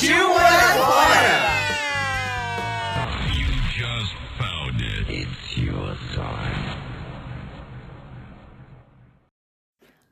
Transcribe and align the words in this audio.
Partiu 0.00 0.28
morar 0.30 0.78
fora! 0.78 1.50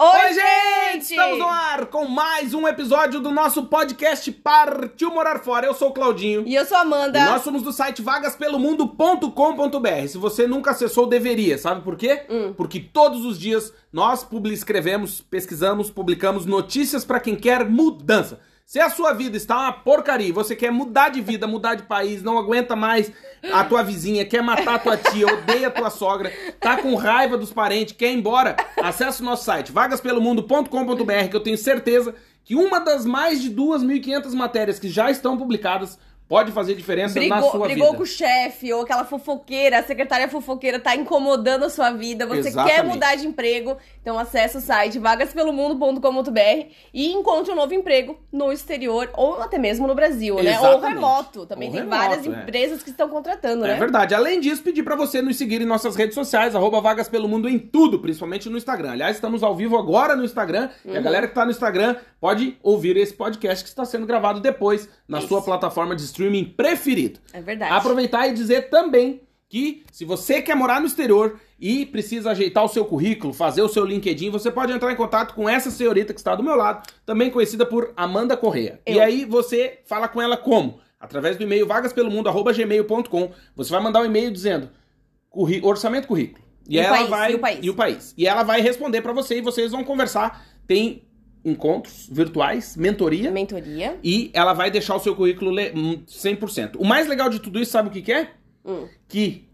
Oi, 0.01 0.32
gente! 0.32 1.10
Estamos 1.10 1.38
no 1.38 1.48
ar 1.48 1.87
com 1.87 2.06
mais 2.06 2.55
um 2.55 2.69
episódio 2.69 3.19
do 3.19 3.32
nosso 3.32 3.65
podcast 3.66 4.30
Partiu 4.30 5.10
Morar 5.12 5.41
Fora. 5.41 5.66
Eu 5.66 5.74
sou 5.74 5.88
o 5.88 5.93
Claudinho. 5.93 6.45
E 6.46 6.55
eu 6.55 6.65
sou 6.66 6.77
a 6.77 6.82
Amanda. 6.82 7.18
E 7.18 7.24
nós 7.24 7.43
somos 7.43 7.62
do 7.62 7.73
site 7.73 8.01
vagaspelomundo.com.br. 8.02 10.07
Se 10.09 10.16
você 10.18 10.46
nunca 10.46 10.70
acessou, 10.73 11.07
deveria. 11.09 11.57
Sabe 11.59 11.80
por 11.82 11.96
quê? 11.96 12.24
Hum. 12.30 12.52
Porque 12.57 12.79
todos 12.79 13.24
os 13.24 13.37
dias 13.38 13.73
nós 13.93 14.23
publi- 14.23 14.55
escrevemos, 14.55 15.20
pesquisamos, 15.20 15.91
publicamos 15.91 16.46
notícias 16.46 17.05
para 17.05 17.18
quem 17.18 17.34
quer 17.34 17.68
mudança. 17.68 18.38
Se 18.69 18.79
a 18.79 18.91
sua 18.91 19.15
vida 19.15 19.35
está 19.35 19.57
uma 19.57 19.73
porcaria, 19.73 20.30
você 20.30 20.55
quer 20.55 20.71
mudar 20.71 21.09
de 21.09 21.23
vida, 21.23 21.47
mudar 21.47 21.74
de 21.74 21.85
país, 21.85 22.23
não 22.23 22.38
aguenta 22.38 22.77
mais 22.77 23.11
a 23.51 23.65
tua 23.65 23.83
vizinha, 23.83 24.27
quer 24.27 24.43
matar 24.43 24.74
a 24.74 24.79
tua 24.79 24.95
tia, 24.95 25.27
odeia 25.27 25.69
a 25.69 25.71
tua 25.71 25.88
sogra, 25.88 26.30
tá 26.61 26.77
com 26.77 26.95
raiva 26.95 27.39
dos 27.39 27.51
parentes, 27.51 27.95
quer 27.96 28.13
ir 28.13 28.19
embora, 28.19 28.57
acesse 28.77 29.23
o 29.23 29.24
nosso 29.24 29.46
site 29.46 29.73
vagaspelomundo.com.br 29.73 31.29
que 31.30 31.35
eu 31.35 31.43
tenho 31.43 31.57
certeza 31.57 32.15
que 32.45 32.55
uma 32.55 32.79
das 32.79 33.07
mais 33.07 33.41
de 33.41 33.51
2.500 33.51 34.35
matérias 34.35 34.79
que 34.79 34.91
já 34.91 35.11
estão 35.11 35.39
publicadas 35.39 35.99
pode 36.29 36.52
fazer 36.52 36.74
diferença 36.74 37.15
na 37.15 37.37
Brigou, 37.37 37.51
sua 37.51 37.66
brigou 37.66 37.87
vida. 37.87 37.96
com 37.96 38.02
o 38.02 38.07
chefe, 38.07 38.73
ou 38.73 38.82
aquela 38.82 39.04
fofoqueira, 39.04 39.79
a 39.79 39.82
secretária 39.82 40.29
fofoqueira 40.29 40.79
tá 40.79 40.95
incomodando 40.95 41.65
a 41.65 41.71
sua 41.71 41.90
vida, 41.90 42.26
você 42.26 42.48
Exatamente. 42.48 42.74
quer 42.74 42.84
mudar 42.84 43.15
de 43.16 43.26
emprego, 43.26 43.76
então 44.02 44.18
acessa 44.18 44.59
o 44.59 44.60
site 44.60 44.99
vagaspelomundo.com.br 44.99 46.66
e 46.93 47.12
encontre 47.12 47.52
um 47.52 47.56
novo 47.56 47.73
emprego 47.74 48.18
no 48.32 48.52
exterior 48.52 49.10
ou 49.15 49.40
até 49.40 49.59
mesmo 49.59 49.87
no 49.87 49.95
Brasil, 49.95 50.37
né? 50.37 50.59
Ou 50.60 50.66
Exatamente. 50.66 50.95
remoto. 50.95 51.46
Também 51.46 51.68
Ou 51.68 51.74
tem 51.74 51.82
remoto, 51.84 51.99
várias 52.02 52.26
é. 52.26 52.29
empresas 52.30 52.82
que 52.82 52.90
estão 52.90 53.09
contratando, 53.09 53.65
É 53.65 53.68
né? 53.68 53.74
verdade. 53.79 54.15
Além 54.15 54.40
disso, 54.40 54.62
pedir 54.62 54.82
pra 54.82 54.96
você 54.96 55.23
nos 55.23 55.37
seguir 55.37 55.60
em 55.62 55.66
nossas 55.66 55.96
redes 55.96 56.15
sociais, 56.15 56.54
arroba 56.54 56.80
Vagas 56.80 57.09
Pelo 57.09 57.29
Mundo 57.29 57.49
em 57.49 57.59
tudo, 57.59 57.99
principalmente 57.99 58.49
no 58.49 58.56
Instagram. 58.59 58.93
Aliás, 58.93 59.16
estamos 59.16 59.43
ao 59.43 59.54
vivo 59.56 59.76
agora 59.79 60.15
no 60.15 60.24
Instagram. 60.24 60.68
E 60.84 60.90
Uhum. 60.90 60.96
a 60.96 61.01
galera 61.01 61.29
que 61.29 61.34
tá 61.34 61.45
no 61.45 61.51
Instagram 61.51 61.96
pode 62.21 62.56
ouvir 62.62 62.96
esse 62.96 63.15
podcast 63.15 63.62
que 63.65 63.68
está 63.71 63.84
sendo 63.84 64.06
gravado 64.06 64.41
depois 64.41 64.88
na 65.09 65.19
Isso. 65.19 65.28
sua 65.28 65.41
plataforma 65.43 65.94
de 65.94 66.03
streaming 66.03 66.18
preferido. 66.56 67.21
É 67.33 67.41
verdade. 67.41 67.72
Aproveitar 67.72 68.28
e 68.28 68.34
dizer 68.34 68.69
também 68.71 69.21
que 69.49 69.83
se 69.91 70.05
você 70.05 70.43
quer 70.43 70.55
morar 70.55 70.81
no 70.81 70.87
exterior 70.87 71.41
e 71.59 71.87
precisa 71.87 72.31
ajeitar 72.33 72.65
o 72.65 72.69
seu 72.69 72.84
currículo, 72.84 73.33
fazer 73.33 73.62
o 73.62 73.69
seu 73.69 73.84
LinkedIn, 73.84 74.28
você 74.31 74.50
pode 74.50 74.72
entrar 74.72 74.93
em 74.93 74.97
contato 74.97 75.34
com 75.34 75.49
essa 75.49 75.71
senhorita 75.71 76.12
que 76.12 76.21
está 76.21 76.34
do 76.34 76.43
meu 76.43 76.55
lado, 76.55 76.87
também 77.06 77.31
conhecida 77.31 77.65
por 77.65 77.93
Amanda 77.97 78.37
Correia. 78.37 78.78
E 78.87 79.00
aí 79.00 79.25
você 79.25 79.78
fala 79.87 80.06
com 80.06 80.21
ela 80.21 80.37
como? 80.37 80.81
Através 81.00 81.37
do 81.37 81.45
e-mail 81.45 81.67
vagaspelomundo@gmail.com. 81.67 83.31
Você 83.57 83.71
vai 83.71 83.83
mandar 83.83 84.01
um 84.03 84.05
e-mail 84.05 84.31
dizendo 84.31 84.69
curri- 85.31 85.61
orçamento 85.62 86.07
currículo. 86.09 86.45
E, 86.69 86.75
E 86.77 86.78
ela 86.78 86.97
país, 86.99 87.09
vai 87.09 87.33
e 87.33 87.34
o 87.34 87.39
país. 87.39 87.59
e 87.62 87.71
o 87.71 87.75
país. 87.75 88.15
E 88.19 88.27
ela 88.27 88.43
vai 88.43 88.61
responder 88.61 89.01
pra 89.01 89.12
você 89.12 89.39
e 89.39 89.41
vocês 89.41 89.73
vão 89.73 89.83
conversar. 89.84 90.45
Tem 90.67 91.03
encontros 91.44 92.09
virtuais, 92.10 92.76
mentoria. 92.76 93.31
Mentoria. 93.31 93.99
E 94.03 94.31
ela 94.34 94.53
vai 94.53 94.71
deixar 94.71 94.97
o 94.97 94.99
seu 95.00 95.15
currículo 95.15 95.50
le- 95.50 95.72
hum, 95.75 96.03
100%. 96.06 96.76
O 96.78 96.84
mais 96.84 97.06
legal 97.09 97.28
de 97.31 97.38
tudo 97.41 97.59
isso, 97.60 97.72
sabe 97.72 97.88
o 97.88 97.91
que, 97.93 98.03
que 98.03 98.12
é? 98.12 98.31
Hum. 98.65 98.87
Que 99.09 99.48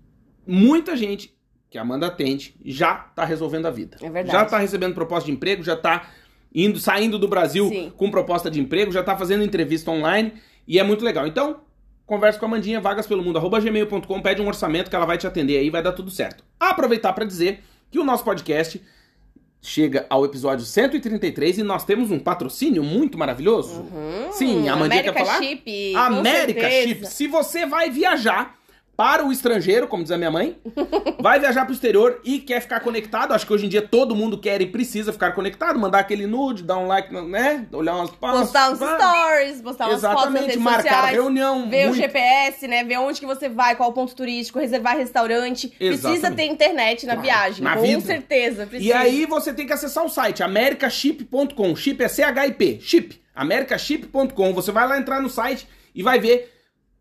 muita 0.46 0.96
gente 0.96 1.32
que 1.70 1.78
a 1.78 1.82
Amanda 1.82 2.06
atende 2.06 2.54
já 2.64 2.94
tá 2.94 3.24
resolvendo 3.24 3.66
a 3.66 3.70
vida. 3.70 3.96
É 4.00 4.08
verdade. 4.10 4.30
Já 4.30 4.44
tá 4.44 4.58
recebendo 4.58 4.94
proposta 4.94 5.26
de 5.26 5.32
emprego, 5.32 5.62
já 5.62 5.76
tá 5.76 6.08
indo, 6.54 6.78
saindo 6.78 7.18
do 7.18 7.26
Brasil 7.28 7.68
Sim. 7.68 7.92
com 7.96 8.10
proposta 8.10 8.50
de 8.50 8.60
emprego, 8.60 8.92
já 8.92 9.02
tá 9.02 9.16
fazendo 9.16 9.42
entrevista 9.42 9.90
online 9.90 10.34
e 10.68 10.78
é 10.78 10.82
muito 10.84 11.04
legal. 11.04 11.26
Então, 11.26 11.60
converse 12.06 12.38
com 12.38 12.46
a 12.46 12.48
Mandinha, 12.48 12.80
vagaspelomundo.gmail.com, 12.80 14.22
pede 14.22 14.40
um 14.40 14.46
orçamento 14.46 14.88
que 14.88 14.94
ela 14.96 15.04
vai 15.06 15.18
te 15.18 15.26
atender 15.26 15.58
aí, 15.58 15.68
vai 15.70 15.82
dar 15.82 15.92
tudo 15.92 16.10
certo. 16.10 16.44
Aproveitar 16.60 17.12
para 17.12 17.24
dizer 17.24 17.60
que 17.90 17.98
o 17.98 18.04
nosso 18.04 18.24
podcast 18.24 18.80
chega 19.64 20.06
ao 20.10 20.26
episódio 20.26 20.64
133 20.64 21.58
e 21.58 21.62
nós 21.62 21.84
temos 21.84 22.10
um 22.10 22.18
patrocínio 22.18 22.84
muito 22.84 23.16
maravilhoso. 23.16 23.80
Hum, 23.80 24.30
Sim, 24.30 24.68
a 24.68 24.76
Mandinha 24.76 25.00
América 25.00 25.12
quer 25.14 25.24
falar? 25.24 25.38
Chip. 25.38 25.96
América. 25.96 26.70
Chip. 26.70 27.06
Se 27.06 27.26
você 27.26 27.64
vai 27.64 27.88
viajar 27.90 28.54
para 28.96 29.24
o 29.26 29.32
estrangeiro, 29.32 29.88
como 29.88 30.02
diz 30.02 30.12
a 30.12 30.16
minha 30.18 30.30
mãe, 30.30 30.56
vai 31.20 31.40
viajar 31.40 31.64
para 31.64 31.72
o 31.72 31.74
exterior 31.74 32.20
e 32.24 32.38
quer 32.38 32.60
ficar 32.60 32.78
conectado, 32.80 33.32
acho 33.34 33.44
que 33.46 33.52
hoje 33.52 33.66
em 33.66 33.68
dia 33.68 33.82
todo 33.82 34.14
mundo 34.14 34.38
quer 34.38 34.60
e 34.62 34.66
precisa 34.66 35.12
ficar 35.12 35.32
conectado, 35.32 35.78
mandar 35.78 35.98
aquele 35.98 36.26
nude, 36.26 36.62
dar 36.62 36.78
um 36.78 36.86
like, 36.86 37.12
né? 37.12 37.66
Olhar 37.72 37.96
umas 37.96 38.10
Postar 38.10 38.70
uns 38.70 38.76
stories, 38.78 39.60
postar 39.62 39.88
umas 39.88 40.00
fotos 40.00 40.02
nas 40.02 40.02
Exatamente, 40.02 40.46
redes 40.46 40.56
marcar 40.62 40.82
sociais. 40.82 41.12
reunião. 41.12 41.68
Ver 41.68 41.84
o 41.84 41.88
muito- 41.88 42.00
GPS, 42.00 42.68
né? 42.68 42.84
Ver 42.84 42.98
onde 42.98 43.18
que 43.18 43.26
você 43.26 43.48
vai, 43.48 43.74
qual 43.74 43.90
o 43.90 43.92
ponto 43.92 44.14
turístico, 44.14 44.58
reservar 44.60 44.96
restaurante. 44.96 45.68
Precisa 45.68 46.10
Exatamente. 46.12 46.36
ter 46.36 46.52
internet 46.52 47.06
na 47.06 47.14
Claro, 47.14 47.22
viagem. 47.26 47.64
na 47.64 47.74
com 47.76 47.82
vida. 47.82 48.00
certeza. 48.00 48.66
Precisa. 48.66 48.88
E 48.90 48.92
aí 48.92 49.26
você 49.26 49.52
tem 49.52 49.66
que 49.66 49.72
acessar 49.72 50.04
o 50.04 50.08
site 50.08 50.42
americaship.com. 50.42 51.74
Chip 51.76 52.02
é 52.02 52.08
C-H-I-P. 52.08 52.78
Chip. 52.80 53.20
americaship.com. 53.34 54.52
Você 54.54 54.70
vai 54.70 54.86
lá 54.86 54.98
entrar 54.98 55.20
no 55.20 55.28
site 55.28 55.66
e 55.94 56.02
vai 56.02 56.18
ver. 56.20 56.53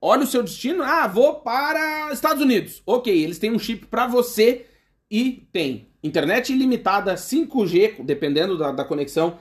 Olha 0.06 0.24
o 0.24 0.28
seu 0.28 0.44
destino. 0.44 0.84
Ah, 0.84 1.08
vou 1.08 1.36
para 1.36 2.12
Estados 2.12 2.44
Unidos. 2.44 2.84
Ok, 2.86 3.24
eles 3.24 3.40
têm 3.40 3.54
um 3.54 3.58
chip 3.58 3.86
para 3.86 4.06
você 4.06 4.66
e 5.10 5.48
tem 5.54 5.88
internet 6.04 6.52
ilimitada, 6.52 7.16
5G, 7.16 8.04
dependendo 8.04 8.58
da, 8.58 8.74
da 8.74 8.84
conexão. 8.84 9.40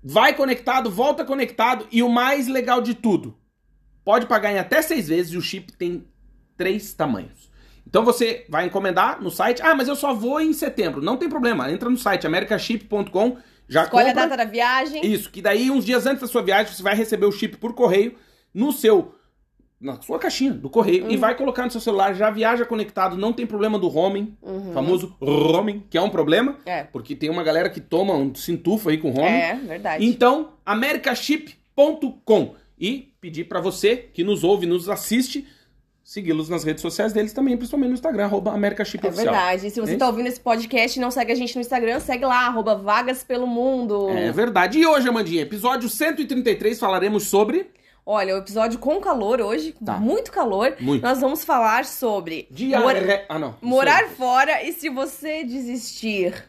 Vai 0.00 0.32
conectado, 0.32 0.88
volta 0.88 1.24
conectado 1.24 1.88
e 1.90 2.00
o 2.00 2.08
mais 2.08 2.46
legal 2.46 2.80
de 2.80 2.94
tudo, 2.94 3.36
pode 4.04 4.26
pagar 4.26 4.52
em 4.52 4.58
até 4.60 4.82
seis 4.82 5.08
vezes 5.08 5.32
e 5.32 5.36
o 5.36 5.42
chip 5.42 5.72
tem 5.72 6.06
três 6.56 6.94
tamanhos. 6.94 7.50
Então 7.84 8.04
você 8.04 8.46
vai 8.48 8.66
encomendar 8.66 9.20
no 9.20 9.32
site. 9.32 9.62
Ah, 9.62 9.74
mas 9.74 9.88
eu 9.88 9.96
só 9.96 10.14
vou 10.14 10.40
em 10.40 10.52
setembro. 10.52 11.02
Não 11.02 11.16
tem 11.16 11.28
problema. 11.28 11.72
Entra 11.72 11.90
no 11.90 11.98
site 11.98 12.24
americaship.com, 12.24 13.36
já 13.68 13.82
Escolhe 13.82 14.06
compra. 14.06 14.22
a 14.22 14.26
data 14.26 14.36
da 14.36 14.48
viagem. 14.48 15.04
Isso, 15.04 15.28
que 15.28 15.42
daí 15.42 15.72
uns 15.72 15.84
dias 15.84 16.06
antes 16.06 16.20
da 16.20 16.28
sua 16.28 16.42
viagem 16.42 16.72
você 16.72 16.84
vai 16.84 16.94
receber 16.94 17.26
o 17.26 17.32
chip 17.32 17.56
por 17.56 17.74
correio 17.74 18.14
no 18.54 18.70
seu 18.70 19.12
na 19.84 20.00
sua 20.00 20.18
caixinha 20.18 20.52
do 20.52 20.70
correio 20.70 21.04
Uhum. 21.04 21.10
e 21.10 21.16
vai 21.16 21.36
colocar 21.36 21.64
no 21.64 21.70
seu 21.70 21.80
celular, 21.80 22.14
já 22.14 22.30
viaja 22.30 22.64
conectado, 22.64 23.16
não 23.18 23.32
tem 23.34 23.46
problema 23.46 23.78
do 23.78 23.86
roaming, 23.86 24.34
famoso 24.72 25.14
roaming, 25.20 25.82
que 25.90 25.98
é 25.98 26.00
um 26.00 26.08
problema, 26.08 26.52
Uhum. 26.52 26.58
É. 26.72 26.84
porque 26.84 27.14
tem 27.14 27.28
uma 27.28 27.42
galera 27.44 27.68
que 27.68 27.80
toma 27.80 28.14
um 28.14 28.34
cintufa 28.34 28.90
aí 28.90 28.98
com 28.98 29.10
roaming. 29.10 29.28
É, 29.30 29.54
verdade. 29.54 30.04
Então, 30.04 30.52
americaship.com 30.64 32.54
e 32.78 33.12
pedir 33.20 33.44
pra 33.44 33.60
você 33.60 33.96
que 33.96 34.24
nos 34.24 34.42
ouve, 34.42 34.66
nos 34.66 34.88
assiste, 34.88 35.46
segui-los 36.02 36.48
nas 36.48 36.64
redes 36.64 36.82
sociais 36.82 37.12
deles 37.12 37.32
também, 37.32 37.56
principalmente 37.56 37.88
no 37.88 37.94
Instagram, 37.94 38.24
arroba 38.24 38.52
americaship 38.52 39.06
É 39.06 39.10
verdade. 39.10 39.66
E 39.66 39.70
se 39.70 39.80
você 39.80 39.94
É 39.94 39.96
tá 39.96 40.04
isso? 40.04 40.12
ouvindo 40.12 40.26
esse 40.26 40.40
podcast 40.40 40.98
e 40.98 41.00
não 41.02 41.10
segue 41.10 41.32
a 41.32 41.34
gente 41.34 41.54
no 41.54 41.60
Instagram, 41.60 42.00
segue 42.00 42.24
lá, 42.24 42.46
arroba 42.46 42.74
Vagas 42.74 43.22
Pelo 43.22 43.46
Mundo. 43.46 44.08
É 44.10 44.30
verdade. 44.32 44.78
E 44.78 44.86
hoje, 44.86 45.08
Amandinha, 45.08 45.42
episódio 45.42 45.88
133, 45.88 46.78
falaremos 46.78 47.24
sobre 47.24 47.66
Olha, 48.06 48.34
o 48.34 48.38
episódio 48.38 48.78
com 48.78 49.00
calor 49.00 49.40
hoje, 49.40 49.74
Tá. 49.84 49.94
muito 49.98 50.30
calor. 50.30 50.76
Muito. 50.78 51.02
Nós 51.02 51.20
vamos 51.20 51.42
falar 51.44 51.86
sobre 51.86 52.46
mora- 52.50 53.00
diarreia. 53.00 53.24
Ah, 53.28 53.38
não. 53.38 53.56
morar 53.62 54.06
sei. 54.06 54.16
fora 54.16 54.62
e 54.62 54.72
se 54.72 54.90
você 54.90 55.42
desistir. 55.44 56.44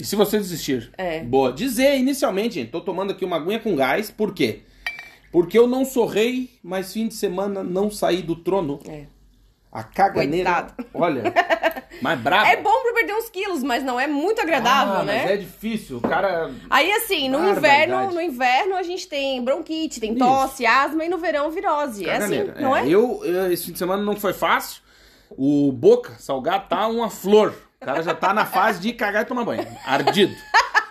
E 0.00 0.04
se 0.04 0.16
você 0.16 0.38
desistir? 0.38 0.90
É. 0.96 1.20
Boa. 1.22 1.52
Dizer 1.52 1.96
inicialmente, 1.98 2.54
gente, 2.54 2.70
tô 2.70 2.80
tomando 2.80 3.12
aqui 3.12 3.24
uma 3.24 3.36
aguinha 3.36 3.60
com 3.60 3.76
gás, 3.76 4.10
por 4.10 4.32
quê? 4.32 4.60
Porque 5.30 5.58
eu 5.58 5.66
não 5.66 5.84
sou 5.84 6.06
rei, 6.06 6.48
mas 6.62 6.92
fim 6.92 7.06
de 7.08 7.14
semana 7.14 7.62
não 7.62 7.90
saí 7.90 8.22
do 8.22 8.34
trono. 8.36 8.80
É. 8.88 9.04
A 9.74 9.82
caganeira. 9.82 10.52
Coitado. 10.52 10.86
Olha. 10.94 11.22
Mais 12.00 12.18
brava. 12.20 12.46
É 12.48 12.56
bom 12.56 12.82
pra 12.82 12.92
perder 12.92 13.14
uns 13.14 13.28
quilos, 13.28 13.62
mas 13.64 13.82
não 13.82 13.98
é 13.98 14.06
muito 14.06 14.40
agradável, 14.40 15.00
ah, 15.00 15.02
né? 15.04 15.22
Mas 15.22 15.30
é 15.32 15.36
difícil. 15.36 15.96
O 15.96 16.00
cara. 16.00 16.50
Aí 16.70 16.92
assim, 16.92 17.28
no 17.28 17.48
inverno, 17.50 18.12
no 18.12 18.20
inverno 18.20 18.76
a 18.76 18.84
gente 18.84 19.08
tem 19.08 19.42
bronquite, 19.42 19.98
tem 19.98 20.10
Isso. 20.10 20.18
tosse, 20.20 20.64
asma 20.64 21.04
e 21.04 21.08
no 21.08 21.18
verão 21.18 21.50
virose. 21.50 22.08
É 22.08 22.16
assim, 22.16 22.36
Caganeira. 22.38 22.60
não 22.60 22.76
é? 22.76 22.86
Eu, 22.88 23.20
eu- 23.24 23.52
esse 23.52 23.66
fim 23.66 23.72
de 23.72 23.78
semana 23.78 24.02
não 24.02 24.14
foi 24.14 24.32
fácil. 24.32 24.80
O 25.30 25.72
Boca 25.72 26.12
Salgado 26.18 26.68
tá 26.68 26.86
uma 26.86 27.10
flor. 27.10 27.52
O 27.80 27.84
cara 27.84 28.00
já 28.02 28.14
tá 28.14 28.32
na 28.32 28.46
fase 28.46 28.80
de 28.80 28.92
cagar 28.92 29.22
e 29.22 29.26
tomar 29.26 29.44
banho. 29.44 29.66
Ardido. 29.84 30.34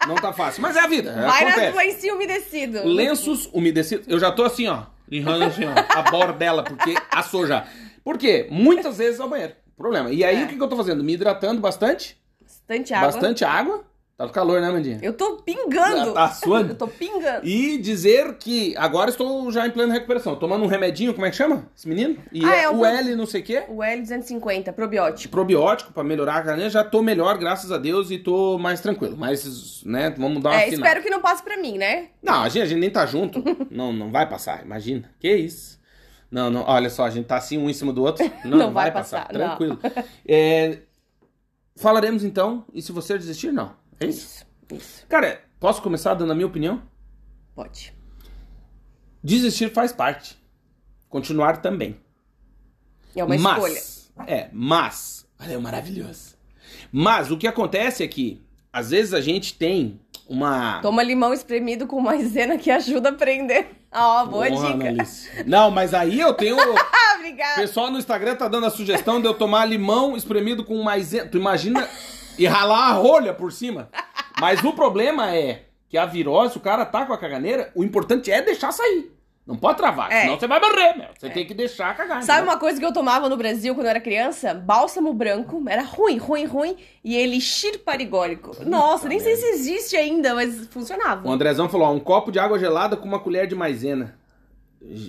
Não 0.06 0.16
tá 0.16 0.34
fácil. 0.34 0.62
Mas 0.62 0.76
é 0.76 0.82
a 0.82 0.88
vida. 0.88 1.14
Vai 1.14 1.44
acontece. 1.46 1.68
nas 1.68 1.76
lencinho 1.76 2.16
umedecido. 2.16 2.86
Lenços 2.86 3.50
umedecidos. 3.54 4.06
Eu 4.10 4.20
já 4.20 4.32
tô 4.32 4.44
assim, 4.44 4.68
ó. 4.68 4.84
Lirrando 5.08 5.46
assim, 5.46 5.64
ó. 5.66 5.74
A 6.00 6.02
bordela, 6.12 6.64
porque 6.64 6.96
assou 7.12 7.48
já. 7.48 7.66
Por 8.04 8.18
quê? 8.18 8.48
Muitas 8.52 8.98
vezes 8.98 9.20
ao 9.20 9.30
banheiro. 9.30 9.54
Problema. 9.78 10.12
E 10.12 10.24
aí, 10.24 10.42
É. 10.42 10.46
o 10.46 10.48
que, 10.48 10.56
que 10.56 10.62
eu 10.64 10.68
tô 10.68 10.76
fazendo? 10.78 11.04
Me 11.04 11.14
hidratando 11.14 11.60
bastante. 11.62 12.18
Bastante 12.42 12.94
água. 12.94 13.12
Bastante 13.12 13.46
água. 13.46 13.84
Tá 14.16 14.28
com 14.28 14.32
calor, 14.34 14.62
né, 14.62 14.70
Mandinha? 14.70 15.00
Eu 15.02 15.12
tô 15.14 15.38
pingando. 15.38 16.06
Já 16.06 16.12
tá 16.14 16.30
suando? 16.30 16.70
Eu 16.74 16.78
tô 16.78 16.88
pingando. 16.88 17.44
E 17.48 17.80
dizer 17.80 18.36
que 18.38 18.76
agora 18.78 19.10
estou 19.10 19.52
já 19.52 19.66
em 19.66 19.72
plena 19.72 19.92
recuperação. 19.92 20.36
Tomando 20.36 20.64
um 20.64 20.68
remedinho, 20.68 21.16
como 21.16 21.26
é 21.26 21.32
que 21.32 21.36
chama 21.36 21.68
esse 21.76 21.90
menino? 21.90 22.18
E 22.32 22.46
Ah, 22.46 22.56
é 22.56 22.64
é 22.66 22.70
o 22.70 22.86
L 22.86 23.16
não 23.16 23.26
sei 23.26 23.42
o 23.42 23.44
quê. 23.44 23.64
O 23.68 23.78
L250, 23.80 24.72
probiótico. 24.72 25.32
Probiótico 25.32 25.92
pra 25.92 26.04
melhorar 26.04 26.36
a 26.36 26.42
carne. 26.44 26.70
Já 26.70 26.84
tô 26.84 27.02
melhor, 27.02 27.40
graças 27.40 27.72
a 27.72 27.78
Deus, 27.80 28.12
e 28.12 28.20
tô 28.20 28.60
mais 28.60 28.80
tranquilo. 28.82 29.18
Mas, 29.18 29.82
né, 29.84 30.14
vamos 30.16 30.44
dar 30.44 30.50
uma 30.52 30.56
É, 30.62 30.68
afinada. 30.68 30.76
espero 30.88 31.04
que 31.04 31.10
não 31.10 31.20
passe 31.20 31.42
pra 31.44 31.58
mim, 31.58 31.80
né? 31.80 32.10
Não, 32.22 32.44
a 32.44 32.50
gente, 32.50 32.62
a 32.62 32.66
gente 32.68 32.80
nem 32.80 32.92
tá 32.92 33.08
junto. 33.08 33.44
não, 33.72 33.92
não 33.92 34.12
vai 34.12 34.30
passar, 34.30 34.64
imagina. 34.64 35.10
Que 35.20 35.36
isso? 35.36 35.82
Não, 36.34 36.50
não, 36.50 36.64
olha 36.64 36.90
só, 36.90 37.06
a 37.06 37.12
gente 37.12 37.28
tá 37.28 37.38
assim 37.38 37.60
um 37.60 37.70
em 37.70 37.74
cima 37.76 37.94
do 37.94 38.02
outro. 38.02 38.26
Não, 38.44 38.58
Não 38.58 38.74
vai 38.74 38.92
passar, 38.92 39.32
não. 39.32 39.56
Tranquilo. 39.56 39.80
É, 40.28 40.80
falaremos 41.76 42.24
então, 42.24 42.66
e 42.74 42.82
se 42.82 42.92
você 42.92 43.16
desistir, 43.20 43.52
não. 43.52 43.76
É 44.00 44.08
isso? 44.08 44.44
Isso, 44.72 44.76
isso. 44.76 45.06
Cara, 45.08 45.44
posso 45.60 45.82
começar 45.84 46.16
dando 46.16 46.32
a 46.32 46.36
minha 46.36 46.48
opinião? 46.48 46.82
Pode. 47.54 47.94
Desistir 49.24 49.72
faz 49.72 49.94
parte. 49.94 50.36
Continuar 51.08 51.58
também. 51.58 52.00
É 53.16 53.24
uma 53.24 53.38
mas, 53.38 53.54
escolha. 53.54 54.26
É, 54.28 54.50
mas. 54.52 55.28
Olha, 55.40 55.54
é 55.54 55.58
maravilhoso. 55.60 56.36
Mas 56.92 57.30
o 57.30 57.38
que 57.38 57.46
acontece 57.46 58.04
é 58.04 58.08
que, 58.08 58.42
às 58.72 58.90
vezes, 58.90 59.14
a 59.14 59.22
gente 59.22 59.54
tem 59.54 60.00
uma. 60.28 60.82
Toma 60.82 61.04
limão 61.04 61.32
espremido 61.32 61.86
com 61.86 62.02
maisena 62.02 62.58
que 62.58 62.72
ajuda 62.72 63.10
a 63.10 63.14
prender. 63.14 63.83
Ó, 63.94 64.26
boa 64.26 64.48
Porra, 64.48 64.74
dica. 64.74 64.90
Annalise. 64.90 65.30
Não, 65.46 65.70
mas 65.72 65.94
aí 65.94 66.20
eu 66.20 66.34
tenho. 66.34 66.58
Ah, 67.04 67.16
O 67.16 67.20
obrigada. 67.26 67.62
pessoal 67.62 67.90
no 67.92 67.98
Instagram 68.00 68.36
tá 68.36 68.48
dando 68.48 68.66
a 68.66 68.70
sugestão 68.70 69.22
de 69.22 69.28
eu 69.28 69.34
tomar 69.34 69.66
limão 69.66 70.18
espremido 70.18 70.64
com 70.64 70.82
maisena. 70.84 71.28
Tu 71.30 71.38
imagina 71.38 71.88
e 72.38 72.46
ralar 72.46 72.90
a 72.90 72.92
rolha 72.94 73.34
por 73.34 73.52
cima. 73.52 73.90
Mas 74.40 74.62
o 74.64 74.74
problema 74.74 75.34
é 75.34 75.64
que 75.88 75.98
a 75.98 76.06
virose, 76.06 76.58
o 76.58 76.62
cara 76.62 76.86
tá 76.86 77.06
com 77.06 77.14
a 77.14 77.18
caganeira, 77.18 77.72
o 77.76 77.84
importante 77.84 78.32
é 78.32 78.42
deixar 78.42 78.72
sair. 78.72 79.12
Não 79.46 79.58
pode 79.58 79.78
travar, 79.78 80.10
É. 80.10 80.22
senão 80.22 80.40
você 80.40 80.48
vai 80.48 80.58
morrer, 80.60 80.94
meu. 80.98 81.08
Você 81.20 81.30
tem 81.30 81.46
que 81.46 81.54
deixar 81.54 81.94
cagar. 81.98 82.24
Sabe 82.24 82.38
entendeu? 82.40 82.54
uma 82.54 82.58
coisa 82.60 82.80
que 82.80 82.86
eu 82.86 82.94
tomava 82.94 83.28
no 83.28 83.36
Brasil 83.36 83.76
quando 83.76 83.88
eu 83.88 83.90
era 83.90 84.00
criança? 84.00 84.54
Bálsamo 84.54 85.14
branco. 85.14 85.62
Era 85.68 85.82
ruim, 85.84 86.18
ruim, 86.18 86.46
ruim. 86.46 86.78
E 87.04 87.18
elixir 87.18 87.80
parigólico. 87.80 88.52
Nossa, 88.66 89.10
nem 89.10 89.20
sei 89.20 89.36
se 89.36 89.46
existe 89.48 89.98
ainda, 89.98 90.34
mas 90.34 90.66
funcionava. 90.68 91.28
O 91.28 91.32
Andrezão 91.32 91.68
falou, 91.68 91.88
ó, 91.88 91.92
um 91.92 92.00
copo 92.00 92.32
de 92.32 92.40
água 92.40 92.58
gelada 92.58 92.96
com 92.96 93.06
uma 93.06 93.20
colher 93.20 93.46
de 93.46 93.54
maisena. 93.54 94.18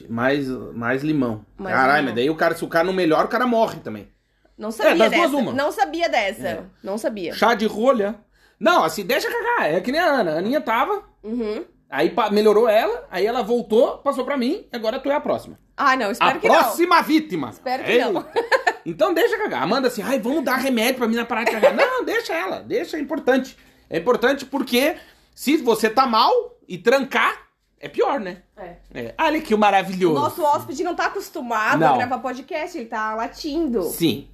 Mais, 0.08 0.48
mais 0.48 1.02
limão. 1.02 1.44
Mais 1.56 1.74
Caralho, 1.74 1.96
limão. 1.98 2.04
mas 2.06 2.14
daí 2.14 2.30
o 2.30 2.34
cara, 2.36 2.54
se 2.54 2.64
o 2.64 2.68
cara 2.68 2.84
não 2.84 2.92
melhora, 2.92 3.26
o 3.26 3.30
cara 3.30 3.46
morre 3.46 3.78
também. 3.80 4.08
Não 4.56 4.70
sabia 4.70 4.92
É, 4.92 4.96
das 4.96 5.10
dessa. 5.10 5.28
duas, 5.28 5.42
uma. 5.42 5.52
Não 5.52 5.72
sabia 5.72 6.08
dessa. 6.08 6.46
É. 6.48 6.62
Não 6.82 6.96
sabia. 6.96 7.34
Chá 7.34 7.54
de 7.54 7.66
rolha. 7.66 8.14
Não, 8.58 8.84
assim, 8.84 9.04
deixa 9.04 9.28
cagar. 9.28 9.72
É 9.74 9.80
que 9.80 9.90
nem 9.90 10.00
a 10.00 10.06
Ana. 10.06 10.32
A 10.34 10.38
Aninha 10.38 10.60
tava, 10.60 11.02
Uhum. 11.24 11.64
Aí 11.96 12.14
melhorou 12.32 12.68
ela, 12.68 13.06
aí 13.10 13.24
ela 13.26 13.42
voltou, 13.42 13.98
passou 13.98 14.24
pra 14.24 14.36
mim, 14.36 14.66
agora 14.72 14.98
tu 14.98 15.10
é 15.10 15.14
a 15.14 15.20
próxima. 15.20 15.58
Ah, 15.76 15.96
não, 15.96 16.10
espero 16.10 16.36
a 16.36 16.40
que 16.40 16.48
não. 16.48 16.54
próxima 16.54 17.02
vítima. 17.02 17.50
Espero 17.50 17.84
que 17.84 17.90
Ei. 17.92 18.04
não. 18.04 18.24
Então 18.86 19.14
deixa 19.14 19.38
cagar. 19.38 19.62
Amanda 19.62 19.88
assim, 19.88 20.02
ai, 20.02 20.20
vamos 20.20 20.44
dar 20.44 20.56
remédio 20.56 20.96
pra 20.96 21.08
mina 21.08 21.24
parar 21.24 21.44
de 21.44 21.52
cagar. 21.52 21.72
Não, 21.74 22.04
deixa 22.04 22.34
ela. 22.34 22.60
Deixa, 22.60 22.98
é 22.98 23.00
importante. 23.00 23.56
É 23.88 23.96
importante 23.96 24.44
porque 24.44 24.96
se 25.34 25.56
você 25.56 25.88
tá 25.88 26.06
mal 26.06 26.30
e 26.68 26.76
trancar, 26.76 27.46
é 27.80 27.88
pior, 27.88 28.20
né? 28.20 28.42
É. 28.54 28.76
É. 28.92 29.14
Olha 29.18 29.40
que 29.40 29.54
O 29.54 29.58
maravilhoso. 29.58 30.14
nosso 30.20 30.42
hóspede 30.42 30.84
não 30.84 30.94
tá 30.94 31.06
acostumado 31.06 31.80
Não. 31.80 31.94
a 31.94 31.96
gravar 31.96 32.18
podcast, 32.18 32.76
ele 32.76 32.86
tá 32.86 33.14
latindo. 33.14 33.84
Sim. 33.84 34.28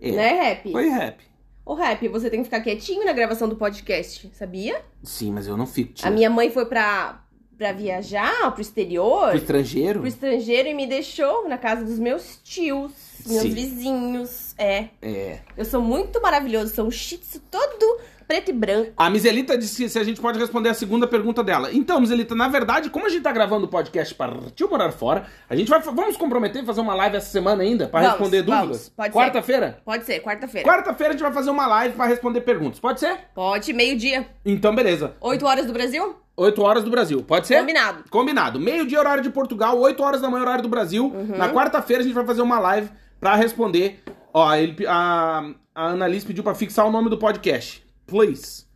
É. 0.00 0.10
Né, 0.10 0.28
Rap? 0.42 0.72
Foi 0.72 0.88
rap. 0.88 1.29
Ô, 1.70 1.74
Rap, 1.74 2.08
você 2.08 2.28
tem 2.28 2.40
que 2.40 2.46
ficar 2.46 2.60
quietinho 2.62 3.04
na 3.04 3.12
gravação 3.12 3.48
do 3.48 3.54
podcast, 3.54 4.28
sabia? 4.34 4.82
Sim, 5.04 5.30
mas 5.30 5.46
eu 5.46 5.56
não 5.56 5.68
fico. 5.68 5.92
Tia. 5.92 6.08
A 6.08 6.10
minha 6.10 6.28
mãe 6.28 6.50
foi 6.50 6.66
pra, 6.66 7.22
pra 7.56 7.70
viajar 7.70 8.50
pro 8.50 8.60
exterior, 8.60 9.28
Pro 9.28 9.38
estrangeiro? 9.38 10.00
pro 10.00 10.08
estrangeiro, 10.08 10.68
e 10.68 10.74
me 10.74 10.84
deixou 10.84 11.48
na 11.48 11.56
casa 11.56 11.84
dos 11.84 11.96
meus 12.00 12.40
tios, 12.42 12.90
meus 13.24 13.42
Sim. 13.42 13.50
vizinhos. 13.54 14.52
É. 14.58 14.88
É. 15.00 15.38
Eu 15.56 15.64
sou 15.64 15.80
muito 15.80 16.20
maravilhoso, 16.20 16.74
sou 16.74 16.86
um 16.86 16.90
shih 16.90 17.18
tzu 17.18 17.38
todo 17.48 18.00
preto 18.30 18.50
e 18.50 18.52
branco. 18.52 18.92
A 18.96 19.10
Miselita 19.10 19.58
disse 19.58 19.88
se 19.88 19.98
a 19.98 20.04
gente 20.04 20.20
pode 20.20 20.38
responder 20.38 20.68
a 20.68 20.74
segunda 20.74 21.04
pergunta 21.04 21.42
dela. 21.42 21.68
Então, 21.72 22.00
Miselita, 22.00 22.32
na 22.32 22.46
verdade, 22.46 22.88
como 22.88 23.06
a 23.06 23.08
gente 23.08 23.22
tá 23.22 23.32
gravando 23.32 23.64
o 23.66 23.68
podcast 23.68 24.14
para 24.14 24.36
Tio 24.54 24.70
Morar 24.70 24.92
Fora, 24.92 25.26
a 25.48 25.56
gente 25.56 25.68
vai 25.68 25.80
vamos 25.80 26.16
comprometer 26.16 26.64
fazer 26.64 26.80
uma 26.80 26.94
live 26.94 27.16
essa 27.16 27.28
semana 27.28 27.64
ainda 27.64 27.88
para 27.88 28.10
responder 28.10 28.42
dúvidas? 28.42 28.88
Pode 28.90 29.12
ser. 29.12 29.18
Quarta-feira? 29.18 29.80
Pode 29.84 30.04
ser, 30.04 30.20
quarta-feira. 30.20 30.68
Quarta-feira 30.68 31.12
a 31.12 31.16
gente 31.16 31.22
vai 31.22 31.32
fazer 31.32 31.50
uma 31.50 31.66
live 31.66 31.96
para 31.96 32.06
responder 32.06 32.42
perguntas. 32.42 32.78
Pode 32.78 33.00
ser? 33.00 33.18
Pode, 33.34 33.72
meio-dia. 33.72 34.28
Então, 34.44 34.72
beleza. 34.72 35.16
8 35.20 35.44
horas 35.44 35.66
do 35.66 35.72
Brasil? 35.72 36.14
8 36.36 36.62
horas 36.62 36.84
do 36.84 36.90
Brasil. 36.90 37.24
Pode 37.24 37.48
ser? 37.48 37.58
Combinado. 37.58 38.04
Combinado. 38.08 38.60
Meio-dia, 38.60 39.00
horário 39.00 39.24
de 39.24 39.30
Portugal, 39.30 39.76
8 39.76 40.00
horas 40.00 40.20
da 40.20 40.30
manhã, 40.30 40.42
horário 40.42 40.62
do 40.62 40.68
Brasil. 40.68 41.06
Uhum. 41.06 41.36
Na 41.36 41.48
quarta-feira 41.48 42.00
a 42.00 42.06
gente 42.06 42.14
vai 42.14 42.24
fazer 42.24 42.42
uma 42.42 42.60
live 42.60 42.88
pra 43.18 43.34
responder. 43.34 44.00
Ó, 44.32 44.54
ele, 44.54 44.86
a, 44.86 45.50
a 45.74 45.88
Annalise 45.88 46.24
pediu 46.24 46.44
pra 46.44 46.54
fixar 46.54 46.86
o 46.86 46.92
nome 46.92 47.10
do 47.10 47.18
podcast. 47.18 47.89
Please. 48.10 48.68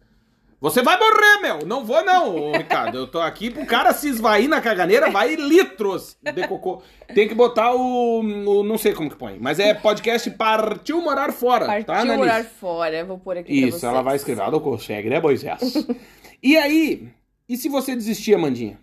Você 0.61 0.81
vai 0.83 0.99
morrer, 0.99 1.41
meu! 1.43 1.67
Não 1.67 1.85
vou, 1.85 2.03
não, 2.03 2.53
Ricardo. 2.53 2.97
Eu 2.97 3.07
tô 3.07 3.21
aqui 3.21 3.51
pro 3.51 3.67
cara 3.67 3.93
se 3.93 4.09
esvair 4.09 4.49
na 4.49 4.63
caganeira, 4.63 5.11
vai 5.11 5.35
litros 5.35 6.17
de 6.23 6.49
cocô. 6.49 6.81
Tem 7.15 7.29
que 7.29 7.35
botar 7.35 7.75
o, 7.75 8.21
o- 8.21 8.63
Não 8.63 8.79
sei 8.79 8.95
como 8.95 9.11
que 9.11 9.17
põe, 9.17 9.37
mas 9.39 9.59
é 9.59 9.75
podcast 9.75 10.31
Partiu 10.31 11.03
Morar 11.03 11.33
Fora. 11.33 11.67
Partiu 11.67 11.85
tá, 11.85 12.05
morar 12.07 12.43
fora. 12.45 12.97
Eu 12.97 13.07
vou 13.07 13.19
pôr 13.19 13.37
aqui 13.37 13.49
pra 13.59 13.69
Isso, 13.69 13.79
vocês. 13.81 13.93
ela 13.93 14.01
vai 14.01 14.17
escrever. 14.17 14.41
Ela 14.41 14.53
não 14.53 14.61
consegue, 14.61 15.11
né, 15.11 15.21
Moisés? 15.21 15.61
e 16.43 16.57
aí, 16.57 17.09
e 17.47 17.59
se 17.59 17.69
você 17.69 17.95
desistir, 17.95 18.35
Mandinha? 18.39 18.79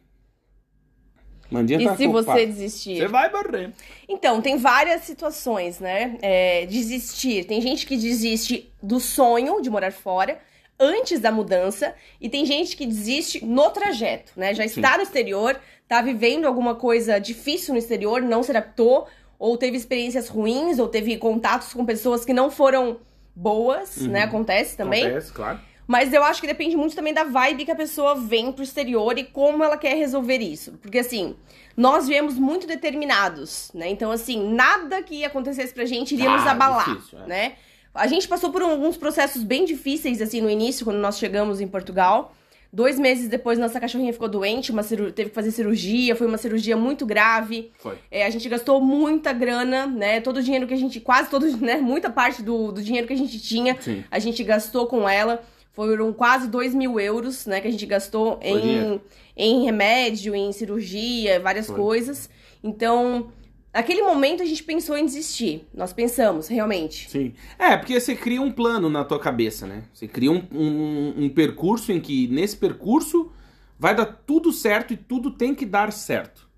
Mandinha 1.51 1.77
E 1.79 1.97
se 1.97 2.07
ocupada. 2.07 2.39
você 2.39 2.45
desistir? 2.45 2.97
Você 2.97 3.07
vai 3.07 3.29
morrer. 3.29 3.71
Então, 4.07 4.41
tem 4.41 4.57
várias 4.57 5.01
situações, 5.01 5.79
né? 5.79 6.17
É, 6.21 6.65
desistir. 6.65 7.43
Tem 7.43 7.59
gente 7.59 7.85
que 7.85 7.97
desiste 7.97 8.71
do 8.81 8.99
sonho 8.99 9.61
de 9.61 9.69
morar 9.69 9.91
fora 9.91 10.39
antes 10.79 11.19
da 11.19 11.31
mudança 11.31 11.93
e 12.19 12.29
tem 12.29 12.45
gente 12.45 12.75
que 12.75 12.85
desiste 12.85 13.45
no 13.45 13.69
trajeto, 13.69 14.31
né? 14.35 14.53
Já 14.53 14.65
está 14.65 14.97
no 14.97 15.03
exterior, 15.03 15.59
tá 15.87 16.01
vivendo 16.01 16.45
alguma 16.45 16.73
coisa 16.73 17.19
difícil 17.19 17.73
no 17.73 17.79
exterior, 17.79 18.21
não 18.21 18.41
se 18.41 18.49
adaptou, 18.49 19.07
ou 19.37 19.57
teve 19.57 19.75
experiências 19.75 20.29
ruins, 20.29 20.79
ou 20.79 20.87
teve 20.87 21.17
contatos 21.17 21.73
com 21.73 21.85
pessoas 21.85 22.23
que 22.23 22.33
não 22.33 22.49
foram 22.49 22.99
boas, 23.35 23.97
né? 23.97 24.23
Acontece 24.23 24.77
também. 24.77 25.03
Uhum. 25.03 25.09
Acontece, 25.09 25.33
claro. 25.33 25.59
Mas 25.91 26.13
eu 26.13 26.23
acho 26.23 26.39
que 26.39 26.47
depende 26.47 26.77
muito 26.77 26.95
também 26.95 27.13
da 27.13 27.25
vibe 27.25 27.65
que 27.65 27.71
a 27.71 27.75
pessoa 27.75 28.15
vem 28.15 28.49
pro 28.49 28.63
exterior 28.63 29.17
e 29.17 29.25
como 29.25 29.61
ela 29.61 29.75
quer 29.75 29.93
resolver 29.93 30.37
isso. 30.37 30.71
Porque 30.81 30.99
assim, 30.99 31.35
nós 31.75 32.07
viemos 32.07 32.35
muito 32.35 32.65
determinados, 32.65 33.69
né? 33.73 33.89
Então, 33.89 34.09
assim, 34.09 34.53
nada 34.53 35.03
que 35.03 35.25
acontecesse 35.25 35.73
pra 35.73 35.83
gente 35.83 36.13
iria 36.13 36.29
nos 36.29 36.47
Ah, 36.47 36.51
abalar, 36.51 36.95
difícil, 36.95 37.19
é. 37.19 37.27
né? 37.27 37.53
A 37.93 38.07
gente 38.07 38.25
passou 38.25 38.53
por 38.53 38.61
alguns 38.61 38.95
processos 38.95 39.43
bem 39.43 39.65
difíceis, 39.65 40.21
assim, 40.21 40.39
no 40.39 40.49
início, 40.49 40.85
quando 40.85 40.95
nós 40.95 41.17
chegamos 41.17 41.59
em 41.59 41.67
Portugal. 41.67 42.33
Dois 42.71 42.97
meses 42.97 43.27
depois, 43.27 43.59
nossa 43.59 43.77
cachorrinha 43.77 44.13
ficou 44.13 44.29
doente, 44.29 44.71
uma 44.71 44.85
teve 44.85 45.25
que 45.25 45.35
fazer 45.35 45.51
cirurgia, 45.51 46.15
foi 46.15 46.25
uma 46.25 46.37
cirurgia 46.37 46.77
muito 46.77 47.05
grave. 47.05 47.69
Foi. 47.79 47.97
É, 48.09 48.25
a 48.25 48.29
gente 48.29 48.47
gastou 48.47 48.79
muita 48.79 49.33
grana, 49.33 49.85
né? 49.85 50.21
Todo 50.21 50.37
o 50.37 50.41
dinheiro 50.41 50.65
que 50.65 50.73
a 50.73 50.77
gente. 50.77 51.01
Quase 51.01 51.29
todo, 51.29 51.45
né? 51.59 51.75
Muita 51.81 52.09
parte 52.09 52.41
do, 52.41 52.71
do 52.71 52.81
dinheiro 52.81 53.05
que 53.05 53.13
a 53.13 53.17
gente 53.17 53.37
tinha, 53.41 53.75
Sim. 53.81 54.05
a 54.09 54.19
gente 54.19 54.41
gastou 54.41 54.87
com 54.87 55.09
ela. 55.09 55.43
Foram 55.71 56.11
quase 56.11 56.47
2 56.49 56.73
mil 56.75 56.99
euros, 56.99 57.45
né? 57.45 57.61
Que 57.61 57.67
a 57.67 57.71
gente 57.71 57.85
gastou 57.85 58.37
Foi 58.41 58.49
em, 58.49 58.61
dinheiro. 58.61 59.01
em 59.37 59.63
remédio, 59.63 60.35
em 60.35 60.51
cirurgia, 60.51 61.39
várias 61.39 61.67
Foi. 61.67 61.75
coisas. 61.75 62.29
Então, 62.61 63.31
naquele 63.73 64.01
momento 64.01 64.43
a 64.43 64.45
gente 64.45 64.63
pensou 64.63 64.97
em 64.97 65.05
desistir. 65.05 65.65
Nós 65.73 65.93
pensamos, 65.93 66.49
realmente. 66.49 67.09
Sim. 67.09 67.33
É, 67.57 67.77
porque 67.77 67.97
você 67.99 68.15
cria 68.15 68.41
um 68.41 68.51
plano 68.51 68.89
na 68.89 69.05
tua 69.05 69.19
cabeça, 69.19 69.65
né? 69.65 69.83
Você 69.93 70.07
cria 70.07 70.31
um, 70.31 70.45
um, 70.51 71.13
um 71.25 71.29
percurso 71.29 71.91
em 71.93 72.01
que, 72.01 72.27
nesse 72.27 72.57
percurso, 72.57 73.31
vai 73.79 73.95
dar 73.95 74.05
tudo 74.05 74.51
certo 74.51 74.93
e 74.93 74.97
tudo 74.97 75.31
tem 75.31 75.55
que 75.55 75.65
dar 75.65 75.91
certo. 75.93 76.49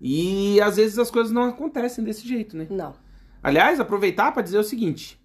E 0.00 0.60
às 0.60 0.76
vezes 0.76 0.98
as 0.98 1.10
coisas 1.10 1.32
não 1.32 1.44
acontecem 1.44 2.02
desse 2.02 2.26
jeito, 2.26 2.56
né? 2.56 2.66
Não. 2.70 2.94
Aliás, 3.42 3.78
aproveitar 3.78 4.32
para 4.32 4.42
dizer 4.42 4.58
o 4.58 4.64
seguinte: 4.64 5.20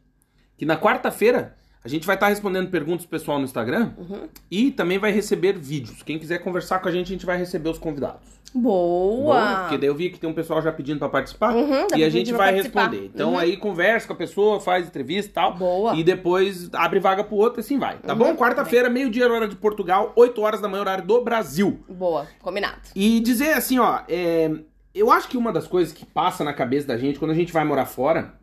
que 0.58 0.66
na 0.66 0.78
quarta-feira 0.78 1.58
A 1.84 1.88
gente 1.88 2.06
vai 2.06 2.16
estar 2.16 2.28
respondendo 2.28 2.70
perguntas 2.70 3.06
pessoal 3.06 3.38
no 3.40 3.46
Instagram 3.46 3.92
Uhum. 3.98 4.28
e 4.52 4.70
também 4.72 4.98
vai 4.98 5.12
receber 5.12 5.58
vídeos. 5.58 6.04
Quem 6.04 6.20
quiser 6.20 6.40
conversar 6.40 6.80
com 6.80 6.90
a 6.90 6.92
gente, 6.92 7.08
a 7.08 7.10
gente 7.16 7.26
vai 7.26 7.38
receber 7.38 7.70
os 7.70 7.78
convidados. 7.78 8.40
Boa! 8.54 9.62
Porque 9.62 9.78
daí 9.78 9.88
eu 9.88 9.96
vi 9.96 10.10
que 10.10 10.20
tem 10.20 10.30
um 10.30 10.34
pessoal 10.34 10.62
já 10.62 10.72
pedindo 10.72 11.00
pra 11.00 11.08
participar 11.08 11.54
Uhum, 11.56 11.88
e 11.96 12.04
a 12.04 12.10
gente 12.10 12.32
vai 12.34 12.52
participar. 12.54 12.88
responder. 12.90 13.12
Então 13.14 13.32
Uhum. 13.32 13.38
aí 13.40 13.56
conversa 13.58 14.08
com 14.08 14.14
a 14.14 14.16
pessoa, 14.16 14.60
faz 14.60 14.88
entrevista 14.88 15.30
e 15.32 15.34
tal. 15.34 15.54
Boa. 15.56 15.96
E 15.96 16.04
depois 16.04 16.70
abre 16.74 17.00
vaga 17.00 17.24
pro 17.24 17.36
outro 17.38 17.60
e 17.60 17.62
assim 17.62 17.78
vai. 17.80 17.98
Tá 18.00 18.14
Uhum, 18.14 18.20
bom? 18.20 18.36
Quarta-feira, 18.36 18.90
meio-dia, 18.90 19.32
hora 19.32 19.48
de 19.48 19.56
Portugal, 19.56 20.12
8 20.16 20.42
horas 20.42 20.60
da 20.62 20.68
manhã, 20.68 20.82
horário 20.82 21.06
do 21.06 21.24
Brasil. 21.24 21.80
Boa, 21.88 22.28
combinado. 22.42 22.80
E 22.96 23.20
dizer 23.20 23.54
assim, 23.54 23.80
ó, 23.80 24.02
é, 24.10 24.52
eu 24.94 25.12
acho 25.12 25.28
que 25.30 25.38
uma 25.38 25.52
das 25.54 25.68
coisas 25.68 25.94
que 25.94 26.06
passa 26.06 26.44
na 26.44 26.54
cabeça 26.54 26.88
da 26.88 26.98
gente 26.98 27.20
quando 27.20 27.32
a 27.32 27.36
gente 27.36 27.54
vai 27.54 27.64
morar 27.64 27.86
fora, 27.86 28.34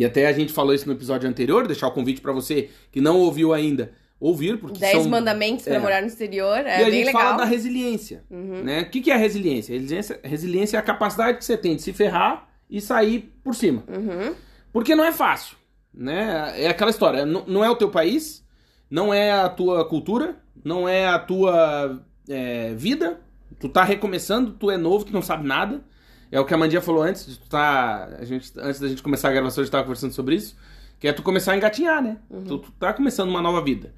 e 0.00 0.04
até 0.04 0.26
a 0.26 0.32
gente 0.32 0.52
falou 0.52 0.72
isso 0.74 0.86
no 0.86 0.92
episódio 0.92 1.28
anterior, 1.28 1.66
deixar 1.66 1.88
o 1.88 1.90
convite 1.92 2.20
pra 2.20 2.32
você 2.32 2.70
que 2.92 3.00
não 3.00 3.18
ouviu 3.18 3.52
ainda, 3.52 3.92
ouvir, 4.20 4.58
porque 4.58 4.78
Dez 4.80 4.92
são... 5.02 5.08
mandamentos 5.10 5.64
pra 5.64 5.74
é. 5.74 5.78
morar 5.78 6.00
no 6.00 6.06
exterior, 6.08 6.58
é 6.58 6.80
e 6.80 6.84
a 6.84 6.90
gente 6.90 7.06
legal. 7.06 7.22
fala 7.22 7.36
da 7.38 7.44
resiliência, 7.44 8.24
Uhum. 8.30 8.62
né? 8.62 8.82
O 8.82 8.90
que, 8.90 9.00
que 9.00 9.10
é 9.10 9.14
a 9.14 9.18
resiliência? 9.18 9.72
resiliência? 9.74 10.20
Resiliência 10.24 10.76
é 10.76 10.80
a 10.80 10.82
capacidade 10.82 11.38
que 11.38 11.44
você 11.44 11.56
tem 11.56 11.76
de 11.76 11.82
se 11.82 11.92
ferrar 11.92 12.48
e 12.70 12.80
sair 12.80 13.32
por 13.44 13.54
cima. 13.54 13.84
Uhum. 13.88 14.34
Porque 14.72 14.94
não 14.94 15.04
é 15.04 15.12
fácil, 15.12 15.56
né? 15.94 16.52
É 16.56 16.68
aquela 16.68 16.90
história, 16.90 17.22
n- 17.24 17.44
não 17.46 17.64
é 17.64 17.70
o 17.70 17.76
teu 17.76 17.90
país, 17.90 18.44
não 18.90 19.12
é 19.14 19.32
a 19.32 19.48
tua 19.48 19.84
cultura, 19.88 20.36
não 20.64 20.88
é 20.88 21.06
a 21.06 21.18
tua 21.18 22.00
é, 22.28 22.74
vida, 22.74 23.20
tu 23.60 23.68
tá 23.68 23.84
recomeçando, 23.84 24.52
tu 24.52 24.70
é 24.70 24.76
novo, 24.76 25.04
tu 25.04 25.12
não 25.12 25.22
sabe 25.22 25.46
nada. 25.46 25.80
É 26.30 26.38
o 26.40 26.44
que 26.44 26.52
a 26.52 26.58
Mandia 26.58 26.80
falou 26.80 27.02
antes, 27.02 27.26
de 27.26 27.38
tu 27.38 27.48
tá, 27.48 28.04
a 28.18 28.24
gente, 28.24 28.52
antes 28.58 28.80
da 28.80 28.88
gente 28.88 29.02
começar 29.02 29.28
a 29.28 29.32
gravação, 29.32 29.62
a 29.62 29.64
gente 29.64 29.72
tava 29.72 29.84
conversando 29.84 30.12
sobre 30.12 30.34
isso, 30.34 30.56
que 31.00 31.08
é 31.08 31.12
tu 31.12 31.22
começar 31.22 31.52
a 31.52 31.56
engatinhar, 31.56 32.02
né? 32.02 32.18
Tu, 32.46 32.58
tu 32.58 32.72
tá 32.72 32.92
começando 32.92 33.28
uma 33.30 33.40
nova 33.40 33.62
vida. 33.62 33.94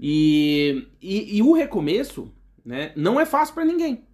E, 0.00 0.86
e, 1.00 1.36
e 1.38 1.42
o 1.42 1.52
recomeço, 1.52 2.32
né, 2.64 2.92
não 2.96 3.20
é 3.20 3.26
fácil 3.26 3.54
pra 3.54 3.64
ninguém. 3.64 4.04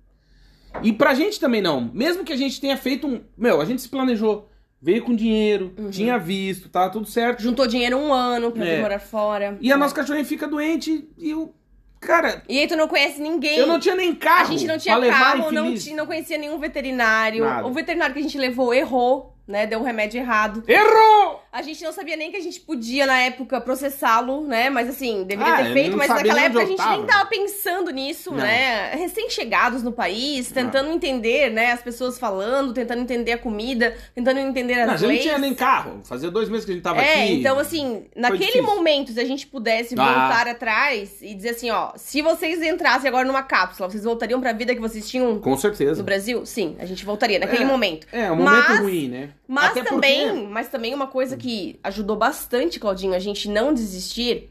E 0.83 0.93
pra 0.93 1.15
gente 1.15 1.39
também 1.41 1.61
não. 1.61 1.91
Mesmo 1.93 2.25
que 2.25 2.33
a 2.33 2.37
gente 2.37 2.61
tenha 2.61 2.77
feito 2.77 3.07
um. 3.07 3.21
Meu, 3.37 3.61
a 3.61 3.65
gente 3.65 3.83
se 3.83 3.89
planejou. 3.89 4.49
Veio 4.81 5.03
com 5.05 5.15
dinheiro, 5.15 5.75
tinha 5.91 6.17
visto, 6.19 6.69
tá 6.71 6.89
tudo 6.89 7.07
certo. 7.07 7.43
Juntou 7.43 7.67
dinheiro 7.67 7.99
um 7.99 8.15
ano 8.15 8.51
pra 8.51 8.65
É. 8.65 8.77
vir 8.77 8.83
morar 8.83 8.99
fora. 8.99 9.59
E 9.61 9.71
a 9.71 9.77
nossa 9.77 9.95
cachorrinha 9.95 10.25
fica 10.25 10.49
doente 10.49 11.07
e 11.19 11.35
o. 11.35 11.53
Cara, 12.01 12.43
E 12.49 12.59
aí 12.59 12.67
tu 12.67 12.77
não 12.77 12.89
conhece 12.89 13.21
ninguém. 13.21 13.59
eu 13.59 13.67
não 13.67 13.79
tinha 13.79 13.95
nem 13.95 14.15
carro. 14.15 14.49
A 14.49 14.57
gente 14.57 14.67
não 14.67 14.79
tinha 14.79 14.99
carro, 15.11 15.53
não, 15.53 15.75
tinha, 15.75 15.97
não 15.97 16.07
conhecia 16.07 16.39
nenhum 16.39 16.59
veterinário. 16.59 17.45
Nada. 17.45 17.67
O 17.67 17.73
veterinário 17.73 18.15
que 18.15 18.21
a 18.21 18.23
gente 18.23 18.39
levou 18.39 18.73
errou, 18.73 19.35
né? 19.47 19.67
Deu 19.67 19.79
um 19.81 19.83
remédio 19.83 20.19
errado. 20.19 20.65
Errou! 20.67 21.43
A 21.53 21.63
gente 21.63 21.83
não 21.83 21.93
sabia 21.93 22.17
nem 22.17 22.31
que 22.31 22.37
a 22.37 22.41
gente 22.41 22.61
podia, 22.61 23.07
na 23.07 23.19
época, 23.23 23.61
processá-lo, 23.61 24.47
né? 24.47 24.71
Mas 24.71 24.89
assim, 24.89 25.25
deveria 25.25 25.53
Ah, 25.55 25.57
ter 25.65 25.73
feito, 25.73 25.91
não 25.91 25.99
mas 25.99 26.09
naquela 26.09 26.43
época 26.43 26.63
a 26.63 26.67
gente 26.67 26.87
nem 26.89 27.05
tava. 27.07 27.27
pensando 27.27 27.91
nisso, 27.91 28.31
Não. 28.31 28.39
né? 28.39 28.95
Recém-chegados 28.95 29.83
no 29.83 29.91
país, 29.91 30.51
tentando 30.53 30.91
entender, 30.93 31.51
né? 31.51 31.73
As 31.73 31.83
pessoas 31.83 32.19
falando, 32.21 32.73
tentando 32.73 33.03
entender 33.03 33.33
a 33.33 33.39
comida, 33.39 33.97
tentando 34.15 34.39
entender 34.39 34.75
as 34.81 34.87
Não, 34.87 34.95
a 34.95 34.97
gente 34.97 35.03
não 35.03 35.09
leis. 35.09 35.23
tinha 35.23 35.39
nem 35.39 35.53
carro. 35.55 36.01
Fazia 36.05 36.31
dois 36.31 36.49
meses 36.49 36.65
que 36.65 36.71
a 36.71 36.75
gente 36.75 36.85
tava 36.85 37.03
É, 37.03 37.25
aqui. 37.25 37.33
então 37.41 37.59
assim, 37.59 38.07
naquele 38.15 38.47
difícil. 38.47 38.63
momento, 38.63 39.11
se 39.13 39.19
a 39.21 39.25
gente 39.25 39.47
pudesse 39.49 39.95
Ah. 39.99 40.05
voltar 40.05 40.47
atrás 40.47 41.21
e 41.21 41.35
dizer 41.35 41.51
assim, 41.51 41.71
ó, 41.71 41.91
se 41.97 42.23
vocês 42.23 42.63
entrassem 42.63 43.09
agora 43.09 43.27
numa 43.27 43.43
cápsula, 43.43 43.91
vocês 43.91 44.05
voltariam 44.05 44.41
pra 44.41 44.53
vida 44.53 44.73
que 44.73 44.81
vocês 44.81 45.09
tinham 45.11 45.41
Com 45.41 45.57
certeza. 45.57 45.97
no 45.97 46.05
Brasil? 46.05 46.47
Sim, 46.47 46.77
a 46.79 46.87
gente 46.87 47.05
voltaria 47.05 47.41
naquele 47.41 47.65
É. 47.65 47.67
momento. 47.67 48.07
É, 48.13 48.31
um 48.31 48.37
momento 48.37 48.69
Mas- 48.69 48.81
ruim, 48.81 49.09
né? 49.09 49.31
Mas 49.49 49.71
Até 49.73 49.83
também, 49.83 50.29
porque- 50.29 50.47
mas 50.47 50.69
também 50.69 50.95
uma 50.95 51.09
coisa 51.09 51.37
que 51.41 51.81
ajudou 51.83 52.17
bastante, 52.17 52.79
Claudinho, 52.79 53.15
a 53.15 53.19
gente 53.19 53.49
não 53.49 53.73
desistir, 53.73 54.51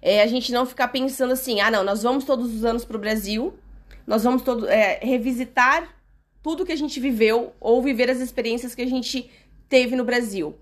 é 0.00 0.22
a 0.22 0.26
gente 0.26 0.52
não 0.52 0.64
ficar 0.64 0.88
pensando 0.88 1.32
assim, 1.32 1.60
ah, 1.60 1.70
não, 1.70 1.84
nós 1.84 2.02
vamos 2.02 2.24
todos 2.24 2.54
os 2.54 2.64
anos 2.64 2.84
pro 2.84 2.98
Brasil, 2.98 3.54
nós 4.06 4.24
vamos 4.24 4.42
todo, 4.42 4.68
é, 4.68 4.98
revisitar 5.02 5.94
tudo 6.42 6.64
que 6.64 6.72
a 6.72 6.76
gente 6.76 6.98
viveu 7.00 7.52
ou 7.60 7.82
viver 7.82 8.10
as 8.10 8.20
experiências 8.20 8.74
que 8.74 8.82
a 8.82 8.86
gente 8.86 9.30
teve 9.68 9.96
no 9.96 10.04
Brasil. 10.04 10.54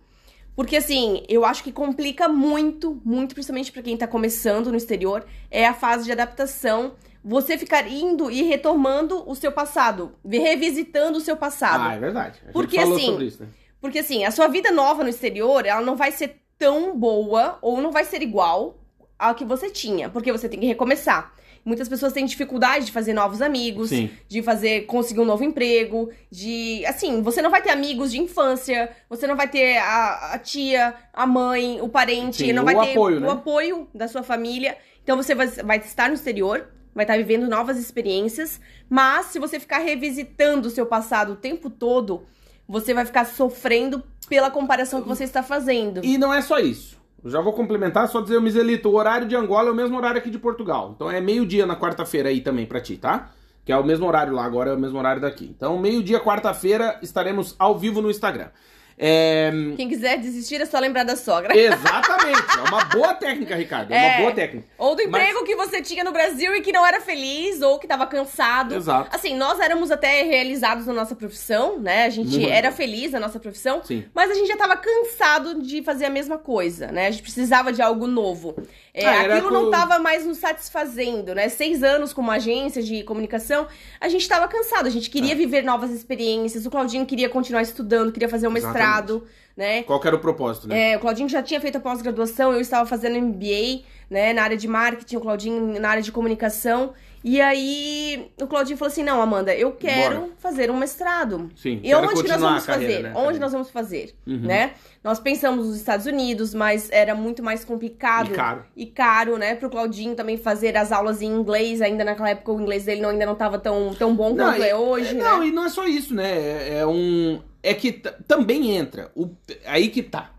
Porque 0.56 0.76
assim, 0.76 1.22
eu 1.28 1.44
acho 1.44 1.62
que 1.62 1.70
complica 1.70 2.28
muito, 2.28 3.00
muito, 3.04 3.34
principalmente 3.34 3.70
pra 3.70 3.82
quem 3.82 3.96
tá 3.96 4.06
começando 4.06 4.70
no 4.70 4.76
exterior, 4.76 5.24
é 5.50 5.66
a 5.66 5.74
fase 5.74 6.06
de 6.06 6.12
adaptação. 6.12 6.94
Você 7.22 7.58
ficar 7.58 7.86
indo 7.88 8.30
e 8.30 8.42
retomando 8.42 9.28
o 9.28 9.34
seu 9.34 9.52
passado, 9.52 10.12
revisitando 10.24 11.18
o 11.18 11.20
seu 11.20 11.36
passado. 11.36 11.82
Ah, 11.82 11.94
é 11.94 11.98
verdade. 11.98 12.38
A 12.40 12.44
gente 12.46 12.52
Porque, 12.52 12.76
falou 12.76 12.96
assim, 12.96 13.06
sobre 13.06 13.24
isso, 13.26 13.42
né? 13.42 13.48
Porque 13.80 14.00
assim, 14.00 14.24
a 14.24 14.30
sua 14.30 14.48
vida 14.48 14.70
nova 14.70 15.02
no 15.02 15.08
exterior, 15.08 15.64
ela 15.66 15.80
não 15.80 15.96
vai 15.96 16.12
ser 16.12 16.40
tão 16.58 16.96
boa 16.98 17.58
ou 17.60 17.80
não 17.80 17.92
vai 17.92 18.04
ser 18.04 18.22
igual 18.22 18.78
à 19.18 19.34
que 19.34 19.44
você 19.44 19.70
tinha, 19.70 20.08
porque 20.08 20.32
você 20.32 20.48
tem 20.48 20.60
que 20.60 20.66
recomeçar. 20.66 21.32
Muitas 21.64 21.88
pessoas 21.88 22.12
têm 22.12 22.24
dificuldade 22.24 22.86
de 22.86 22.92
fazer 22.92 23.12
novos 23.12 23.42
amigos, 23.42 23.88
Sim. 23.88 24.08
de 24.28 24.40
fazer 24.40 24.82
conseguir 24.82 25.20
um 25.20 25.24
novo 25.24 25.42
emprego, 25.42 26.10
de 26.30 26.86
assim, 26.86 27.20
você 27.22 27.42
não 27.42 27.50
vai 27.50 27.60
ter 27.60 27.70
amigos 27.70 28.12
de 28.12 28.20
infância, 28.20 28.88
você 29.10 29.26
não 29.26 29.34
vai 29.34 29.48
ter 29.48 29.78
a, 29.78 30.34
a 30.34 30.38
tia, 30.38 30.94
a 31.12 31.26
mãe, 31.26 31.80
o 31.80 31.88
parente, 31.88 32.36
Sim, 32.36 32.52
não 32.52 32.62
o 32.62 32.66
vai 32.66 32.76
ter 32.76 32.92
apoio, 32.92 33.16
o 33.16 33.20
né? 33.20 33.30
apoio 33.30 33.88
da 33.92 34.06
sua 34.06 34.22
família. 34.22 34.78
Então 35.02 35.16
você 35.16 35.34
vai, 35.34 35.48
vai 35.48 35.78
estar 35.78 36.06
no 36.08 36.14
exterior, 36.14 36.68
vai 36.94 37.04
estar 37.04 37.16
vivendo 37.16 37.48
novas 37.48 37.78
experiências, 37.78 38.60
mas 38.88 39.26
se 39.26 39.40
você 39.40 39.58
ficar 39.58 39.78
revisitando 39.78 40.68
o 40.68 40.70
seu 40.70 40.86
passado 40.86 41.32
o 41.32 41.36
tempo 41.36 41.68
todo, 41.68 42.26
você 42.68 42.92
vai 42.92 43.04
ficar 43.04 43.24
sofrendo 43.24 44.02
pela 44.28 44.50
comparação 44.50 45.02
que 45.02 45.08
você 45.08 45.24
está 45.24 45.42
fazendo. 45.42 46.04
E 46.04 46.18
não 46.18 46.32
é 46.32 46.42
só 46.42 46.58
isso. 46.58 46.96
Eu 47.22 47.30
já 47.30 47.40
vou 47.40 47.52
complementar, 47.52 48.08
só 48.08 48.20
dizer, 48.20 48.40
Miselito, 48.40 48.88
o 48.88 48.94
horário 48.94 49.26
de 49.26 49.34
Angola 49.34 49.68
é 49.68 49.72
o 49.72 49.74
mesmo 49.74 49.96
horário 49.96 50.18
aqui 50.18 50.30
de 50.30 50.38
Portugal. 50.38 50.92
Então 50.94 51.10
é 51.10 51.20
meio-dia 51.20 51.66
na 51.66 51.76
quarta-feira 51.76 52.28
aí 52.28 52.40
também 52.40 52.66
pra 52.66 52.80
ti, 52.80 52.96
tá? 52.96 53.30
Que 53.64 53.72
é 53.72 53.76
o 53.76 53.84
mesmo 53.84 54.06
horário 54.06 54.32
lá, 54.32 54.44
agora 54.44 54.70
é 54.70 54.74
o 54.74 54.78
mesmo 54.78 54.98
horário 54.98 55.20
daqui. 55.20 55.52
Então, 55.56 55.76
meio-dia, 55.76 56.20
quarta-feira, 56.20 56.98
estaremos 57.02 57.56
ao 57.58 57.76
vivo 57.76 58.00
no 58.00 58.08
Instagram. 58.10 58.48
É... 58.98 59.50
Quem 59.76 59.88
quiser 59.88 60.18
desistir 60.18 60.60
é 60.60 60.64
só 60.64 60.78
lembrar 60.78 61.04
da 61.04 61.16
sogra. 61.16 61.56
Exatamente. 61.56 62.42
É 62.58 62.68
uma 62.68 62.84
boa 62.84 63.14
técnica, 63.14 63.54
Ricardo. 63.54 63.92
É, 63.92 63.96
É. 63.96 64.08
uma 64.12 64.18
boa 64.22 64.32
técnica. 64.32 64.66
Ou 64.78 64.94
do 64.94 65.02
Mas- 65.08 65.22
emprego 65.22 65.44
que 65.44 65.54
você 65.54 65.82
tinha 65.82 66.02
no 66.02 66.12
Brasil 66.12 66.56
e 66.56 66.62
que 66.62 66.72
não 66.72 66.84
era 66.86 67.00
feliz, 67.00 67.60
ou 67.60 67.78
que 67.78 67.86
tava 67.86 68.06
cansado. 68.06 68.74
Exato. 68.74 69.14
Assim, 69.14 69.36
nós 69.36 69.60
éramos 69.60 69.90
até 69.90 70.22
realizados 70.22 70.86
na 70.86 70.92
nossa 70.94 71.14
profissão, 71.14 71.78
né? 71.78 72.06
A 72.06 72.10
gente 72.10 72.38
Muito. 72.38 72.48
era 72.50 72.72
feliz 72.72 73.12
na 73.12 73.20
nossa 73.20 73.38
profissão, 73.38 73.82
Sim. 73.84 74.04
mas 74.14 74.30
a 74.30 74.34
gente 74.34 74.48
já 74.48 74.56
tava 74.56 74.76
cansado 74.76 75.60
de 75.62 75.82
fazer 75.82 76.06
a 76.06 76.10
mesma 76.10 76.38
coisa, 76.38 76.86
né? 76.88 77.08
A 77.08 77.10
gente 77.10 77.22
precisava 77.22 77.72
de 77.72 77.82
algo 77.82 78.06
novo. 78.06 78.54
É, 78.94 79.06
Ah, 79.06 79.20
aquilo 79.34 79.50
não 79.50 79.64
com- 79.66 79.70
tava 79.70 79.98
mais 79.98 80.24
nos 80.24 80.38
satisfazendo, 80.38 81.34
né? 81.34 81.50
Seis 81.50 81.82
anos 81.82 82.14
como 82.14 82.30
agência 82.30 82.82
de 82.82 83.02
comunicação, 83.04 83.66
a 84.00 84.08
gente 84.08 84.26
tava 84.26 84.48
cansado, 84.48 84.86
a 84.86 84.90
gente 84.90 85.10
queria 85.10 85.32
É. 85.32 85.34
viver 85.34 85.62
novas 85.62 85.90
experiências, 85.90 86.64
o 86.64 86.70
Claudinho 86.70 87.04
queria 87.04 87.28
continuar 87.28 87.60
estudando, 87.60 88.10
queria 88.10 88.28
fazer 88.28 88.48
um 88.48 88.50
mestrado, 88.86 89.26
né? 89.56 89.82
Qual 89.82 90.00
que 90.00 90.06
era 90.06 90.16
o 90.16 90.20
propósito, 90.20 90.68
né? 90.68 90.92
É, 90.92 90.96
o 90.96 91.00
Claudinho 91.00 91.28
já 91.28 91.42
tinha 91.42 91.60
feito 91.60 91.76
a 91.76 91.80
pós-graduação, 91.80 92.52
eu 92.52 92.60
estava 92.60 92.86
fazendo 92.86 93.20
MBA, 93.20 93.82
né, 94.08 94.32
na 94.32 94.42
área 94.42 94.56
de 94.56 94.68
marketing, 94.68 95.16
o 95.16 95.20
Claudinho 95.20 95.80
na 95.80 95.90
área 95.90 96.02
de 96.02 96.12
comunicação. 96.12 96.92
E 97.28 97.40
aí 97.40 98.30
o 98.40 98.46
Claudinho 98.46 98.76
falou 98.78 98.92
assim: 98.92 99.02
"Não, 99.02 99.20
Amanda, 99.20 99.52
eu 99.52 99.72
quero 99.72 100.20
Bora. 100.20 100.30
fazer 100.38 100.70
um 100.70 100.76
mestrado". 100.78 101.50
Sim. 101.56 101.80
E 101.82 101.88
quero 101.88 102.06
onde 102.08 102.22
que 102.22 102.28
nós 102.28 102.40
vamos 102.40 102.64
carreira, 102.64 102.92
fazer? 102.94 103.02
né? 103.02 103.12
Onde 103.16 103.38
nós 103.40 103.50
vamos 103.52 103.68
fazer, 103.68 104.14
Uhum. 104.24 104.42
né? 104.42 104.74
Nós 105.02 105.18
pensamos 105.18 105.66
nos 105.66 105.76
Estados 105.76 106.06
Unidos, 106.06 106.54
mas 106.54 106.88
era 106.92 107.16
muito 107.16 107.42
mais 107.42 107.64
complicado 107.64 108.30
E 108.30 108.34
caro. 108.34 108.64
e 108.76 108.86
caro, 108.86 109.36
né, 109.38 109.56
pro 109.56 109.68
Claudinho 109.68 110.14
também 110.14 110.36
fazer 110.36 110.76
as 110.76 110.92
aulas 110.92 111.20
em 111.20 111.26
inglês, 111.26 111.82
ainda 111.82 112.04
naquela 112.04 112.30
época 112.30 112.52
o 112.52 112.60
inglês 112.60 112.84
dele 112.84 113.00
não, 113.00 113.10
ainda 113.10 113.26
não 113.26 113.32
estava 113.32 113.58
tão, 113.58 113.92
tão 113.94 114.14
bom 114.14 114.32
Não, 114.32 114.44
quanto 114.46 114.62
e- 114.62 114.68
é 114.68 114.76
hoje, 114.76 115.14
Não, 115.14 115.40
né? 115.40 115.48
e 115.48 115.50
não 115.50 115.64
é 115.64 115.68
só 115.68 115.84
isso, 115.84 116.14
né? 116.14 116.30
É, 116.30 116.78
é 116.78 116.86
um. 116.86 117.40
É 117.60 117.74
que 117.74 117.90
também 118.28 118.70
entra. 118.76 119.10
O, 119.16 119.28
aí 119.64 119.88
que 119.88 120.00
tá. 120.00 120.30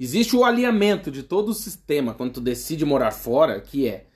Existe 0.00 0.34
o 0.34 0.44
alinhamento 0.46 1.10
de 1.10 1.22
todo 1.22 1.50
o 1.50 1.54
sistema 1.54 2.14
quando 2.14 2.32
tu 2.32 2.40
decide 2.40 2.86
morar 2.86 3.10
fora, 3.10 3.60
que 3.60 3.86
é. 3.86 4.06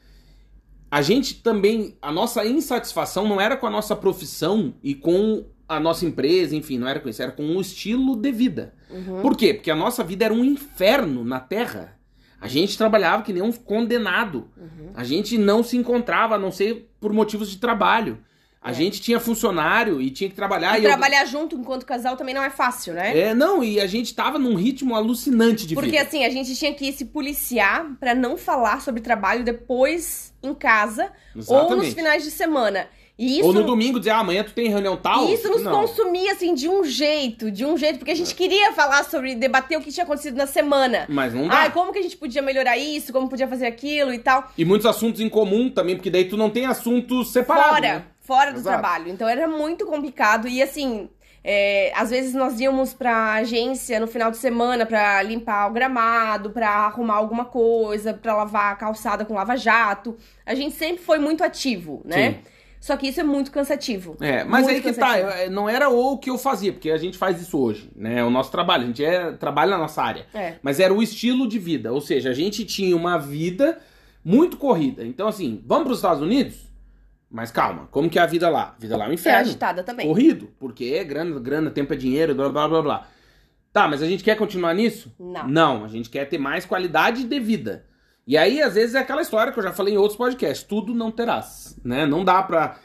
A 0.90 1.02
gente 1.02 1.43
também. 1.43 1.97
A 2.00 2.12
nossa 2.12 2.45
insatisfação 2.45 3.28
não 3.28 3.40
era 3.40 3.57
com 3.57 3.66
a 3.66 3.71
nossa 3.71 3.97
profissão 3.97 4.75
e 4.83 4.95
com 4.95 5.45
a 5.69 5.81
nossa 5.81 6.07
empresa, 6.07 6.55
enfim, 6.55 6.78
não 6.78 6.87
era 6.87 7.00
com 7.00 7.09
isso, 7.09 7.23
era 7.23 7.33
com 7.33 7.45
o 7.45 7.61
estilo 7.61 8.16
de 8.16 8.31
vida. 8.31 8.75
Uhum. 8.88 9.21
Por 9.21 9.37
quê? 9.37 9.52
Porque 9.52 9.71
a 9.71 9.76
nossa 9.76 10.05
vida 10.05 10.25
era 10.25 10.35
um 10.35 10.45
inferno 10.45 11.25
na 11.25 11.40
Terra. 11.40 11.99
A 12.40 12.47
gente 12.49 12.78
trabalhava 12.78 13.23
que 13.23 13.33
nem 13.33 13.43
um 13.43 13.50
condenado. 13.50 14.49
Uhum. 14.57 14.90
A 14.95 15.02
gente 15.02 15.37
não 15.37 15.62
se 15.62 15.76
encontrava, 15.76 16.37
a 16.37 16.38
não 16.38 16.52
ser 16.52 16.88
por 17.00 17.12
motivos 17.12 17.50
de 17.50 17.59
trabalho. 17.59 18.19
A 18.67 18.71
É. 18.73 18.75
gente 18.75 19.01
tinha 19.01 19.21
funcionário 19.21 20.03
e 20.03 20.11
tinha 20.11 20.29
que 20.29 20.35
trabalhar. 20.35 20.77
E 20.77 20.83
eu- 20.83 20.91
trabalhar 20.91 21.25
junto 21.25 21.55
enquanto 21.55 21.87
casal 21.87 22.17
também 22.17 22.35
não 22.35 22.43
é 22.43 22.51
fácil, 22.51 22.95
né? 22.95 23.17
É, 23.17 23.33
não, 23.35 23.63
e 23.63 23.79
a 23.81 23.87
gente 23.87 24.13
tava 24.13 24.41
num 24.41 24.57
ritmo 24.57 24.97
alucinante 24.97 25.65
de 25.67 25.75
Porque 25.77 25.91
vida. 25.93 26.03
assim, 26.03 26.25
a 26.25 26.31
gente 26.31 26.53
tinha 26.57 26.75
que 26.75 26.93
se 26.93 27.05
policiar 27.05 27.87
pra 28.01 28.13
não 28.13 28.37
falar 28.37 28.81
sobre 28.81 29.01
trabalho 29.01 29.45
depois 29.45 30.35
em 30.43 30.53
casa 30.53 31.05
ou 31.35 31.39
nos 31.39 31.49
Exatamente. 31.49 31.95
finais 31.95 32.25
de 32.25 32.31
semana. 32.33 32.89
E 33.19 33.39
isso, 33.39 33.47
Ou 33.49 33.55
no 33.55 33.63
domingo 33.65 33.99
dizer, 33.99 34.11
ah, 34.11 34.19
amanhã 34.19 34.45
tu 34.45 34.53
tem 34.53 34.69
reunião 34.69 34.95
tal? 34.95 35.27
e 35.27 35.33
isso 35.35 35.49
nos 35.49 35.63
não. 35.63 35.73
consumia, 35.73 36.33
assim, 36.33 36.53
de 36.53 36.69
um 36.69 36.85
jeito, 36.85 37.51
de 37.51 37.65
um 37.65 37.75
jeito, 37.75 37.99
porque 37.99 38.11
a 38.11 38.15
gente 38.17 38.35
queria 38.35 38.73
falar 38.73 39.05
sobre, 39.05 39.35
debater 39.35 39.79
o 39.79 39.81
que 39.81 39.91
tinha 39.91 40.05
acontecido 40.05 40.37
na 40.37 40.47
semana. 40.47 41.07
Mas 41.09 41.33
não 41.33 41.49
dá. 41.49 41.61
Ai, 41.61 41.73
como 41.73 41.93
que 41.95 41.99
a 41.99 42.03
gente 42.03 42.17
podia 42.17 42.43
melhorar 42.43 42.77
isso, 42.77 43.15
como 43.15 43.27
podia 43.27 43.49
fazer 43.49 43.65
aquilo 43.67 44.13
e 44.13 44.19
tal. 44.19 44.51
E 44.59 44.67
muitos 44.67 44.87
assuntos 44.87 45.23
em 45.23 45.31
comum 45.31 45.71
também, 45.71 45.97
porque 45.97 46.11
daí 46.11 46.27
tu 46.27 46.37
não 46.37 46.51
tem 46.51 46.67
assuntos 46.67 47.33
separados. 47.33 47.71
Fora, 47.71 47.81
né? 48.01 48.05
Fora 48.26 48.52
do 48.52 48.59
Exato. 48.59 48.78
trabalho. 48.80 49.09
Então 49.09 49.28
era 49.28 49.47
muito 49.47 49.87
complicado. 49.87 50.49
E 50.49 50.61
assim, 50.62 51.09
é, 51.42 51.92
às 51.95 52.11
vezes 52.11 52.35
nós 52.35 52.59
íamos 52.61 52.92
pra 52.92 53.35
agência 53.35 54.00
no 54.00 54.09
final 54.09 54.30
de 54.30 54.37
semana 54.37 54.85
pra 54.85 55.23
limpar 55.23 55.71
o 55.71 55.73
gramado, 55.73 56.50
pra 56.50 56.68
arrumar 56.68 57.14
alguma 57.14 57.45
coisa, 57.45 58.12
pra 58.12 58.35
lavar 58.35 58.73
a 58.73 58.76
calçada 58.76 59.25
com 59.25 59.35
lava-jato. 59.35 60.16
A 60.45 60.54
gente 60.54 60.75
sempre 60.75 61.02
foi 61.04 61.18
muito 61.18 61.45
ativo, 61.45 62.02
né? 62.04 62.33
Sim. 62.33 62.38
Só 62.80 62.97
que 62.97 63.09
isso 63.09 63.21
é 63.21 63.25
muito 63.25 63.50
cansativo. 63.50 64.16
É, 64.21 64.45
mas 64.45 64.64
Muito 64.64 64.76
aí 64.76 64.80
que 64.83 64.92
cansativo. 64.92 65.28
tá, 65.28 65.50
não 65.50 65.68
era 65.68 65.88
o 65.88 66.18
que 66.18 66.30
eu 66.30 66.38
fazia, 66.38 66.73
porque 66.73 66.90
a 66.90 66.99
gente 66.99 67.18
faz 67.18 67.40
isso 67.40 67.59
hoje, 67.59 67.90
né? 67.97 68.21
É 68.21 68.25
o 68.25 68.30
nosso 68.30 68.50
trabalho, 68.52 68.85
a 68.85 68.87
gente 68.87 69.04
é, 69.04 69.33
trabalha 69.33 69.73
na 69.73 69.78
nossa 69.78 70.02
área. 70.02 70.26
É. 70.33 70.54
Mas 70.62 70.78
era 70.78 70.95
o 70.95 71.02
estilo 71.02 71.49
de 71.49 71.59
vida, 71.59 71.92
ou 71.92 72.00
seja, 72.00 72.30
a 72.30 72.35
gente 72.35 72.64
tinha 72.64 72.95
uma 72.95 73.18
vida 73.18 73.78
muito 74.25 74.56
corrida. 74.56 75.04
Então, 75.04 75.26
assim, 75.26 75.62
vamos 75.66 75.85
para 75.85 75.92
os 75.92 75.99
Estados 75.99 76.23
Unidos? 76.23 76.59
Mas 77.30 77.50
calma, 77.50 77.88
como 77.90 78.09
que 78.09 78.18
é 78.18 78.23
a 78.23 78.26
vida 78.26 78.49
lá? 78.49 78.75
A 78.76 78.80
vida 78.80 78.97
lá 78.97 79.04
é 79.04 79.09
um 79.09 79.11
É 79.11 79.14
inferno. 79.14 79.40
agitada 79.40 79.83
também. 79.83 80.06
Corrido, 80.06 80.50
porque 80.59 80.85
é 80.97 81.02
grana, 81.04 81.38
grana, 81.40 81.71
tempo 81.71 81.92
é 81.92 81.97
dinheiro, 81.97 82.35
blá 82.35 82.49
blá 82.49 82.68
blá 82.68 82.83
blá. 82.83 83.09
Tá, 83.73 83.87
mas 83.88 84.00
a 84.02 84.06
gente 84.06 84.25
quer 84.25 84.37
continuar 84.37 84.73
nisso? 84.75 85.12
Não. 85.18 85.47
Não, 85.49 85.85
a 85.85 85.88
gente 85.88 86.09
quer 86.09 86.25
ter 86.26 86.38
mais 86.38 86.64
qualidade 86.64 87.25
de 87.25 87.40
vida. 87.40 87.85
E 88.26 88.37
aí, 88.38 88.62
às 88.62 88.75
vezes, 88.75 88.95
é 88.95 88.99
aquela 89.00 89.23
história 89.23 89.52
que 89.52 89.59
eu 89.59 89.62
já 89.62 89.73
falei 89.73 89.95
em 89.95 89.99
outros 89.99 90.16
podcasts: 90.16 90.66
tudo 90.66 90.95
não 90.95 91.11
terás, 91.11 91.78
né? 91.85 92.06
Não 92.06 92.25
dá 92.25 92.42
pra 92.42 92.78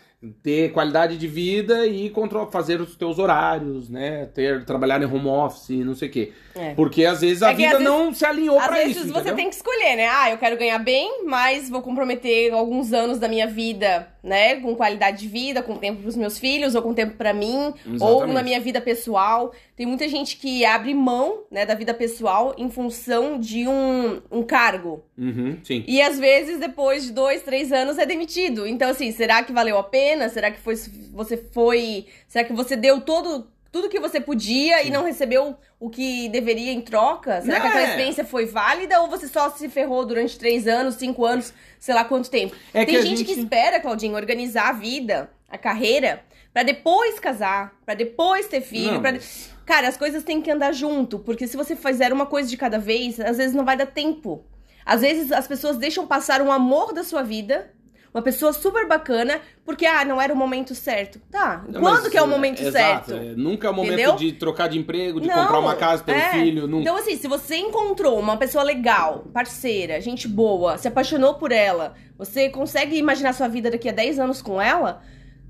ter 0.44 0.72
qualidade 0.72 1.18
de 1.18 1.28
vida 1.28 1.88
e 1.88 2.14
fazer 2.52 2.80
os 2.80 2.96
teus 2.96 3.18
horários, 3.18 3.90
né? 3.90 4.26
Ter, 4.28 4.64
trabalhar 4.66 5.02
em 5.02 5.06
home 5.06 5.28
office, 5.28 5.70
não 5.84 5.96
sei 5.96 6.10
o 6.10 6.12
quê. 6.12 6.32
É. 6.54 6.74
Porque 6.76 7.06
às 7.06 7.22
vezes 7.22 7.42
a 7.42 7.50
É 7.50 7.56
que, 7.56 7.58
vida 7.58 7.70
às 7.72 7.78
vezes- 7.80 7.88
não 7.94 8.14
se 8.14 8.26
alinhou 8.26 8.60
Às 8.60 8.68
pra 8.68 8.76
vezes 8.76 8.98
isso. 8.98 9.06
você 9.08 9.12
entendeu? 9.20 9.36
tem 9.36 9.50
que 9.50 9.56
escolher, 9.56 9.96
né? 9.96 10.08
Ah, 10.10 10.30
eu 10.30 10.38
quero 10.38 10.58
ganhar 10.58 10.78
bem, 10.80 11.26
mas 11.26 11.70
vou 11.70 11.82
comprometer 11.82 12.54
alguns 12.54 12.94
anos 12.94 13.18
da 13.20 13.28
minha 13.28 13.48
vida, 13.48 14.08
né? 14.24 14.58
Com 14.58 14.76
qualidade 14.76 15.18
de 15.22 15.28
vida, 15.28 15.64
com 15.64 15.76
tempo 15.78 16.02
pros 16.04 16.16
meus 16.16 16.38
filhos, 16.38 16.76
ou 16.76 16.82
com 16.84 16.94
tempo 16.94 17.16
pra 17.18 17.34
mim, 17.34 17.74
ou 17.88 17.94
Exatamente. 17.96 18.34
na 18.34 18.44
minha 18.44 18.60
vida 18.60 18.80
pessoal. 18.80 19.52
Tem 19.76 19.86
muita 19.88 20.08
gente 20.08 20.38
que 20.38 20.64
abre 20.64 20.94
mão, 20.94 21.40
né, 21.50 21.66
da 21.66 21.74
vida 21.74 21.92
pessoal 21.92 22.54
em 22.56 22.70
função 22.70 23.40
de 23.40 23.68
um, 23.68 24.22
um 24.32 24.44
cargo. 24.44 25.04
Uhum, 25.18 25.58
sim. 25.64 25.84
E 25.88 26.00
às 26.02 26.20
vezes, 26.20 26.60
depois 26.60 27.06
de 27.06 27.12
dois, 27.12 27.42
três 27.42 27.72
anos, 27.72 27.98
é 27.98 28.06
demitido. 28.06 28.68
Então, 28.68 28.90
assim, 28.92 29.12
será 29.12 29.42
que 29.42 29.52
valeu 29.52 29.80
a 29.80 29.84
pena? 29.84 30.11
Será 30.30 30.52
que 30.52 30.60
foi, 30.60 30.76
você 31.12 31.38
foi. 31.38 32.06
Será 32.28 32.44
que 32.46 32.54
você 32.54 32.76
deu 32.76 33.02
todo, 33.02 33.48
tudo 33.72 33.90
que 33.90 34.00
você 34.00 34.20
podia 34.20 34.84
e 34.84 34.90
não 34.90 35.04
recebeu 35.04 35.56
o 35.80 35.90
que 35.90 36.30
deveria 36.30 36.72
em 36.72 36.82
troca? 36.82 37.42
Será 37.42 37.60
que 37.60 37.68
a 37.68 37.72
tua 37.72 37.82
É. 37.82 37.86
experiência 37.86 38.26
foi 38.26 38.46
válida 38.46 39.02
ou 39.02 39.08
você 39.10 39.28
só 39.28 39.50
se 39.50 39.68
ferrou 39.70 40.06
durante 40.06 40.38
três 40.38 40.68
anos, 40.68 40.96
cinco 40.96 41.26
anos, 41.26 41.54
sei 41.80 41.94
lá 41.96 42.04
quanto 42.06 42.30
tempo? 42.30 42.56
É 42.74 42.86
Tem 42.86 42.96
que 42.96 43.02
a 43.02 43.02
gente, 43.06 43.24
que 43.24 43.34
gente- 43.34 43.44
espera, 43.44 43.80
Claudinho, 43.80 44.16
organizar 44.16 44.70
a 44.70 44.74
vida, 44.74 45.30
a 45.50 45.58
carreira, 45.58 46.24
pra 46.54 46.64
depois 46.64 47.20
casar, 47.20 47.74
pra 47.86 47.94
depois 47.96 48.48
ter 48.48 48.62
filho, 48.62 48.94
Não, 48.94 49.02
pra. 49.02 49.14
mas- 49.14 49.50
Cara, 49.66 49.88
as 49.88 49.96
coisas 49.96 50.24
têm 50.24 50.42
que 50.42 50.52
andar 50.52 50.74
junto, 50.74 51.20
porque 51.20 51.48
se 51.48 51.56
você 51.56 51.76
fizer 51.78 52.12
uma 52.12 52.26
coisa 52.26 52.50
de 52.50 52.58
cada 52.58 52.78
vez, 52.78 53.20
às 53.22 53.38
vezes 53.38 53.54
não 53.56 53.64
vai 53.64 53.78
dar 53.78 53.86
tempo. 53.86 54.44
Às 54.86 55.00
vezes 55.02 55.32
as 55.32 55.48
pessoas 55.48 55.78
deixam 55.78 56.06
passar 56.06 56.42
um 56.42 56.52
amor 56.52 56.92
da 56.94 57.04
sua 57.06 57.22
vida, 57.24 57.72
uma 58.14 58.22
pessoa 58.22 58.52
super 58.52 58.88
bacana, 58.88 59.40
porque, 59.64 59.86
ah, 59.86 60.04
não 60.04 60.22
era 60.22 60.34
o 60.34 60.36
momento 60.36 60.76
certo. 60.76 61.20
Tá, 61.32 61.64
Não, 61.68 61.80
quando 61.80 62.04
mas, 62.04 62.08
que 62.10 62.18
é 62.18 62.22
o 62.22 62.26
é, 62.26 62.28
momento 62.28 62.62
exato, 62.62 63.12
certo? 63.12 63.26
é, 63.26 63.36
nunca 63.36 63.68
é 63.68 63.70
o 63.72 63.74
momento 63.74 63.94
Entendeu? 63.94 64.16
de 64.16 64.34
trocar 64.34 64.68
de 64.68 64.78
emprego, 64.78 65.22
de 65.22 65.28
Não, 65.28 65.36
comprar 65.36 65.60
uma 65.60 65.76
casa, 65.76 66.04
ter 66.04 66.12
um 66.12 66.16
é. 66.16 66.32
filho. 66.32 66.68
Nunca. 66.68 66.82
Então, 66.82 66.96
assim, 66.98 67.16
se 67.16 67.28
você 67.28 67.56
encontrou 67.56 68.20
uma 68.20 68.36
pessoa 68.36 68.64
legal, 68.64 69.26
parceira, 69.34 70.02
gente 70.02 70.28
boa, 70.28 70.78
se 70.78 70.88
apaixonou 70.88 71.36
por 71.36 71.52
ela, 71.52 71.96
você 72.18 72.50
consegue 72.50 72.98
imaginar 72.98 73.34
sua 73.34 73.48
vida 73.48 73.72
daqui 73.72 73.88
a 73.88 73.94
10 73.94 74.20
anos 74.20 74.42
com 74.42 74.62
ela, 74.62 75.02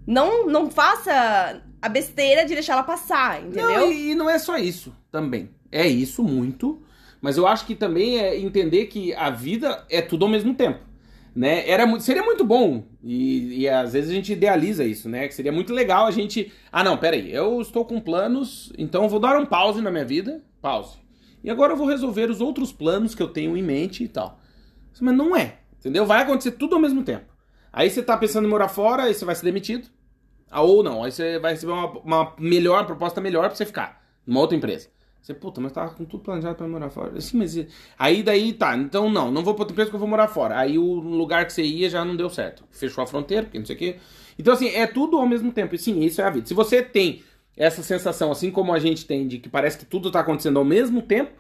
não, 0.06 0.46
não 0.46 0.70
faça 0.70 1.62
a 1.82 1.89
besteira 1.89 2.46
de 2.46 2.53
deixar 2.53 2.74
ela 2.74 2.84
passar, 2.84 3.41
entendeu? 3.41 3.70
Não, 3.70 3.91
e, 3.91 4.12
e 4.12 4.15
não 4.15 4.30
é 4.30 4.38
só 4.38 4.58
isso 4.58 4.96
também. 5.12 5.50
É 5.72 5.88
isso 5.88 6.24
muito, 6.24 6.82
mas 7.20 7.38
eu 7.38 7.48
acho 7.48 7.65
que 7.65 7.74
também 7.74 8.20
é 8.20 8.38
entender 8.38 8.86
que 8.86 9.13
a 9.15 9.32
vida 9.32 9.84
é 9.89 10.01
tudo 10.01 10.25
ao 10.25 10.32
mesmo 10.32 10.53
tempo. 10.53 10.90
Né? 11.34 11.70
Era, 11.70 11.86
mu- 11.86 12.02
seria 12.02 12.24
muito 12.24 12.44
bom, 12.44 12.84
e, 13.02 13.62
e 13.62 13.70
às 13.70 13.94
vezes 13.94 14.10
a 14.12 14.14
gente 14.14 14.34
idealiza 14.34 14.84
isso, 14.84 15.08
né? 15.08 15.28
Que 15.30 15.34
seria 15.34 15.52
muito 15.52 15.74
legal 15.74 16.06
a 16.06 16.12
gente. 16.12 16.52
Ah, 16.70 16.84
não, 16.84 16.98
peraí, 16.98 17.34
eu 17.34 17.62
estou 17.62 17.86
com 17.86 18.02
planos, 18.02 18.72
então 18.78 19.08
vou 19.08 19.20
dar 19.20 19.39
um 19.39 19.46
pause 19.46 19.82
na 19.82 19.89
minha 19.89 20.04
vida. 20.04 20.44
Pause. 20.62 20.98
E 21.44 21.50
agora 21.50 21.72
eu 21.74 21.78
vou 21.78 21.88
resolver 21.88 22.30
os 22.30 22.41
outros 22.41 22.74
planos 22.74 23.15
que 23.15 23.24
eu 23.24 23.30
tenho 23.30 23.56
em 23.56 23.63
mente 23.63 24.04
e 24.04 24.08
tal. 24.10 24.39
Mas 25.00 25.15
não 25.15 25.36
é, 25.36 25.60
entendeu? 25.80 26.06
Vai 26.06 26.22
acontecer 26.22 26.52
tudo 26.52 26.76
ao 26.76 26.82
mesmo 26.82 27.02
tempo. 27.02 27.26
Aí 27.72 27.89
você 27.89 28.04
tá 28.04 28.17
pensando 28.17 28.46
em 28.46 28.50
morar 28.50 28.67
fora, 28.67 29.04
aí 29.04 29.13
você 29.13 29.24
vai 29.24 29.34
ser 29.34 29.46
demitido. 29.46 29.88
Ah, 30.50 30.62
ou 30.62 30.84
não, 30.84 31.02
aí 31.02 31.12
você 31.13 31.39
vai 31.39 31.54
receber 31.54 31.72
uma, 31.72 31.88
uma 32.00 32.36
melhor, 32.38 32.86
proposta 32.86 33.22
melhor 33.22 33.48
pra 33.48 33.56
você 33.56 33.65
ficar 33.65 34.04
numa 34.28 34.41
outra 34.41 34.58
empresa. 34.58 34.89
Você, 35.21 35.36
puta, 35.36 35.62
mas 35.62 35.71
tava 35.71 35.93
com 35.93 36.03
tudo 36.03 36.23
planejado 36.23 36.55
pra 36.55 36.67
morar 36.67 36.89
fora. 36.89 37.17
Assim, 37.17 37.38
mas. 37.38 37.55
Aí 37.97 38.23
daí 38.23 38.53
tá, 38.53 38.75
então 38.75 39.10
não, 39.10 39.31
não 39.31 39.43
vou 39.43 39.53
pra 39.53 39.62
outra 39.63 39.73
empresa 39.73 39.89
porque 39.89 39.95
eu 39.97 39.99
vou 39.99 40.10
morar 40.10 40.27
fora. 40.27 40.57
Aí 40.57 40.79
o 40.79 40.84
lugar 40.84 41.45
que 41.45 41.53
você 41.53 41.63
ia 41.63 41.89
já 41.89 42.03
não 42.03 42.15
deu 42.15 42.29
certo. 42.29 42.63
Fechou 42.71 43.03
a 43.03 43.07
fronteira, 43.07 43.43
porque 43.43 43.60
não 43.60 43.65
sei 43.65 43.75
o 43.75 43.79
quê. 43.79 43.95
Então, 44.39 44.53
assim, 44.53 44.69
é 44.69 44.88
tudo 44.88 45.17
ao 45.17 45.27
mesmo 45.27 45.51
tempo. 45.51 45.75
E 45.75 45.77
sim, 45.77 45.99
isso 46.01 46.21
é 46.21 46.23
a 46.23 46.29
vida. 46.29 46.47
Se 46.47 46.53
você 46.53 46.81
tem 46.81 47.21
essa 47.55 47.84
sensação, 47.84 48.31
assim 48.31 48.49
como 48.49 48.73
a 48.73 48.79
gente 48.79 49.05
tem, 49.05 49.27
de 49.27 49.38
que 49.38 49.47
parece 49.47 49.77
que 49.77 49.86
tudo 49.86 50.10
tá 50.10 50.21
acontecendo 50.21 50.57
ao 50.57 50.65
mesmo 50.65 51.01
tempo, 51.01 51.31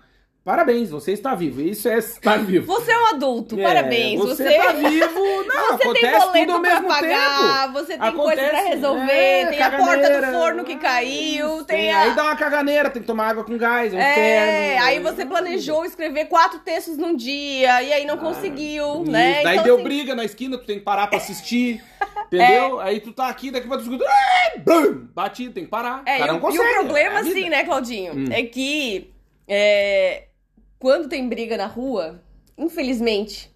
parabéns, 0.43 0.89
você 0.89 1.11
está 1.13 1.35
vivo. 1.35 1.61
Isso 1.61 1.87
é 1.87 1.97
estar 1.97 2.37
vivo. 2.39 2.65
Você 2.67 2.91
é 2.91 2.97
um 2.97 3.05
adulto, 3.07 3.59
É, 3.59 3.63
parabéns. 3.63 4.19
Você, 4.19 4.43
Você, 4.43 4.53
tá 4.57 4.71
vivo. 4.71 5.21
Não, 5.45 5.77
você 5.77 5.77
tem 5.77 6.05
acontece 6.09 6.25
boleto 6.25 6.39
tudo 6.45 6.51
ao 6.53 6.61
pra 6.61 6.69
mesmo 6.73 6.87
pagar, 6.87 7.61
tempo. 7.67 7.73
você 7.73 7.97
tem 7.97 8.11
coisa 8.13 8.41
pra 8.41 8.47
Acontece, 8.49 8.69
resolver, 8.69 9.11
é, 9.11 9.45
tem 9.47 9.61
a 9.61 9.71
porta 9.77 10.21
do 10.21 10.27
forno 10.31 10.63
que 10.63 10.75
caiu, 10.77 11.55
Isso, 11.57 11.65
tem 11.65 11.91
Aí 11.93 12.09
a... 12.09 12.13
dá 12.13 12.23
uma 12.23 12.35
caganeira, 12.35 12.89
tem 12.89 13.01
que 13.01 13.07
tomar 13.07 13.27
água 13.29 13.43
com 13.43 13.57
gás, 13.57 13.93
é 13.93 13.97
um 13.97 13.99
É, 13.99 14.11
inferno. 14.73 14.85
aí 14.87 14.99
você 14.99 15.25
planejou 15.25 15.85
escrever 15.85 16.25
quatro 16.25 16.59
textos 16.59 16.97
num 16.97 17.15
dia, 17.15 17.83
e 17.83 17.93
aí 17.93 18.05
não 18.05 18.17
conseguiu, 18.17 19.03
né? 19.05 19.33
Isso, 19.33 19.43
Daí 19.43 19.53
Então, 19.55 19.63
deu 19.65 19.75
assim, 19.75 19.83
briga 19.83 20.15
na 20.15 20.23
esquina, 20.25 20.57
tu 20.57 20.65
tem 20.65 20.79
que 20.79 20.85
parar 20.85 21.07
pra 21.07 21.17
assistir. 21.17 21.83
Entendeu? 22.31 22.79
Aí 22.79 22.99
tu 22.99 23.11
tá 23.11 23.27
aqui, 23.27 23.51
daqui 23.51 23.65
a 23.65 23.69
pouco 23.69 23.83
tu 23.83 23.91
escuta. 23.91 24.09
"Ai, 24.09 24.59
bum", 24.59 25.05
Batido, 25.13 25.53
tem 25.53 25.65
que 25.65 25.69
parar. 25.69 26.01
É, 26.05 26.15
o 26.15 26.19
cara 26.19 26.23
e, 26.23 26.27
não 26.33 26.37
o- 26.37 26.41
consegue. 26.41 26.63
e 26.63 26.69
o 26.69 26.73
problema, 26.79 27.15
é 27.15 27.17
a 27.19 27.21
vida. 27.23 27.39
assim, 27.39 27.49
né, 27.49 27.63
Claudinho, 27.65 28.13
Hum. 28.15 28.25
é 28.31 28.43
que 28.43 29.11
é, 29.47 30.23
quando 30.81 31.07
tem 31.07 31.29
briga 31.29 31.55
na 31.55 31.67
rua, 31.67 32.19
infelizmente, 32.57 33.51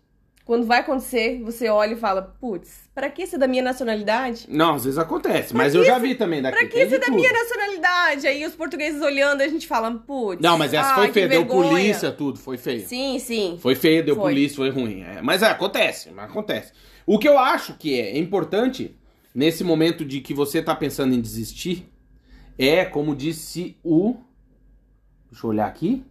quando 0.46 0.68
vai 0.68 0.82
acontecer, 0.82 1.42
você 1.42 1.68
olha 1.70 1.94
e 1.94 1.96
fala, 1.98 2.22
putz, 2.22 2.88
pra 2.94 3.10
que 3.10 3.26
ser 3.26 3.40
da 3.40 3.48
minha 3.48 3.64
nacionalidade? 3.64 4.46
Não, 4.48 4.76
às 4.76 4.84
vezes 4.84 5.00
acontece, 5.00 5.56
mas 5.56 5.74
que 5.74 5.80
eu 5.80 5.84
já 5.84 5.98
vi 5.98 6.14
também 6.14 6.40
daqui. 6.40 6.56
Pra 6.56 6.68
que 6.68 6.88
ser 6.88 7.00
da 7.00 7.08
tudo. 7.08 7.16
minha 7.16 7.34
nacionalidade? 7.34 8.28
Aí 8.28 8.46
os 8.46 8.54
portugueses 8.54 9.02
olhando, 9.02 9.42
a 9.42 9.48
gente 9.48 9.66
fala, 9.66 9.92
putz. 9.92 10.40
Não, 10.40 10.56
mas 10.56 10.72
essa 10.72 10.90
ai, 10.90 10.96
foi 10.96 11.12
feia, 11.14 11.28
deu 11.28 11.48
polícia, 11.48 12.12
tudo, 12.12 12.38
foi 12.38 12.60
feio. 12.60 12.88
Sim, 12.88 13.18
sim. 13.18 13.58
Foi 13.60 13.74
feio, 13.74 14.06
deu 14.06 14.16
Foi. 14.16 14.32
polícia, 14.32 14.58
foi 14.58 14.70
ruim. 14.70 15.02
É, 15.02 15.20
mas 15.20 15.42
é, 15.42 15.48
acontece, 15.48 16.12
mas 16.12 16.30
acontece. 16.30 16.74
O 17.08 17.18
que 17.18 17.28
eu 17.28 17.40
acho 17.40 17.74
que 17.74 18.00
é 18.00 18.20
importante 18.20 18.96
nesse 19.34 19.64
momento 19.64 20.06
de 20.06 20.22
que 20.22 20.32
você 20.32 20.62
tá 20.62 20.76
pensando 20.76 21.16
em 21.16 21.20
desistir 21.20 21.92
é, 22.56 22.86
como 22.86 23.16
disse 23.16 23.76
o. 23.84 24.16
Deixa 25.32 25.48
eu 25.48 25.50
olhar 25.50 25.66
aqui. 25.66 26.06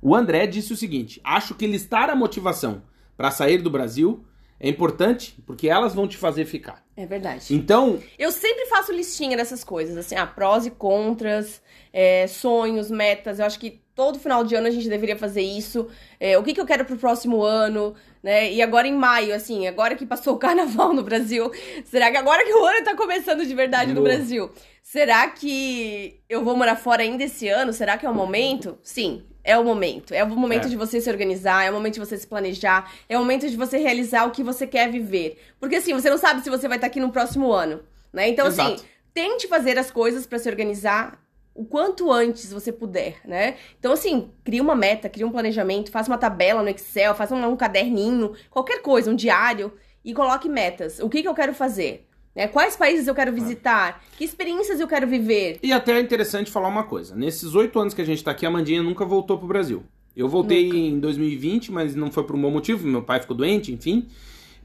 O 0.00 0.14
André 0.14 0.46
disse 0.46 0.72
o 0.72 0.76
seguinte: 0.76 1.20
acho 1.24 1.54
que 1.54 1.66
listar 1.66 2.10
a 2.10 2.16
motivação 2.16 2.82
para 3.16 3.30
sair 3.30 3.58
do 3.58 3.70
Brasil 3.70 4.24
é 4.60 4.68
importante 4.68 5.36
porque 5.46 5.68
elas 5.68 5.94
vão 5.94 6.08
te 6.08 6.16
fazer 6.16 6.44
ficar. 6.44 6.84
É 6.96 7.06
verdade. 7.06 7.54
Então, 7.54 8.00
Eu 8.18 8.32
sempre 8.32 8.66
faço 8.66 8.92
listinha 8.92 9.36
dessas 9.36 9.62
coisas, 9.62 9.96
assim, 9.96 10.16
ah, 10.16 10.26
prós 10.26 10.66
e 10.66 10.70
contras, 10.70 11.62
é, 11.92 12.26
sonhos, 12.26 12.90
metas. 12.90 13.38
Eu 13.38 13.46
acho 13.46 13.58
que 13.58 13.80
todo 13.94 14.18
final 14.18 14.42
de 14.44 14.54
ano 14.56 14.66
a 14.66 14.70
gente 14.70 14.88
deveria 14.88 15.16
fazer 15.16 15.42
isso. 15.42 15.88
É, 16.18 16.36
o 16.36 16.42
que, 16.42 16.54
que 16.54 16.60
eu 16.60 16.66
quero 16.66 16.84
pro 16.84 16.96
próximo 16.96 17.42
ano, 17.42 17.94
né? 18.22 18.52
E 18.52 18.60
agora 18.60 18.88
em 18.88 18.94
maio, 18.94 19.32
assim, 19.32 19.68
agora 19.68 19.94
que 19.94 20.04
passou 20.04 20.34
o 20.34 20.38
carnaval 20.40 20.92
no 20.92 21.04
Brasil, 21.04 21.50
será 21.84 22.10
que 22.10 22.16
agora 22.16 22.44
que 22.44 22.52
o 22.52 22.64
ano 22.64 22.84
tá 22.84 22.96
começando 22.96 23.46
de 23.46 23.54
verdade 23.54 23.92
no. 23.92 24.02
Brasil, 24.02 24.50
será 24.82 25.28
que 25.28 26.20
eu 26.28 26.42
vou 26.42 26.56
morar 26.56 26.76
fora 26.76 27.02
ainda 27.02 27.24
esse 27.24 27.48
ano? 27.48 27.72
Será 27.72 27.96
que 27.96 28.06
é 28.06 28.10
o 28.10 28.14
momento? 28.14 28.76
Sim. 28.82 29.24
É 29.48 29.56
o 29.56 29.64
momento. 29.64 30.12
É 30.12 30.22
o 30.22 30.28
momento 30.28 30.66
É. 30.66 30.68
de 30.68 30.76
você 30.76 31.00
se 31.00 31.08
organizar, 31.08 31.64
é 31.64 31.70
o 31.70 31.72
momento 31.72 31.94
de 31.94 32.00
você 32.00 32.18
se 32.18 32.26
planejar, 32.26 32.92
é 33.08 33.16
o 33.16 33.20
momento 33.20 33.48
de 33.48 33.56
você 33.56 33.78
realizar 33.78 34.26
o 34.26 34.30
que 34.30 34.42
você 34.42 34.66
quer 34.66 34.90
viver. 34.90 35.38
Porque 35.58 35.76
assim, 35.76 35.94
você 35.94 36.10
não 36.10 36.18
sabe 36.18 36.42
se 36.42 36.50
você 36.50 36.68
vai 36.68 36.76
estar 36.76 36.86
aqui 36.86 37.00
no 37.00 37.10
próximo 37.10 37.50
ano, 37.50 37.80
né? 38.12 38.28
Então, 38.28 38.46
assim, 38.46 38.74
Exato. 38.74 38.84
tente 39.14 39.48
fazer 39.48 39.78
as 39.78 39.90
coisas 39.90 40.26
pra 40.26 40.38
se 40.38 40.50
organizar 40.50 41.18
o 41.54 41.64
quanto 41.64 42.12
antes 42.12 42.52
você 42.52 42.70
puder, 42.70 43.16
né? 43.24 43.56
Então, 43.78 43.92
assim, 43.92 44.30
cria 44.44 44.62
uma 44.62 44.76
meta, 44.76 45.08
cria 45.08 45.26
um 45.26 45.32
planejamento, 45.32 45.90
faça 45.90 46.10
uma 46.10 46.18
tabela 46.18 46.62
no 46.62 46.68
Excel, 46.68 47.14
faça 47.14 47.34
um, 47.34 47.44
um 47.48 47.56
caderninho, 47.56 48.34
qualquer 48.50 48.82
coisa, 48.82 49.10
um 49.10 49.16
diário, 49.16 49.72
e 50.04 50.12
coloque 50.14 50.48
metas. 50.48 51.00
O 51.00 51.08
que, 51.08 51.22
que 51.22 51.28
eu 51.28 51.34
quero 51.34 51.54
fazer? 51.54 52.06
Né? 52.38 52.46
Quais 52.46 52.76
países 52.76 53.08
eu 53.08 53.14
quero 53.16 53.32
visitar? 53.32 54.00
Que 54.16 54.24
experiências 54.24 54.78
eu 54.78 54.86
quero 54.86 55.08
viver? 55.08 55.58
E 55.60 55.72
até 55.72 55.98
é 55.98 56.00
interessante 56.00 56.52
falar 56.52 56.68
uma 56.68 56.84
coisa. 56.84 57.16
Nesses 57.16 57.56
oito 57.56 57.78
anos 57.80 57.92
que 57.92 58.00
a 58.00 58.04
gente 58.04 58.22
tá 58.22 58.30
aqui, 58.30 58.46
a 58.46 58.50
Mandinha 58.50 58.80
nunca 58.80 59.04
voltou 59.04 59.36
pro 59.36 59.48
Brasil. 59.48 59.82
Eu 60.16 60.28
voltei 60.28 60.66
Nunca. 60.66 60.76
em 60.76 61.00
2020, 61.00 61.72
mas 61.72 61.94
não 61.94 62.10
foi 62.10 62.24
por 62.24 62.34
um 62.34 62.42
bom 62.42 62.50
motivo. 62.50 62.86
Meu 62.86 63.02
pai 63.02 63.20
ficou 63.20 63.36
doente, 63.36 63.72
enfim. 63.72 64.08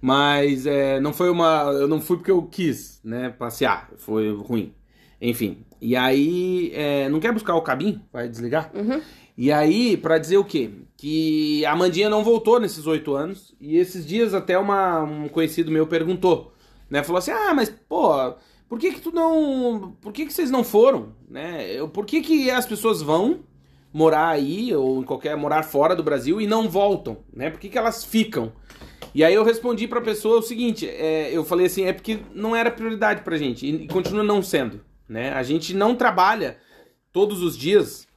Mas 0.02 0.66
é, 0.66 1.00
não 1.00 1.14
foi 1.14 1.30
uma. 1.30 1.64
Eu 1.74 1.88
não 1.88 2.02
fui 2.02 2.18
porque 2.18 2.32
eu 2.32 2.42
quis, 2.44 3.00
né? 3.04 3.30
Passear. 3.30 3.90
Foi 3.98 4.32
ruim. 4.36 4.74
Enfim. 5.22 5.60
E 5.80 5.96
aí. 5.96 6.72
é, 6.74 7.08
não 7.10 7.20
quer 7.20 7.32
buscar 7.32 7.56
o 7.56 7.62
cabinho? 7.62 8.02
Vai 8.12 8.28
desligar? 8.28 8.72
Uhum. 8.74 9.02
E 9.38 9.52
aí, 9.52 9.98
pra 9.98 10.18
dizer 10.18 10.38
o 10.38 10.44
quê? 10.44 10.70
Que 10.98 11.66
a 11.66 11.76
Mandinha 11.76 12.10
não 12.10 12.24
voltou 12.24 12.60
nesses 12.60 12.86
oito 12.88 13.16
anos. 13.16 13.56
E 13.60 13.78
esses 13.78 14.06
dias 14.06 14.34
até 14.34 14.58
uma, 14.58 15.02
um 15.04 15.28
conhecido 15.28 15.72
meu 15.72 15.88
perguntou, 15.88 16.53
né? 16.90 17.04
Falou 17.04 17.20
assim, 17.20 17.32
ah, 17.32 17.54
mas, 17.54 17.70
pô, 17.70 18.34
por 18.68 18.80
que 18.80 18.94
que 18.94 19.02
tu 19.02 19.12
não... 19.12 19.96
Por 20.02 20.12
que 20.12 20.26
que 20.26 20.34
vocês 20.34 20.50
não 20.50 20.64
foram? 20.64 21.14
Né? 21.30 21.78
Por 21.94 22.06
que 22.06 22.22
que 22.22 22.50
as 22.50 22.66
pessoas 22.66 23.02
vão 23.02 23.40
morar 23.92 24.30
aí, 24.30 24.76
ou 24.76 25.02
em 25.02 25.04
qualquer... 25.04 25.36
morar 25.38 25.64
fora 25.64 25.96
do 25.96 26.04
Brasil 26.04 26.42
e 26.42 26.48
não 26.48 26.70
voltam? 26.70 27.18
Né? 27.34 27.50
Por 27.50 27.60
que 27.60 27.70
que 27.70 27.78
elas 27.78 28.04
ficam? 28.04 28.52
E 29.14 29.24
aí 29.24 29.34
eu 29.34 29.44
respondi 29.44 29.88
pra 29.88 30.02
pessoa 30.02 30.40
o 30.40 30.42
seguinte, 30.42 30.90
é, 30.90 31.30
eu 31.32 31.44
falei 31.46 31.68
assim, 31.68 31.84
é 31.84 31.94
porque 31.94 32.20
não 32.34 32.56
era 32.56 32.72
prioridade 32.72 33.22
pra 33.22 33.38
gente, 33.38 33.66
e, 33.68 33.88
continua 33.88 34.24
não 34.24 34.42
sendo, 34.42 34.82
né? 35.08 35.32
A 35.34 35.44
gente 35.44 35.76
não 35.76 35.96
trabalha 35.96 36.58
todos 37.12 37.44
os 37.44 37.56
dias 37.56 38.08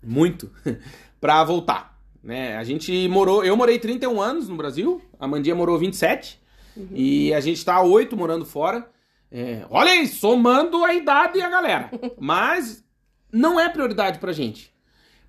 muito 0.00 0.48
pra 1.20 1.42
voltar, 1.42 1.98
né? 2.22 2.56
A 2.56 2.62
gente 2.62 3.08
morou, 3.08 3.44
eu 3.44 3.56
morei 3.56 3.80
31 3.80 4.20
anos 4.20 4.48
no 4.48 4.56
Brasil, 4.56 5.02
a 5.18 5.26
Mandinha 5.26 5.56
morou 5.56 5.76
27 5.76 6.40
e 6.92 7.32
a 7.34 7.40
gente 7.40 7.64
tá 7.64 7.80
8 7.82 8.16
morando 8.16 8.44
fora. 8.44 8.88
É, 9.30 9.64
olha 9.70 9.92
aí, 9.92 10.06
somando 10.06 10.84
a 10.84 10.92
idade 10.94 11.38
e 11.38 11.42
a 11.42 11.48
galera. 11.48 11.90
Mas 12.18 12.84
não 13.32 13.58
é 13.58 13.68
prioridade 13.68 14.18
pra 14.18 14.32
gente. 14.32 14.72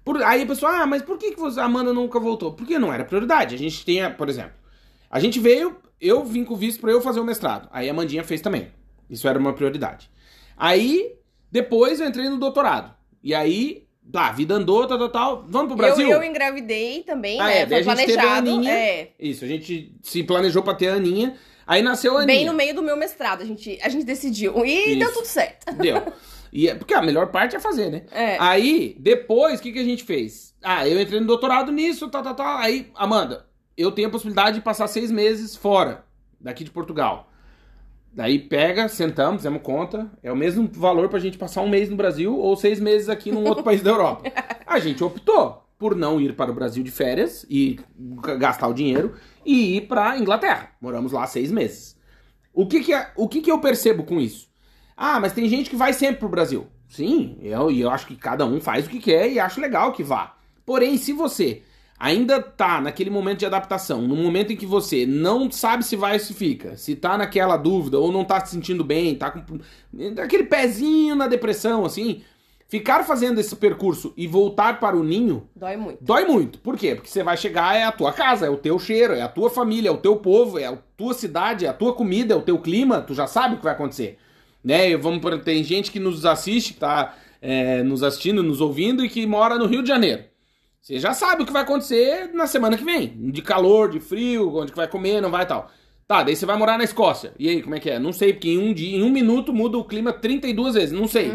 Por- 0.04 0.22
aí 0.22 0.42
a 0.42 0.46
pessoa, 0.46 0.82
ah, 0.82 0.86
mas 0.86 1.02
por 1.02 1.18
que, 1.18 1.32
que 1.32 1.40
você, 1.40 1.58
a 1.62 1.64
Amanda 1.64 1.94
nunca 1.94 2.20
voltou? 2.20 2.52
Porque 2.52 2.78
não 2.78 2.92
era 2.92 3.06
prioridade. 3.06 3.56
A 3.56 3.58
gente 3.58 3.86
tem, 3.86 4.02
a- 4.02 4.10
por 4.12 4.28
exemplo, 4.28 4.52
a 5.10 5.18
gente 5.22 5.40
veio, 5.40 5.78
eu 6.02 6.26
vim 6.26 6.44
com 6.44 6.54
o 6.54 6.58
visto 6.58 6.82
pra 6.82 6.92
eu 6.92 7.00
fazer 7.02 7.22
o 7.22 7.24
mestrado. 7.24 7.70
Aí 7.72 7.90
a 7.90 7.94
Mandinha 7.94 8.24
fez 8.26 8.42
também. 8.42 8.68
Isso 9.10 9.26
era 9.30 9.40
uma 9.40 9.54
prioridade. 9.54 10.10
Aí, 10.58 11.16
depois 11.50 12.02
eu 12.02 12.08
entrei 12.08 12.28
no 12.30 12.38
doutorado. 12.38 12.94
E 13.24 13.34
aí, 13.34 13.83
tá, 14.12 14.28
a 14.28 14.32
vida 14.32 14.56
andou, 14.56 14.86
tal, 14.88 14.98
tal, 14.98 15.10
tal. 15.10 15.46
Vamos 15.48 15.68
pro 15.68 15.78
Brasil? 15.78 16.10
Eu, 16.10 16.18
eu 16.18 16.24
engravidei 16.24 17.04
também, 17.04 17.40
Ah, 17.40 17.46
né? 17.46 17.62
é, 17.62 17.68
Foi 17.68 17.78
a 17.78 17.82
gente 17.82 17.96
teve 17.98 18.14
a 18.14 18.22
planejado. 18.22 18.50
Aninha. 18.52 18.72
É. 18.72 19.12
Isso, 19.20 19.46
a 19.46 19.48
gente 19.48 19.96
se 20.02 20.24
planejou 20.24 20.64
pra 20.64 20.74
ter 20.76 20.90
a 20.90 20.96
Aninha. 20.96 21.36
Aí 21.66 21.82
nasceu 21.82 22.18
a 22.18 22.22
Aninha. 22.22 22.38
Bem 22.40 22.46
no 22.46 22.54
meio 22.54 22.76
do 22.76 22.82
meu 22.84 22.98
mestrado, 22.98 23.42
a 23.42 23.46
gente, 23.46 23.80
a 23.82 23.90
gente 23.90 24.06
decidiu. 24.06 24.66
E 24.66 24.90
Isso. 24.92 25.00
deu 25.00 25.14
tudo 25.14 25.26
certo. 25.26 25.74
Deu. 25.76 26.02
E 26.52 26.68
é, 26.70 26.76
porque 26.76 26.94
a 26.94 27.02
melhor 27.02 27.32
parte 27.32 27.56
é 27.56 27.60
fazer, 27.60 27.90
né? 27.90 28.04
É. 28.12 28.38
Aí, 28.40 28.96
depois, 29.00 29.60
o 29.60 29.64
que, 29.64 29.72
que 29.72 29.80
a 29.80 29.84
gente 29.84 30.04
fez? 30.04 30.54
Ah, 30.62 30.88
eu 30.88 31.02
entrei 31.02 31.20
no 31.20 31.26
doutorado 31.26 31.72
nisso, 31.72 32.08
tal, 32.10 32.22
tal, 32.22 32.36
tal. 32.36 32.58
Aí, 32.58 32.92
Amanda, 32.94 33.48
eu 33.76 33.92
tenho 33.92 34.08
a 34.08 34.12
possibilidade 34.12 34.58
de 34.58 34.62
passar 34.64 34.88
seis 34.88 35.10
meses 35.10 35.56
fora, 35.56 36.06
daqui 36.40 36.64
de 36.64 36.70
Portugal. 36.70 37.28
Daí 38.14 38.38
pega, 38.38 38.88
sentamos, 38.88 39.38
fizemos 39.38 39.62
conta. 39.64 40.12
É 40.22 40.32
o 40.32 40.36
mesmo 40.36 40.70
valor 40.72 41.10
pra 41.10 41.20
gente 41.20 41.38
passar 41.38 41.62
um 41.62 41.70
mês 41.70 41.90
no 41.90 41.96
Brasil 41.96 42.38
ou 42.38 42.56
seis 42.56 42.80
meses 42.80 43.10
aqui 43.10 43.32
num 43.32 43.44
outro 43.48 43.64
país 43.66 43.82
da 43.82 43.90
Europa. 43.90 44.32
A 44.68 44.80
gente 44.80 45.04
optou 45.04 45.64
por 45.80 45.96
não 45.96 46.22
ir 46.22 46.36
para 46.36 46.52
o 46.52 46.54
Brasil 46.54 46.84
de 46.84 46.92
férias 46.92 47.46
e 47.50 47.80
gastar 48.38 48.68
o 48.68 48.74
dinheiro 48.74 49.16
e 49.46 49.78
ir 49.78 49.82
pra 49.88 50.18
Inglaterra. 50.18 50.70
Moramos 50.80 51.12
lá 51.12 51.26
seis 51.26 51.52
meses. 51.52 51.98
O 52.54 52.68
que 52.68 52.82
que, 52.82 52.94
é- 52.94 53.12
o 53.18 53.28
que 53.28 53.42
que 53.42 53.52
eu 53.52 53.60
percebo 53.60 54.04
com 54.04 54.20
isso? 54.20 54.48
Ah, 54.96 55.20
mas 55.20 55.34
tem 55.34 55.50
gente 55.50 55.70
que 55.72 55.76
vai 55.76 55.92
sempre 55.92 56.18
pro 56.18 56.30
Brasil. 56.30 56.68
Sim, 56.88 57.40
eu, 57.42 57.72
e 57.72 57.82
eu 57.82 57.90
acho 57.90 58.06
que 58.06 58.16
cada 58.16 58.46
um 58.46 58.62
faz 58.62 58.86
o 58.86 58.90
que 58.90 59.00
quer 59.00 59.28
e 59.32 59.40
acho 59.40 59.60
legal 59.60 59.92
que 59.92 60.04
vá. 60.04 60.38
Porém, 60.64 60.96
se 60.98 61.12
você 61.12 61.64
ainda 62.00 62.42
tá 62.42 62.82
naquele 62.82 63.10
momento 63.10 63.40
de 63.40 63.46
adaptação, 63.46 64.02
no 64.02 64.16
momento 64.16 64.52
em 64.52 64.56
que 64.56 64.66
você 64.66 65.06
não 65.06 65.50
sabe 65.50 65.86
se 65.86 65.96
vai 65.96 66.14
ou 66.14 66.20
se 66.20 66.34
fica, 66.34 66.76
se 66.76 66.96
tá 66.96 67.18
naquela 67.18 67.58
dúvida 67.58 67.98
ou 68.00 68.12
não 68.12 68.26
tá 68.26 68.44
se 68.46 68.52
sentindo 68.52 68.84
bem, 68.84 69.16
tá 69.16 69.32
com 69.32 69.60
aquele 70.22 70.44
pezinho 70.44 71.16
na 71.16 71.28
depressão, 71.28 71.86
assim, 71.86 72.22
ficar 72.68 73.04
fazendo 73.04 73.40
esse 73.40 73.56
percurso 73.56 74.14
e 74.18 74.26
voltar 74.26 74.80
para 74.80 74.98
o 74.98 75.04
ninho 75.04 75.48
Dói 75.56 75.78
muito. 75.78 76.04
Dói 76.04 76.26
muito. 76.26 76.60
Por 76.60 76.76
quê? 76.76 76.96
Porque 76.96 77.10
você 77.10 77.24
vai 77.24 77.38
chegar, 77.38 77.76
é 77.76 77.84
a 77.84 77.92
tua 77.92 78.12
casa, 78.12 78.48
é 78.48 78.50
o 78.50 78.58
teu 78.58 78.80
cheiro, 78.80 79.14
é 79.14 79.22
a 79.22 79.30
tua 79.30 79.50
família, 79.50 79.90
é 79.90 79.92
o 79.92 79.98
teu 79.98 80.16
povo, 80.18 80.58
é 80.58 80.66
a 80.66 80.78
tua 80.98 81.14
cidade, 81.14 81.66
é 81.66 81.70
a 81.70 81.74
tua 81.74 81.94
comida, 81.94 82.34
é 82.34 82.38
o 82.38 82.42
teu 82.42 82.58
clima, 82.58 83.02
tu 83.02 83.14
já 83.14 83.28
sabe 83.28 83.56
o 83.56 83.58
que 83.60 83.64
vai 83.64 83.74
acontecer. 83.74 84.18
Né? 84.64 84.98
Vamos 84.98 85.20
por, 85.20 85.38
tem 85.40 85.64
gente 85.64 85.92
que 85.92 86.00
nos 86.00 86.26
assiste, 86.26 86.74
que 86.74 86.80
tá 86.80 87.16
é, 87.42 87.84
nos 87.84 88.02
assistindo, 88.02 88.42
nos 88.42 88.60
ouvindo 88.60 89.06
e 89.06 89.10
que 89.10 89.26
mora 89.28 89.58
no 89.60 89.68
Rio 89.68 89.84
de 89.84 89.90
Janeiro. 89.90 90.33
Você 90.84 91.00
já 91.00 91.14
sabe 91.14 91.44
o 91.44 91.46
que 91.46 91.54
vai 91.54 91.62
acontecer 91.62 92.30
na 92.34 92.46
semana 92.46 92.78
que 92.78 92.84
vem. 92.84 93.08
De 93.32 93.42
calor, 93.42 93.90
de 93.90 94.02
frio, 94.02 94.54
onde 94.58 94.72
que 94.74 94.78
vai 94.78 94.86
comer, 94.88 95.22
não 95.22 95.32
vai 95.32 95.44
e 95.44 95.48
tal. 95.48 95.72
Tá, 96.06 96.22
daí 96.24 96.36
você 96.36 96.46
vai 96.46 96.58
morar 96.58 96.78
na 96.78 96.84
Escócia. 96.84 97.32
E 97.40 97.48
aí, 97.48 97.62
como 97.64 97.74
é 97.74 97.80
que 97.80 97.90
é? 97.90 97.98
Não 97.98 98.12
sei, 98.12 98.34
porque 98.34 98.50
em 98.50 98.58
um 98.58 98.74
dia, 98.74 98.98
em 98.98 99.02
um 99.02 99.10
minuto 99.10 99.54
muda 99.54 99.78
o 99.78 99.86
clima 99.86 100.12
32 100.12 100.74
vezes, 100.74 100.92
não 100.92 101.08
sei. 101.08 101.32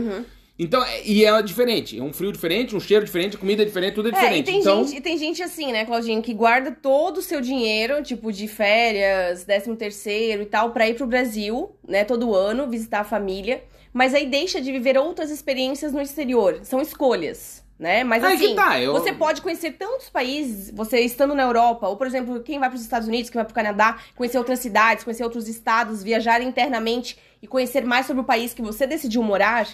Então, 0.59 0.85
é- 0.85 1.03
e 1.07 1.25
é 1.25 1.41
diferente. 1.41 1.99
É 1.99 2.03
um 2.03 2.13
frio 2.13 2.31
diferente, 2.31 2.77
um 2.77 2.81
cheiro 2.81 3.07
diferente, 3.07 3.39
comida 3.39 3.65
diferente, 3.65 3.95
tudo 3.95 4.09
é 4.09 4.13
É, 4.13 4.15
diferente. 4.17 4.41
e 4.41 4.45
tem, 4.53 4.61
então, 4.61 4.85
gente, 4.85 4.99
e 4.99 5.01
tem 5.01 5.17
gente 5.17 5.43
assim, 5.43 5.73
né, 5.73 5.87
Claudinho, 5.87 6.21
que 6.21 6.35
guarda 6.35 6.71
todo 6.71 7.17
o 7.17 7.23
seu 7.23 7.41
dinheiro, 7.41 8.03
tipo, 8.03 8.31
de 8.31 8.47
férias, 8.47 9.45
décimo 9.45 9.77
terceiro 9.77 10.43
e 10.43 10.47
tal, 10.47 10.73
pra 10.73 10.87
ir 10.87 10.95
pro 10.95 11.07
Brasil, 11.07 11.71
né, 11.89 12.05
todo 12.05 12.35
ano, 12.35 12.69
visitar 12.69 13.01
a 13.01 13.05
família, 13.05 13.65
mas 13.95 14.15
aí 14.15 14.27
deixa 14.27 14.61
de 14.61 14.71
viver 14.71 14.99
outras 14.99 15.31
experiências 15.31 15.91
no 15.93 16.03
exterior. 16.03 16.59
São 16.65 16.83
escolhas, 16.83 17.65
né? 17.79 18.03
Mas 18.05 18.25
Aí 18.25 18.35
assim, 18.37 18.55
tá, 18.57 18.81
eu- 18.81 18.93
você 18.93 19.13
pode 19.13 19.41
conhecer 19.41 19.73
tantos 19.73 20.09
países, 20.11 20.71
você 20.75 21.01
estando 21.01 21.35
na 21.35 21.43
Europa, 21.45 21.87
ou 21.89 21.97
por 21.97 22.07
exemplo, 22.07 22.41
quem 22.41 22.59
vai 22.59 22.69
pros 22.69 22.83
Estados 22.83 23.07
Unidos, 23.07 23.31
quem 23.31 23.39
vai 23.39 23.45
pro 23.45 23.55
Canadá, 23.55 23.99
conhecer 24.17 24.39
outras 24.39 24.59
cidades, 24.59 25.05
conhecer 25.05 25.25
outros 25.25 25.47
estados, 25.49 26.03
viajar 26.03 26.41
internamente 26.43 27.19
e 27.41 27.47
conhecer 27.47 27.85
mais 27.85 28.07
sobre 28.07 28.23
o 28.23 28.25
país 28.25 28.53
que 28.53 28.63
você 28.63 28.87
decidiu 28.87 29.23
morar. 29.23 29.69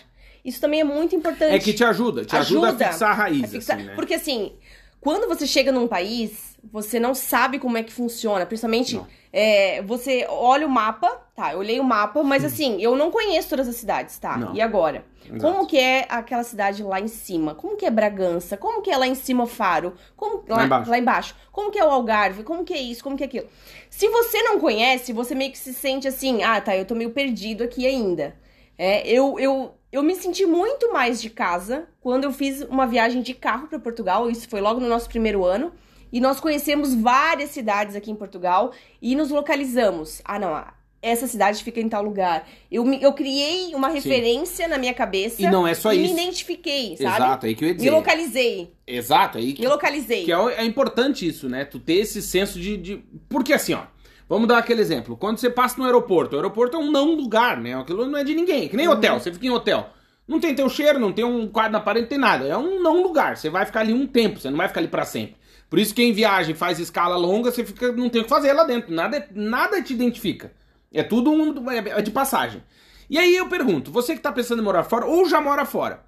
Isso 0.45 0.61
também 0.61 0.81
é 0.81 0.85
muito 0.85 1.17
importante. 1.17 1.55
É 1.55 1.59
que 1.59 1.73
te 1.73 1.83
ajuda, 1.83 2.25
te 2.25 2.37
ajuda, 2.37 2.69
a 2.69 2.91
fixar 2.91 3.11
a 3.11 3.15
raiz, 3.15 3.45
a 3.45 3.49
fixar- 3.49 3.77
assim, 3.79 3.87
né? 3.87 3.93
Porque 3.95 4.13
assim, 4.15 4.53
quando 5.01 5.27
você 5.27 5.47
chega 5.47 5.73
num 5.73 5.89
país, 5.89 6.59
você 6.63 7.01
não 7.01 7.15
sabe 7.15 7.59
como 7.59 7.79
é 7.79 7.83
que 7.83 7.93
funciona. 7.93 8.45
Principalmente, 8.45 9.01
é, 9.33 9.81
você 9.83 10.27
olha 10.29 10.67
o 10.67 10.71
mapa, 10.71 11.24
tá? 11.35 11.53
Eu 11.53 11.59
olhei 11.59 11.81
o 11.81 11.85
mapa, 11.85 12.23
mas 12.23 12.45
assim, 12.45 12.81
eu 12.81 12.95
não 12.95 13.11
conheço 13.11 13.49
todas 13.49 13.67
as 13.69 13.77
cidades, 13.77 14.19
tá? 14.19 14.37
Não. 14.37 14.55
E 14.55 14.61
agora? 14.61 15.05
Exato. 15.25 15.41
Como 15.41 15.67
que 15.67 15.79
é 15.79 16.07
aquela 16.09 16.43
cidade 16.45 16.83
lá 16.83 17.01
em 17.01 17.09
cima? 17.09 17.55
Como 17.55 17.77
que 17.77 17.85
é 17.87 17.91
Bragança? 17.91 18.57
Como 18.57 18.83
que 18.83 18.91
é 18.91 18.97
lá 18.97 19.07
em 19.07 19.15
cima 19.15 19.47
Faro? 19.47 19.95
Como, 20.17 20.45
Lá 20.47 20.65
embaixo. 20.65 20.91
lá 20.91 20.99
embaixo. 20.99 21.37
Como 21.51 21.71
que 21.71 21.79
é 21.79 21.85
o 21.85 21.91
Algarve? 21.91 22.43
Como 22.45 22.65
que 22.65 22.75
é 22.75 22.81
isso? 22.81 23.03
Como 23.03 23.17
que 23.17 23.25
é 23.25 23.27
aquilo? 23.27 23.47
Se 23.91 24.09
você 24.09 24.43
não 24.43 24.61
conhece, 24.61 25.13
você 25.13 25.35
meio 25.35 25.51
que 25.51 25.59
se 25.59 25.73
sente 25.75 26.07
assim, 26.07 26.43
ah, 26.43 26.61
tá, 26.61 26.77
eu 26.77 26.85
tô 26.85 26.95
meio 26.95 27.11
perdido 27.11 27.65
aqui 27.65 27.87
ainda. 27.87 28.37
É, 28.77 29.07
eu, 29.09 29.39
eu, 29.39 29.75
eu 29.91 30.03
me 30.03 30.15
senti 30.15 30.45
muito 30.45 30.93
mais 30.93 31.21
de 31.23 31.31
casa 31.31 31.89
quando 32.01 32.25
eu 32.25 32.33
fiz 32.33 32.63
uma 32.63 32.87
viagem 32.87 33.23
de 33.23 33.33
carro 33.35 33.67
para 33.69 33.79
Portugal. 33.79 34.31
Isso 34.31 34.49
foi 34.49 34.61
logo 34.61 34.79
no 34.81 34.89
nosso 34.89 35.09
primeiro 35.09 35.45
ano. 35.45 35.73
E 36.13 36.21
nós 36.21 36.39
conhecemos 36.39 36.95
várias 36.95 37.51
cidades 37.51 37.97
aqui 37.97 38.11
em 38.11 38.15
Portugal 38.15 38.73
e 39.03 39.17
nos 39.17 39.31
localizamos. 39.31 40.21
Ah, 40.25 40.39
não, 40.39 40.65
essa 41.05 41.27
cidade 41.27 41.63
fica 41.63 41.81
em 41.81 41.89
tal 41.89 42.03
lugar. 42.03 42.49
Eu, 42.71 42.85
me- 42.85 43.01
eu 43.03 43.13
criei 43.13 43.75
uma 43.75 43.89
referência 43.89 44.67
na 44.67 44.79
minha 44.79 44.95
cabeça 44.95 45.43
E 45.43 45.47
não 45.47 45.67
é 45.67 45.75
só 45.75 45.93
e 45.93 46.05
isso. 46.05 46.15
me 46.15 46.21
identifiquei, 46.23 46.97
sabe? 46.97 47.17
Exato, 47.25 47.47
aí 47.47 47.55
que 47.55 47.65
eu 47.65 47.69
ia 47.69 47.75
Me 47.75 47.79
dizer. 47.79 47.91
localizei. 47.91 48.73
Exato, 48.87 49.39
aí 49.39 49.53
que, 49.53 49.63
Me 49.63 49.69
localizei. 49.69 50.25
que 50.25 50.33
é, 50.33 50.37
é 50.37 50.65
importante 50.65 51.27
isso, 51.27 51.49
né? 51.49 51.65
Tu 51.65 51.79
ter 51.79 51.95
esse 51.95 52.21
senso 52.23 52.59
de, 52.59 52.77
de- 52.77 53.05
Porque 53.29 53.53
assim, 53.53 53.75
ó. 53.75 53.83
Vamos 54.27 54.49
dar 54.49 54.57
aquele 54.57 54.81
exemplo. 54.81 55.19
Quando 55.19 55.37
você 55.37 55.51
passa 55.51 55.77
no 55.79 55.85
aeroporto, 55.85 56.35
o 56.35 56.39
aeroporto 56.39 56.77
é 56.79 56.81
um 56.81 56.91
não 56.91 57.15
lugar, 57.15 57.61
né? 57.61 57.75
Aquilo 57.79 58.07
não 58.07 58.19
é 58.19 58.25
de 58.25 58.35
ninguém. 58.35 58.69
Que 58.69 58.77
nem 58.77 58.89
Uhum. 58.89 58.95
hotel. 58.95 59.21
Você 59.21 59.31
fica 59.31 59.47
em 59.47 59.51
hotel. 59.51 59.91
Não 60.27 60.41
tem 60.41 60.55
teu 60.55 60.67
cheiro, 60.71 60.99
não 60.99 61.13
tem 61.13 61.25
um 61.27 61.47
quadro 61.47 61.73
na 61.73 61.81
parede, 61.81 62.05
não 62.05 62.09
tem 62.09 62.19
nada. 62.19 62.47
É 62.47 62.57
um 62.57 62.81
não 62.83 63.03
lugar. 63.03 63.37
Você 63.37 63.51
vai 63.51 63.67
ficar 63.67 63.81
ali 63.81 63.93
um 63.93 64.07
tempo, 64.07 64.41
você 64.41 64.49
não 64.49 64.57
vai 64.57 64.67
ficar 64.67 64.81
ali 64.81 64.89
pra 64.89 65.05
sempre. 65.05 65.37
Por 65.69 65.79
isso 65.79 65.95
que 65.95 66.03
em 66.03 66.13
viagem 66.13 66.55
faz 66.55 66.79
escala 66.79 67.17
longa, 67.17 67.51
você 67.53 67.65
fica, 67.67 67.93
não 67.93 68.09
tem 68.09 68.23
o 68.23 68.25
que 68.25 68.31
fazer 68.31 68.55
lá 68.55 68.65
dentro. 68.65 68.95
Nada, 68.95 69.29
nada 69.35 69.83
te 69.83 69.93
identifica. 69.93 70.53
É 70.95 71.03
tudo 71.03 71.31
um, 71.31 71.71
é 71.71 72.01
de 72.01 72.11
passagem. 72.11 72.63
E 73.11 73.19
aí 73.19 73.37
eu 73.37 73.49
pergunto, 73.49 73.91
você 73.91 74.15
que 74.15 74.23
tá 74.23 74.33
pensando 74.33 74.63
em 74.63 74.65
morar 74.65 74.85
fora 74.85 75.05
ou 75.05 75.29
já 75.29 75.41
mora 75.41 75.67
fora, 75.67 76.05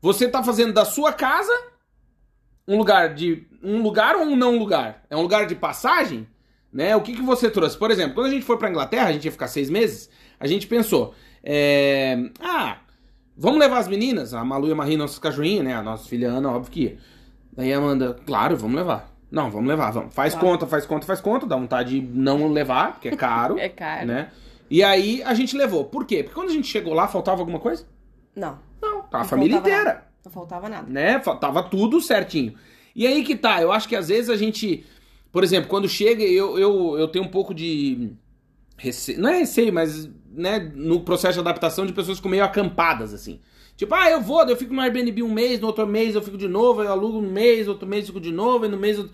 você 0.00 0.26
tá 0.26 0.42
fazendo 0.42 0.72
da 0.72 0.84
sua 0.84 1.12
casa 1.12 1.52
um 2.66 2.76
lugar 2.76 3.14
de 3.14 3.46
um 3.62 3.82
lugar 3.82 4.16
ou 4.16 4.22
um 4.22 4.36
não 4.36 4.58
lugar? 4.58 5.04
É 5.08 5.16
um 5.16 5.22
lugar 5.22 5.46
de 5.46 5.54
passagem, 5.54 6.26
né? 6.72 6.96
O 6.96 7.02
que 7.02 7.14
que 7.14 7.22
você 7.22 7.50
trouxe? 7.50 7.76
Por 7.76 7.90
exemplo, 7.90 8.14
quando 8.14 8.26
a 8.26 8.30
gente 8.30 8.44
foi 8.44 8.58
pra 8.58 8.70
Inglaterra, 8.70 9.08
a 9.08 9.12
gente 9.12 9.24
ia 9.24 9.32
ficar 9.32 9.48
seis 9.48 9.70
meses. 9.70 10.10
A 10.40 10.46
gente 10.46 10.66
pensou, 10.66 11.14
é, 11.42 12.16
ah, 12.40 12.78
vamos 13.36 13.60
levar 13.60 13.78
as 13.78 13.88
meninas, 13.88 14.34
a 14.34 14.44
Malu 14.44 14.68
e 14.68 14.72
a 14.72 14.74
Marie, 14.74 14.96
nossas 14.96 15.18
cachorrinhas, 15.18 15.64
né? 15.64 15.74
A 15.74 15.82
nossa 15.82 16.08
filha 16.08 16.28
Ana, 16.28 16.50
óbvio 16.50 16.72
que 16.72 16.80
ia. 16.82 16.98
Daí 17.52 17.72
a 17.72 17.78
Amanda, 17.78 18.14
claro, 18.26 18.56
vamos 18.56 18.76
levar. 18.76 19.15
Não, 19.30 19.50
vamos 19.50 19.68
levar, 19.68 19.90
vamos. 19.90 20.14
Faz 20.14 20.34
Claro. 20.34 20.48
conta, 20.48 20.66
faz 20.66 20.86
conta, 20.86 21.06
faz 21.06 21.20
conta. 21.20 21.46
Dá 21.46 21.56
vontade 21.56 22.00
de 22.00 22.06
não 22.06 22.48
levar, 22.48 22.92
porque 22.92 23.08
é 23.08 23.14
caro. 23.16 23.58
É 23.58 23.68
caro. 23.68 24.06
Né? 24.06 24.30
E 24.70 24.82
aí 24.82 25.22
a 25.22 25.34
gente 25.34 25.56
levou. 25.56 25.84
Por 25.84 26.04
quê? 26.04 26.22
Porque 26.22 26.34
quando 26.34 26.48
a 26.50 26.52
gente 26.52 26.66
chegou 26.68 26.94
lá, 26.94 27.06
faltava 27.08 27.40
alguma 27.40 27.58
coisa? 27.58 27.84
Não. 28.34 28.58
Não, 28.80 29.02
tava 29.02 29.24
a 29.24 29.26
família 29.26 29.56
faltava 29.56 29.74
inteira. 29.74 29.94
nada. 29.94 30.06
Não 30.24 30.32
faltava 30.32 30.68
nada. 30.68 30.86
né? 30.90 31.20
Fa- 31.20 31.36
Tava 31.36 31.62
tudo 31.62 32.00
certinho. 32.00 32.54
E 32.94 33.06
aí 33.06 33.22
que 33.24 33.36
tá, 33.36 33.60
eu 33.62 33.72
acho 33.72 33.88
que 33.88 33.96
às 33.96 34.08
vezes 34.08 34.28
a 34.30 34.36
gente, 34.36 34.84
por 35.32 35.42
exemplo, 35.44 35.68
quando 35.68 35.88
chega, 35.88 36.22
eu, 36.22 36.58
eu, 36.58 36.98
eu 36.98 37.08
tenho 37.08 37.24
um 37.24 37.28
pouco 37.28 37.54
de 37.54 38.12
receio, 38.76 39.20
não 39.20 39.28
é 39.28 39.38
receio, 39.38 39.72
mas 39.72 40.08
né, 40.32 40.58
no 40.74 41.00
processo 41.00 41.34
de 41.34 41.40
adaptação 41.40 41.86
de 41.86 41.92
pessoas 41.92 42.18
ficam 42.18 42.30
meio 42.30 42.44
acampadas, 42.44 43.12
assim. 43.14 43.40
Tipo, 43.76 43.94
ah, 43.94 44.10
eu 44.10 44.20
vou, 44.20 44.42
eu 44.48 44.56
fico 44.56 44.72
no 44.72 44.80
Airbnb 44.80 45.22
um 45.22 45.30
mês, 45.32 45.60
no 45.60 45.66
outro 45.66 45.86
mês 45.86 46.14
eu 46.14 46.22
fico 46.22 46.38
de 46.38 46.48
novo, 46.48 46.82
eu 46.82 46.90
alugo 46.90 47.18
um 47.18 47.30
mês, 47.30 47.68
outro 47.68 47.86
mês 47.86 48.02
eu 48.02 48.06
fico 48.08 48.20
de 48.20 48.32
novo, 48.32 48.64
e 48.64 48.68
no 48.68 48.76
mês... 48.76 48.96
eu- 48.98 49.10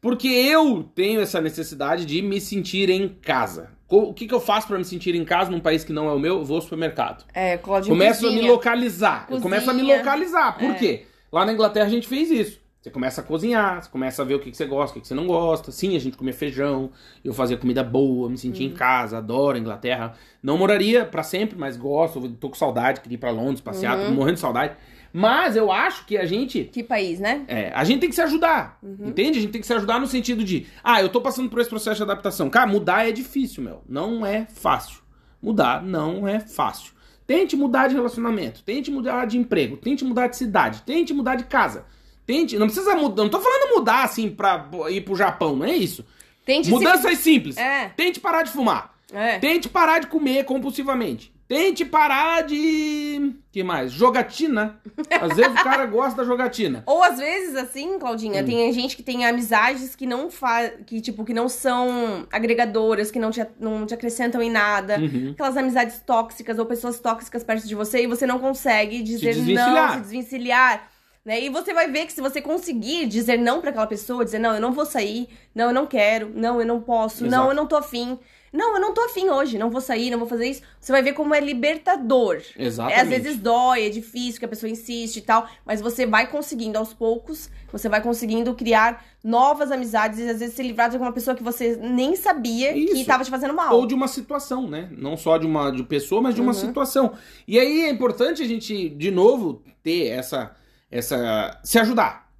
Porque 0.00 0.26
eu 0.26 0.82
tenho 0.94 1.20
essa 1.20 1.40
necessidade 1.40 2.04
de 2.04 2.20
me 2.20 2.40
sentir 2.40 2.90
em 2.90 3.08
casa. 3.08 3.70
O 3.88 4.12
que, 4.14 4.26
que 4.26 4.34
eu 4.34 4.40
faço 4.40 4.66
pra 4.66 4.78
me 4.78 4.84
sentir 4.84 5.14
em 5.14 5.24
casa 5.24 5.50
num 5.50 5.60
país 5.60 5.84
que 5.84 5.92
não 5.92 6.08
é 6.08 6.12
o 6.12 6.18
meu? 6.18 6.38
Eu 6.38 6.44
vou 6.44 6.56
ao 6.56 6.62
supermercado. 6.62 7.24
É, 7.34 7.56
Começo 7.58 8.26
a 8.26 8.30
me 8.30 8.36
cozinha. 8.36 8.50
localizar. 8.52 9.26
Eu 9.30 9.40
começo 9.40 9.70
a 9.70 9.74
me 9.74 9.80
Cozinha. 9.80 9.98
localizar. 9.98 10.58
Por 10.58 10.70
É. 10.70 10.74
quê? 10.74 11.02
Lá 11.30 11.44
na 11.44 11.52
Inglaterra 11.52 11.86
a 11.86 11.90
gente 11.90 12.08
fez 12.08 12.30
isso. 12.30 12.58
Você 12.82 12.90
começa 12.90 13.20
a 13.20 13.24
cozinhar, 13.24 13.80
você 13.80 13.88
começa 13.88 14.22
a 14.22 14.24
ver 14.24 14.34
o 14.34 14.40
que, 14.40 14.50
que 14.50 14.56
você 14.56 14.66
gosta, 14.66 14.90
o 14.90 14.94
que, 14.94 15.00
que 15.02 15.06
você 15.06 15.14
não 15.14 15.24
gosta. 15.26 15.70
Sim, 15.70 15.94
a 15.94 16.00
gente 16.00 16.16
comia 16.16 16.34
feijão, 16.34 16.90
eu 17.24 17.32
fazia 17.32 17.56
comida 17.56 17.84
boa, 17.84 18.28
me 18.28 18.36
sentia 18.36 18.66
Uhum. 18.66 18.72
em 18.72 18.76
casa, 18.76 19.18
adoro 19.18 19.56
a 19.56 19.60
Inglaterra. 19.60 20.14
Não 20.42 20.58
moraria 20.58 21.04
pra 21.04 21.22
sempre, 21.22 21.56
mas 21.56 21.76
gosto, 21.76 22.28
tô 22.30 22.48
com 22.48 22.56
saudade, 22.56 23.00
queria 23.00 23.14
ir 23.14 23.18
pra 23.18 23.30
Londres, 23.30 23.60
passear, 23.60 23.96
Uhum. 23.96 24.06
tô 24.06 24.12
morrendo 24.12 24.34
de 24.34 24.40
saudade. 24.40 24.74
Mas 25.12 25.54
eu 25.54 25.70
acho 25.70 26.06
que 26.06 26.16
a 26.16 26.26
gente 26.26 26.64
Que 26.72 26.82
país, 26.82 27.20
né? 27.20 27.44
é, 27.46 27.70
a 27.72 27.84
gente 27.84 28.00
tem 28.00 28.08
que 28.08 28.14
se 28.16 28.22
ajudar, 28.22 28.78
Uhum. 28.82 29.08
entende? 29.10 29.38
A 29.38 29.42
gente 29.42 29.52
tem 29.52 29.60
que 29.60 29.66
se 29.66 29.74
ajudar 29.74 30.00
no 30.00 30.06
sentido 30.08 30.42
de, 30.42 30.66
ah, 30.82 31.00
eu 31.00 31.08
tô 31.08 31.20
passando 31.20 31.48
por 31.48 31.60
esse 31.60 31.70
processo 31.70 31.98
de 31.98 32.02
adaptação. 32.02 32.50
Cara, 32.50 32.66
mudar 32.66 33.06
é 33.08 33.12
difícil, 33.12 33.62
meu. 33.62 33.82
Não 33.88 34.26
é 34.26 34.44
fácil. 34.52 35.02
Mudar 35.40 35.82
não 35.84 36.26
é 36.26 36.40
fácil. 36.40 36.94
Tente 37.26 37.54
mudar 37.54 37.86
de 37.86 37.94
relacionamento, 37.94 38.62
tente 38.64 38.90
mudar 38.90 39.24
de 39.26 39.38
emprego, 39.38 39.76
tente 39.76 40.04
mudar 40.04 40.26
de 40.26 40.36
cidade, 40.36 40.82
tente 40.82 41.14
mudar 41.14 41.36
de 41.36 41.44
casa. 41.44 41.84
Tente, 42.26 42.56
não 42.58 42.66
precisa 42.66 42.94
mudar, 42.94 43.22
não 43.22 43.30
tô 43.30 43.40
falando 43.40 43.74
mudar 43.74 44.04
assim 44.04 44.30
pra 44.30 44.68
ir 44.90 45.00
pro 45.02 45.16
Japão, 45.16 45.56
não 45.56 45.66
é 45.66 45.74
isso. 45.76 46.04
Tente 46.44 46.70
Mudanças 46.70 47.18
simples. 47.18 47.56
É. 47.56 47.88
Tente 47.96 48.20
parar 48.20 48.42
de 48.42 48.50
fumar. 48.50 48.94
se... 49.08 49.16
É. 49.16 49.38
Tente 49.38 49.68
parar 49.68 49.98
de 50.00 50.06
comer 50.06 50.44
compulsivamente. 50.44 51.32
Tente 51.46 51.84
parar 51.84 52.44
de. 52.44 53.34
que 53.52 53.62
mais? 53.62 53.92
Jogatina. 53.92 54.80
Às 55.20 55.36
vezes 55.36 55.52
o 55.52 55.62
cara 55.62 55.84
gosta 55.86 56.16
da 56.16 56.24
jogatina. 56.24 56.82
Ou 56.86 57.02
às 57.02 57.18
vezes, 57.18 57.54
assim, 57.56 57.98
Claudinha, 57.98 58.42
Hum. 58.42 58.46
tem 58.46 58.72
gente 58.72 58.96
que 58.96 59.02
tem 59.02 59.26
amizades 59.26 59.94
que 59.94 60.06
não 60.06 60.30
fa... 60.30 60.66
que, 60.86 60.98
tipo, 61.02 61.24
que 61.26 61.34
não 61.34 61.50
são 61.50 62.26
agregadoras, 62.32 63.10
que 63.10 63.18
não 63.18 63.30
te, 63.30 63.46
não 63.60 63.84
te 63.84 63.92
acrescentam 63.92 64.40
em 64.40 64.50
nada. 64.50 64.98
Uhum. 64.98 65.32
Aquelas 65.32 65.56
amizades 65.58 66.00
tóxicas 66.06 66.58
ou 66.58 66.64
pessoas 66.64 66.98
tóxicas 66.98 67.44
perto 67.44 67.68
de 67.68 67.74
você 67.74 68.04
e 68.04 68.06
você 68.06 68.26
não 68.26 68.38
consegue 68.38 69.02
dizer 69.02 69.36
não, 69.36 69.44
desvencilhar. 69.44 69.94
se 69.94 70.00
desvencilhar. 70.00 70.91
Né? 71.24 71.40
E 71.44 71.48
você 71.48 71.72
vai 71.72 71.88
ver 71.90 72.06
que 72.06 72.12
se 72.12 72.20
você 72.20 72.40
conseguir 72.42 73.06
dizer 73.06 73.38
não 73.38 73.60
pra 73.60 73.70
aquela 73.70 73.86
pessoa, 73.86 74.24
dizer 74.24 74.40
não, 74.40 74.54
eu 74.54 74.60
não 74.60 74.72
vou 74.72 74.84
sair, 74.84 75.28
não, 75.54 75.66
eu 75.66 75.72
não 75.72 75.86
quero, 75.86 76.32
não, 76.34 76.60
eu 76.60 76.66
não 76.66 76.80
posso, 76.80 77.24
Exato. 77.24 77.30
não, 77.42 77.48
eu 77.50 77.54
não 77.54 77.66
tô 77.66 77.76
afim. 77.76 78.18
Não, 78.52 78.74
eu 78.74 78.80
não 78.82 78.92
tô 78.92 79.00
afim 79.02 79.30
hoje, 79.30 79.56
não 79.56 79.70
vou 79.70 79.80
sair, 79.80 80.10
não 80.10 80.18
vou 80.18 80.28
fazer 80.28 80.46
isso. 80.46 80.60
Você 80.78 80.92
vai 80.92 81.00
ver 81.00 81.14
como 81.14 81.34
é 81.34 81.40
libertador. 81.40 82.42
Exatamente. 82.58 82.98
É, 82.98 83.02
às 83.02 83.08
vezes 83.08 83.38
dói, 83.38 83.86
é 83.86 83.88
difícil, 83.88 84.38
que 84.38 84.44
a 84.44 84.48
pessoa 84.48 84.68
insiste 84.68 85.16
e 85.18 85.20
tal, 85.22 85.48
mas 85.64 85.80
você 85.80 86.04
vai 86.04 86.28
conseguindo 86.30 86.76
aos 86.76 86.92
poucos, 86.92 87.48
você 87.72 87.88
vai 87.88 88.02
conseguindo 88.02 88.52
criar 88.54 89.02
novas 89.24 89.70
amizades 89.72 90.18
e 90.18 90.28
às 90.28 90.40
vezes 90.40 90.54
se 90.54 90.62
livrar 90.62 90.90
de 90.90 90.96
alguma 90.96 91.12
pessoa 91.12 91.34
que 91.34 91.42
você 91.42 91.76
nem 91.76 92.14
sabia 92.14 92.74
que 92.74 92.80
Isso. 92.92 93.06
tava 93.06 93.24
te 93.24 93.30
fazendo 93.30 93.54
mal. 93.54 93.74
Ou 93.74 93.86
de 93.86 93.94
uma 93.94 94.08
situação, 94.08 94.68
né? 94.68 94.86
Não 94.98 95.16
só 95.16 95.38
de 95.38 95.46
uma 95.46 95.70
de 95.70 95.82
pessoa, 95.84 96.20
mas 96.20 96.34
de 96.34 96.42
uma 96.42 96.52
Uhum. 96.52 96.58
situação. 96.60 97.12
E 97.48 97.58
aí 97.58 97.82
é 97.84 97.88
importante 97.90 98.42
a 98.42 98.46
gente, 98.46 98.90
de 98.90 99.10
novo, 99.10 99.62
ter 99.82 100.08
essa. 100.08 100.54
Essa 100.92 101.58
se 101.64 101.78
ajudar. 101.78 102.30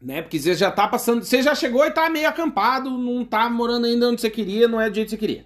Né? 0.00 0.22
Porque 0.22 0.38
você 0.38 0.54
já 0.54 0.70
tá 0.70 0.88
passando. 0.88 1.22
Você 1.22 1.42
já 1.42 1.54
chegou 1.54 1.84
e 1.84 1.90
tá 1.90 2.08
meio 2.08 2.26
acampado, 2.26 2.90
não 2.90 3.22
tá 3.24 3.50
morando 3.50 3.86
ainda 3.86 4.08
onde 4.08 4.20
você 4.20 4.30
queria, 4.30 4.66
não 4.66 4.80
é 4.80 4.88
do 4.88 4.94
jeito 4.94 5.08
que 5.08 5.10
você 5.10 5.18
queria. 5.18 5.44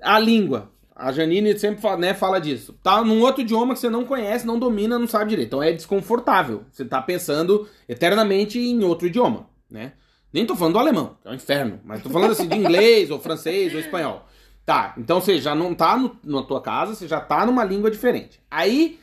A 0.00 0.18
língua. 0.18 0.72
A 0.94 1.10
Janine 1.10 1.58
sempre 1.58 1.80
fala, 1.80 1.96
né, 1.96 2.14
fala 2.14 2.40
disso. 2.40 2.78
Tá 2.82 3.02
num 3.02 3.20
outro 3.22 3.42
idioma 3.42 3.74
que 3.74 3.80
você 3.80 3.90
não 3.90 4.04
conhece, 4.04 4.46
não 4.46 4.58
domina, 4.58 4.98
não 4.98 5.06
sabe 5.06 5.30
direito. 5.30 5.48
Então 5.48 5.62
é 5.62 5.72
desconfortável. 5.72 6.64
Você 6.70 6.84
tá 6.84 7.02
pensando 7.02 7.68
eternamente 7.88 8.58
em 8.58 8.82
outro 8.84 9.06
idioma, 9.06 9.46
né? 9.70 9.92
Nem 10.32 10.46
tô 10.46 10.56
falando 10.56 10.74
do 10.74 10.78
alemão, 10.78 11.16
é 11.24 11.30
um 11.30 11.34
inferno. 11.34 11.80
Mas 11.84 12.02
tô 12.02 12.08
falando 12.08 12.30
assim 12.30 12.48
de 12.48 12.56
inglês, 12.56 13.10
ou 13.10 13.18
francês, 13.18 13.74
ou 13.74 13.80
espanhol. 13.80 14.26
Tá, 14.64 14.94
então 14.96 15.20
você 15.20 15.38
já 15.38 15.54
não 15.54 15.74
tá 15.74 15.96
no, 15.96 16.16
na 16.24 16.42
tua 16.42 16.62
casa, 16.62 16.94
você 16.94 17.08
já 17.08 17.20
tá 17.20 17.44
numa 17.44 17.64
língua 17.64 17.90
diferente. 17.90 18.40
Aí, 18.50 18.98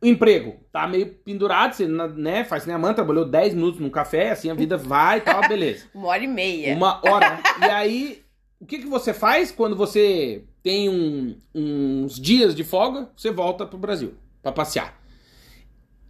emprego 0.00 0.60
tá 0.76 0.86
meio 0.86 1.06
pendurado, 1.06 1.72
você 1.74 1.86
né, 1.86 2.44
faz 2.44 2.66
nem 2.66 2.76
a 2.76 2.78
mãe, 2.78 2.92
trabalhou 2.92 3.24
10 3.24 3.54
minutos 3.54 3.80
num 3.80 3.88
café, 3.88 4.30
assim 4.30 4.50
a 4.50 4.54
vida 4.54 4.76
vai 4.76 5.18
e 5.18 5.20
tal, 5.22 5.40
beleza. 5.48 5.86
Uma 5.94 6.08
hora 6.08 6.22
e 6.22 6.26
meia. 6.26 6.74
Uma 6.76 7.00
hora. 7.02 7.40
e 7.60 7.64
aí, 7.64 8.22
o 8.60 8.66
que, 8.66 8.78
que 8.80 8.86
você 8.86 9.14
faz 9.14 9.50
quando 9.50 9.74
você 9.74 10.44
tem 10.62 10.90
um- 10.90 11.34
uns 11.54 12.20
dias 12.20 12.54
de 12.54 12.62
folga? 12.62 13.08
Você 13.16 13.30
volta 13.30 13.64
pro 13.64 13.78
Brasil 13.78 14.14
pra 14.42 14.52
passear. 14.52 15.00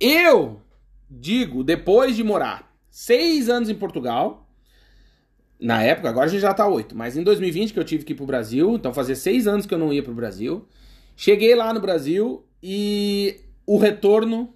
Eu 0.01 0.61
digo, 1.09 1.63
depois 1.63 2.17
de 2.17 2.25
morar 2.25 2.69
seis 2.91 3.49
anos 3.49 3.71
em 3.71 3.75
Portugal, 3.75 4.49
na 5.61 5.81
época, 5.81 6.09
agora 6.09 6.27
a 6.27 6.29
gente 6.29 6.41
já 6.41 6.53
tá 6.53 6.67
oito, 6.67 6.97
mas 6.97 7.17
em 7.17 7.23
2020 7.23 7.73
que 7.73 7.79
eu 7.79 7.85
tive 7.85 8.05
que 8.05 8.13
ir 8.15 8.17
pro 8.17 8.27
Brasil, 8.27 8.75
então 8.75 8.93
fazia 8.93 9.15
seis 9.15 9.47
anos 9.47 9.65
que 9.65 9.73
eu 9.73 9.79
não 9.79 9.93
ia 9.93 10.03
pro 10.03 10.13
Brasil. 10.13 10.67
Cheguei 11.17 11.55
lá 11.55 11.73
no 11.73 11.81
Brasil 11.81 12.45
e 12.61 13.41
o 13.65 13.79
retorno 13.79 14.56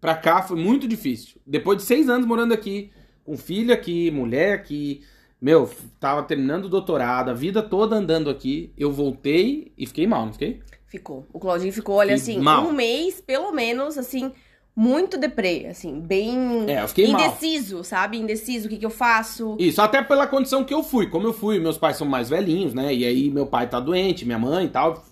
pra 0.00 0.14
cá 0.14 0.42
foi 0.42 0.56
muito 0.58 0.86
difícil. 0.88 1.40
Depois 1.46 1.78
de 1.78 1.84
seis 1.84 2.08
anos 2.08 2.26
morando 2.26 2.52
aqui, 2.52 2.90
com 3.24 3.36
filho 3.36 3.72
aqui, 3.72 4.10
mulher 4.10 4.54
aqui, 4.54 5.02
meu, 5.40 5.70
tava 6.00 6.22
terminando 6.22 6.64
o 6.64 6.68
doutorado, 6.68 7.30
a 7.30 7.34
vida 7.34 7.62
toda 7.62 7.96
andando 7.96 8.28
aqui, 8.30 8.72
eu 8.76 8.90
voltei 8.90 9.72
e 9.78 9.86
fiquei 9.86 10.06
mal, 10.06 10.26
não 10.26 10.32
fiquei? 10.32 10.60
Ficou. 10.86 11.26
O 11.32 11.38
Claudinho 11.38 11.72
ficou, 11.72 11.96
olha, 11.96 12.16
Fiquei 12.18 12.34
assim, 12.34 12.42
mal. 12.42 12.66
um 12.66 12.72
mês, 12.72 13.20
pelo 13.20 13.52
menos, 13.52 13.98
assim, 13.98 14.32
muito 14.74 15.18
deprê, 15.18 15.66
assim, 15.66 16.00
bem 16.00 16.64
É, 16.66 16.82
eu 16.82 16.88
fiquei 16.88 17.08
mal. 17.08 17.20
indeciso, 17.20 17.84
sabe? 17.84 18.16
Indeciso, 18.16 18.66
o 18.66 18.70
que 18.70 18.78
que 18.78 18.86
eu 18.86 18.90
faço? 18.90 19.54
Isso, 19.58 19.82
até 19.82 20.02
pela 20.02 20.26
condição 20.26 20.64
que 20.64 20.72
eu 20.72 20.82
fui. 20.82 21.08
Como 21.08 21.26
eu 21.26 21.32
fui, 21.34 21.58
meus 21.60 21.76
pais 21.76 21.96
são 21.98 22.06
mais 22.06 22.30
velhinhos, 22.30 22.72
né? 22.72 22.94
E 22.94 23.04
aí 23.04 23.28
meu 23.30 23.46
pai 23.46 23.68
tá 23.68 23.78
doente, 23.78 24.24
minha 24.24 24.38
mãe 24.38 24.64
e 24.64 24.70
tal. 24.70 25.04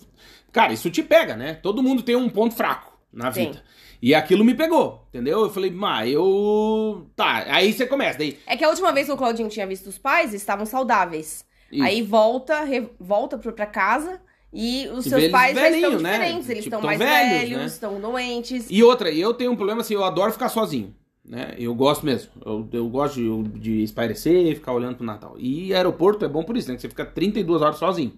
Cara, 0.50 0.72
isso 0.72 0.90
te 0.90 1.02
pega, 1.02 1.36
né? 1.36 1.54
Todo 1.54 1.82
mundo 1.82 2.02
tem 2.02 2.16
um 2.16 2.28
ponto 2.30 2.54
fraco 2.54 2.98
na 3.12 3.30
Tem. 3.30 3.48
vida. 3.48 3.62
E 4.06 4.14
aquilo 4.14 4.44
me 4.44 4.54
pegou, 4.54 5.04
entendeu? 5.08 5.40
Eu 5.40 5.50
falei, 5.50 5.70
mas 5.70 6.12
eu. 6.12 7.06
Tá, 7.16 7.44
aí 7.48 7.72
você 7.72 7.86
começa. 7.86 8.18
Daí. 8.18 8.38
É 8.46 8.56
que 8.56 8.64
a 8.64 8.68
última 8.68 8.92
vez 8.92 9.06
que 9.06 9.12
o 9.12 9.16
Claudinho 9.16 9.48
tinha 9.48 9.66
visto 9.66 9.88
os 9.88 9.98
pais, 9.98 10.32
estavam 10.32 10.64
saudáveis. 10.64 11.44
Isso. 11.72 11.82
Aí 11.82 12.02
volta, 12.02 12.62
re- 12.62 12.88
volta 13.00 13.36
pra 13.36 13.66
casa 13.66 14.20
e 14.52 14.86
os 14.94 15.06
E 15.06 15.08
seus 15.08 15.26
pais 15.28 15.56
já 15.56 15.68
estão 15.68 15.80
velhinho, 15.80 16.00
né? 16.00 16.12
diferentes. 16.12 16.48
Eles 16.48 16.64
Tipo, 16.64 16.76
estão 16.76 16.80
tão 16.80 16.86
mais 16.86 16.98
velhos, 17.00 17.40
velhos, 17.40 17.58
né? 17.58 17.66
estão 17.66 18.00
doentes. 18.00 18.66
E 18.70 18.82
outra, 18.84 19.10
eu 19.10 19.34
tenho 19.34 19.50
um 19.50 19.56
problema 19.56 19.80
assim, 19.80 19.94
eu 19.94 20.04
adoro 20.04 20.30
ficar 20.32 20.50
sozinho. 20.50 20.94
Né? 21.24 21.56
Eu 21.58 21.74
gosto 21.74 22.06
mesmo. 22.06 22.30
Eu, 22.44 22.68
eu 22.72 22.88
gosto 22.88 23.16
de, 23.16 23.58
de 23.58 23.82
espairecer, 23.82 24.54
ficar 24.54 24.72
olhando 24.72 24.94
pro 24.98 25.04
Natal. 25.04 25.34
E 25.36 25.74
aeroporto 25.74 26.24
é 26.24 26.28
bom 26.28 26.44
por 26.44 26.56
isso, 26.56 26.68
né? 26.68 26.76
Que 26.76 26.82
você 26.82 26.88
fica 26.88 27.04
32 27.04 27.60
horas 27.60 27.76
sozinho. 27.78 28.12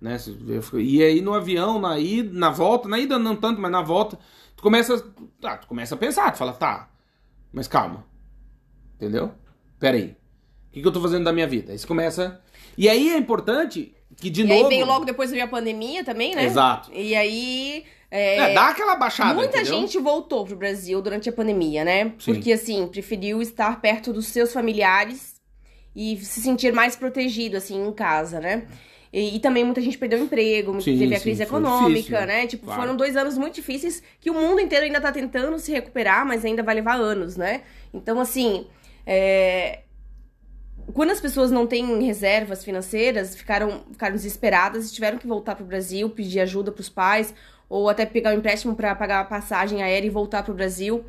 Né? 0.00 0.16
E 0.74 1.02
aí 1.02 1.20
no 1.20 1.34
avião, 1.34 1.80
na 1.80 1.98
ida, 1.98 2.30
na 2.38 2.50
volta, 2.50 2.88
na 2.88 2.98
ida 3.00 3.18
não 3.18 3.34
tanto, 3.34 3.60
mas 3.60 3.72
na 3.72 3.82
volta, 3.82 4.16
começa. 4.64 4.98
Tá, 5.40 5.58
tu 5.58 5.68
começa 5.68 5.94
a 5.94 5.98
pensar, 5.98 6.32
tu 6.32 6.38
fala, 6.38 6.52
tá, 6.52 6.90
mas 7.52 7.68
calma. 7.68 8.04
Entendeu? 8.96 9.32
Pera 9.78 9.96
aí. 9.96 10.16
O 10.68 10.72
que, 10.72 10.80
que 10.82 10.88
eu 10.88 10.92
tô 10.92 11.00
fazendo 11.00 11.24
da 11.24 11.32
minha 11.32 11.46
vida? 11.46 11.70
Aí 11.70 11.78
você 11.78 11.86
começa. 11.86 12.40
E 12.76 12.88
aí 12.88 13.10
é 13.10 13.16
importante 13.16 13.94
que 14.16 14.28
de 14.30 14.42
e 14.42 14.44
novo. 14.44 14.64
aí 14.64 14.68
veio 14.68 14.86
logo 14.86 15.04
depois 15.04 15.30
veio 15.30 15.44
a 15.44 15.48
pandemia 15.48 16.02
também, 16.02 16.34
né? 16.34 16.44
Exato. 16.44 16.90
E 16.92 17.14
aí. 17.14 17.84
é, 18.10 18.50
É, 18.50 18.54
dá 18.54 18.70
aquela 18.70 18.96
baixada. 18.96 19.34
Muita 19.34 19.60
entendeu? 19.60 19.80
gente 19.80 19.98
voltou 19.98 20.44
pro 20.44 20.56
Brasil 20.56 21.00
durante 21.00 21.28
a 21.28 21.32
pandemia, 21.32 21.84
né? 21.84 22.12
Sim. 22.18 22.34
Porque, 22.34 22.52
assim, 22.52 22.86
preferiu 22.88 23.40
estar 23.42 23.80
perto 23.80 24.12
dos 24.12 24.26
seus 24.26 24.52
familiares 24.52 25.34
e 25.94 26.16
se 26.16 26.40
sentir 26.40 26.72
mais 26.72 26.96
protegido, 26.96 27.56
assim, 27.56 27.86
em 27.86 27.92
casa, 27.92 28.40
né? 28.40 28.66
E, 29.14 29.36
e 29.36 29.38
também 29.38 29.62
muita 29.62 29.80
gente 29.80 29.96
perdeu 29.96 30.18
emprego, 30.18 30.72
muita- 30.72 30.90
Sim, 30.90 30.98
teve 30.98 31.14
a 31.14 31.18
sim, 31.18 31.22
crise 31.22 31.46
foi 31.46 31.60
econômica, 31.60 32.00
difícil, 32.00 32.26
né? 32.26 32.46
Tipo, 32.48 32.64
claro. 32.64 32.80
foram 32.80 32.96
dois 32.96 33.16
anos 33.16 33.38
muito 33.38 33.54
difíceis 33.54 34.02
que 34.20 34.28
o 34.28 34.34
mundo 34.34 34.60
inteiro 34.60 34.84
ainda 34.84 35.00
tá 35.00 35.12
tentando 35.12 35.56
se 35.60 35.70
recuperar, 35.70 36.26
mas 36.26 36.44
ainda 36.44 36.64
vai 36.64 36.74
levar 36.74 36.96
anos, 36.96 37.36
né? 37.36 37.62
Então, 37.92 38.18
assim, 38.18 38.66
é, 39.06 39.82
quando 40.92 41.12
as 41.12 41.20
pessoas 41.20 41.52
não 41.52 41.64
têm 41.64 42.02
reservas 42.02 42.64
financeiras, 42.64 43.36
ficaram, 43.36 43.84
ficaram 43.92 44.16
desesperadas 44.16 44.90
e 44.90 44.92
tiveram 44.92 45.16
que 45.16 45.28
voltar 45.28 45.54
pro 45.54 45.64
Brasil, 45.64 46.10
pedir 46.10 46.40
ajuda 46.40 46.72
pros 46.72 46.88
pais, 46.88 47.32
ou 47.68 47.88
até 47.88 48.04
pegar 48.04 48.34
um 48.34 48.38
empréstimo 48.38 48.74
para 48.74 48.96
pagar 48.96 49.20
a 49.20 49.24
passagem 49.24 49.80
aérea 49.80 50.08
e 50.08 50.10
voltar 50.10 50.42
pro 50.42 50.52
Brasil. 50.52 51.04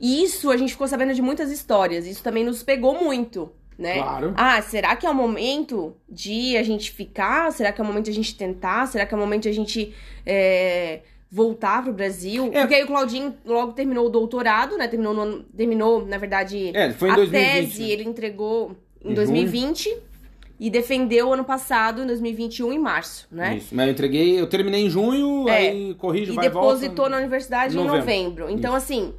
E 0.00 0.22
isso 0.24 0.50
a 0.50 0.56
gente 0.56 0.72
ficou 0.72 0.88
sabendo 0.88 1.12
de 1.12 1.20
muitas 1.20 1.52
histórias. 1.52 2.06
Isso 2.06 2.22
também 2.22 2.42
nos 2.42 2.62
pegou 2.62 3.04
muito, 3.04 3.52
né? 3.80 3.94
Claro. 3.94 4.34
Ah, 4.36 4.60
será 4.62 4.94
que 4.94 5.06
é 5.06 5.10
o 5.10 5.14
momento 5.14 5.96
de 6.08 6.56
a 6.56 6.62
gente 6.62 6.90
ficar? 6.92 7.50
Será 7.52 7.72
que 7.72 7.80
é 7.80 7.84
o 7.84 7.86
momento 7.86 8.04
de 8.04 8.10
a 8.10 8.14
gente 8.14 8.36
tentar? 8.36 8.86
Será 8.86 9.06
que 9.06 9.14
é 9.14 9.16
o 9.16 9.20
momento 9.20 9.44
de 9.44 9.48
a 9.48 9.52
gente 9.54 9.94
é, 10.26 11.00
voltar 11.30 11.82
pro 11.82 11.92
Brasil? 11.92 12.50
É. 12.52 12.60
Porque 12.60 12.74
aí 12.74 12.84
o 12.84 12.86
Claudinho 12.86 13.34
logo 13.44 13.72
terminou 13.72 14.06
o 14.06 14.10
doutorado, 14.10 14.76
né? 14.76 14.86
Terminou, 14.86 15.14
no 15.14 15.42
terminou 15.44 16.04
na 16.06 16.18
verdade, 16.18 16.70
É, 16.74 16.90
foi 16.92 17.08
em 17.08 17.12
a 17.12 17.16
2020. 17.16 17.42
tese 17.66 17.90
ele 17.90 18.04
entregou 18.04 18.76
em 19.04 19.12
Em 19.12 19.14
2020 19.14 19.96
e 20.62 20.68
defendeu 20.68 21.32
ano 21.32 21.42
passado, 21.42 22.02
em 22.02 22.06
2021, 22.06 22.70
em 22.70 22.78
março, 22.78 23.26
né? 23.32 23.56
Isso. 23.56 23.74
Mas 23.74 23.86
eu 23.86 23.92
entreguei, 23.92 24.38
eu 24.38 24.46
terminei 24.46 24.84
em 24.84 24.90
junho, 24.90 25.48
É. 25.48 25.56
aí 25.56 25.94
corrijo, 25.94 26.32
E 26.32 26.36
vai 26.36 26.44
e 26.44 26.48
depositou 26.50 26.96
volta. 26.96 27.10
na 27.12 27.16
universidade 27.16 27.74
Novembro. 27.74 27.96
em 27.96 28.00
novembro. 28.00 28.50
Então, 28.50 28.74
assim, 28.74 29.14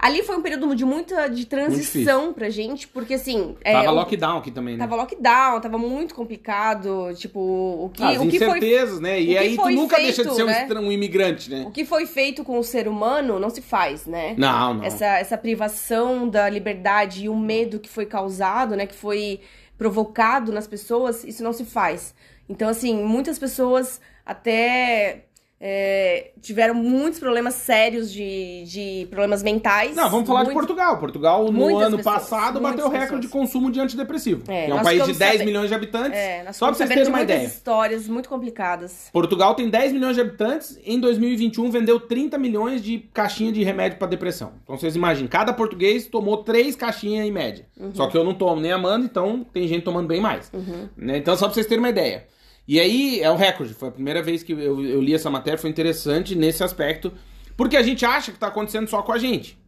ali 0.00 0.22
foi 0.22 0.36
um 0.36 0.42
período 0.42 0.74
de 0.74 0.84
muita 0.84 1.28
de 1.28 1.44
transição 1.44 2.32
pra 2.32 2.48
gente, 2.48 2.88
porque 2.88 3.14
assim. 3.14 3.54
é, 3.62 3.72
Tava 3.72 3.90
lockdown 3.90 4.38
aqui 4.38 4.50
também, 4.50 4.76
né? 4.76 4.84
Tava 4.84 4.96
lockdown, 4.96 5.60
tava 5.60 5.78
muito 5.78 6.14
complicado. 6.14 7.12
Tipo, 7.14 7.38
o 7.38 7.90
que, 7.92 8.02
As 8.02 8.16
o 8.16 8.26
que 8.26 8.38
foi. 8.38 8.48
incertezas, 8.48 9.00
né? 9.00 9.16
o 9.16 9.20
E 9.20 9.36
aí 9.38 9.56
tu 9.56 9.62
foi 9.62 9.74
nunca 9.74 9.96
deixa 9.96 10.22
de 10.22 10.30
feito, 10.30 10.34
ser 10.34 10.42
um, 10.42 10.46
né? 10.46 10.80
um 10.80 10.90
imigrante, 10.90 11.50
né? 11.50 11.64
O 11.66 11.70
que 11.70 11.84
foi 11.84 12.06
feito 12.06 12.42
com 12.42 12.58
o 12.58 12.64
ser 12.64 12.88
humano 12.88 13.38
não 13.38 13.50
se 13.50 13.60
faz, 13.60 14.06
né? 14.06 14.34
Não, 14.38 14.74
não. 14.74 14.84
Essa, 14.84 15.06
essa 15.18 15.36
privação 15.36 16.28
da 16.28 16.48
liberdade 16.48 17.24
e 17.24 17.28
o 17.28 17.36
medo 17.36 17.78
que 17.78 17.88
foi 17.88 18.06
causado, 18.06 18.74
né? 18.74 18.86
Que 18.86 18.94
foi 18.94 19.40
provocado 19.76 20.50
nas 20.52 20.66
pessoas, 20.66 21.24
isso 21.24 21.42
não 21.42 21.52
se 21.52 21.64
faz. 21.64 22.14
Então, 22.48 22.68
assim, 22.68 23.02
muitas 23.02 23.38
pessoas 23.38 24.00
até 24.26 25.24
é, 25.62 26.30
tiveram 26.40 26.74
muitos 26.74 27.20
problemas 27.20 27.52
sérios 27.54 28.10
de, 28.10 28.64
de 28.64 29.06
problemas 29.10 29.42
mentais. 29.42 29.94
Não, 29.94 30.08
vamos 30.08 30.26
falar 30.26 30.40
de 30.40 30.46
Muito- 30.46 30.56
Portugal. 30.56 30.96
Portugal, 30.98 31.52
no 31.52 31.78
ano 31.78 31.98
pessoas, 31.98 32.14
passado, 32.14 32.60
bateu 32.60 32.88
recorde 32.88 33.26
de 33.26 33.28
consumo 33.32 33.70
de 33.70 33.78
antidepressivo. 33.78 34.42
É, 34.48 34.70
é 34.70 34.74
um 34.74 34.78
país 34.82 34.98
de 35.04 35.12
ficamos 35.12 35.18
10 35.18 35.32
sabe- 35.32 35.44
milhões 35.44 35.68
de 35.68 35.74
habitantes. 35.74 36.18
É, 36.18 36.50
Só 36.52 36.66
pra 36.68 36.74
vocês 36.76 36.88
terem 36.88 37.04
de 37.04 37.10
uma 37.10 37.20
ideia. 37.22 37.44
histórias 37.44 38.08
muito 38.08 38.28
complicadas. 38.28 39.10
Portugal 39.12 39.54
tem 39.54 39.68
10 39.68 39.92
milhões 39.92 40.14
de 40.14 40.22
habitantes, 40.22 40.78
em 40.84 40.98
2021 40.98 41.70
vendeu 41.70 42.00
30 42.00 42.38
milhões 42.38 42.82
de 42.82 42.98
caixinha 43.12 43.52
de 43.52 43.62
remédio 43.62 43.98
pra 43.98 44.08
depressão. 44.08 44.52
Então 44.64 44.78
vocês 44.78 44.96
imaginem, 44.96 45.28
cada 45.28 45.52
português 45.52 46.06
tomou 46.06 46.38
3 46.38 46.74
caixinhas 46.74 47.26
em 47.26 47.30
média. 47.30 47.66
Uhum. 47.78 47.94
Só 47.94 48.06
que 48.06 48.16
eu 48.16 48.24
não 48.24 48.32
tomo 48.32 48.60
nem 48.62 48.72
amando, 48.72 49.04
então 49.04 49.44
tem 49.52 49.68
gente 49.68 49.82
tomando 49.84 50.08
bem 50.08 50.20
mais. 50.22 50.50
Né? 50.96 51.18
Então 51.18 51.36
só 51.36 51.44
pra 51.46 51.54
vocês 51.54 51.66
terem 51.66 51.80
uma 51.84 51.90
ideia. 51.90 52.24
E 52.66 52.78
aí 52.78 53.20
é 53.20 53.30
um 53.30 53.36
recorde, 53.36 53.74
foi 53.74 53.88
a 53.88 53.92
primeira 53.92 54.22
vez 54.22 54.42
que 54.42 54.52
eu, 54.52 54.84
eu 54.84 55.00
li 55.00 55.12
essa 55.14 55.28
matéria, 55.30 55.58
foi 55.58 55.70
interessante 55.70 56.34
nesse 56.36 56.62
aspecto, 56.62 57.12
porque 57.56 57.76
a 57.76 57.82
gente 57.82 58.04
acha 58.04 58.30
que 58.30 58.38
tá 58.38 58.46
acontecendo 58.46 58.88
só 58.88 59.02
com 59.02 59.12
a 59.12 59.18
gente. 59.18 59.58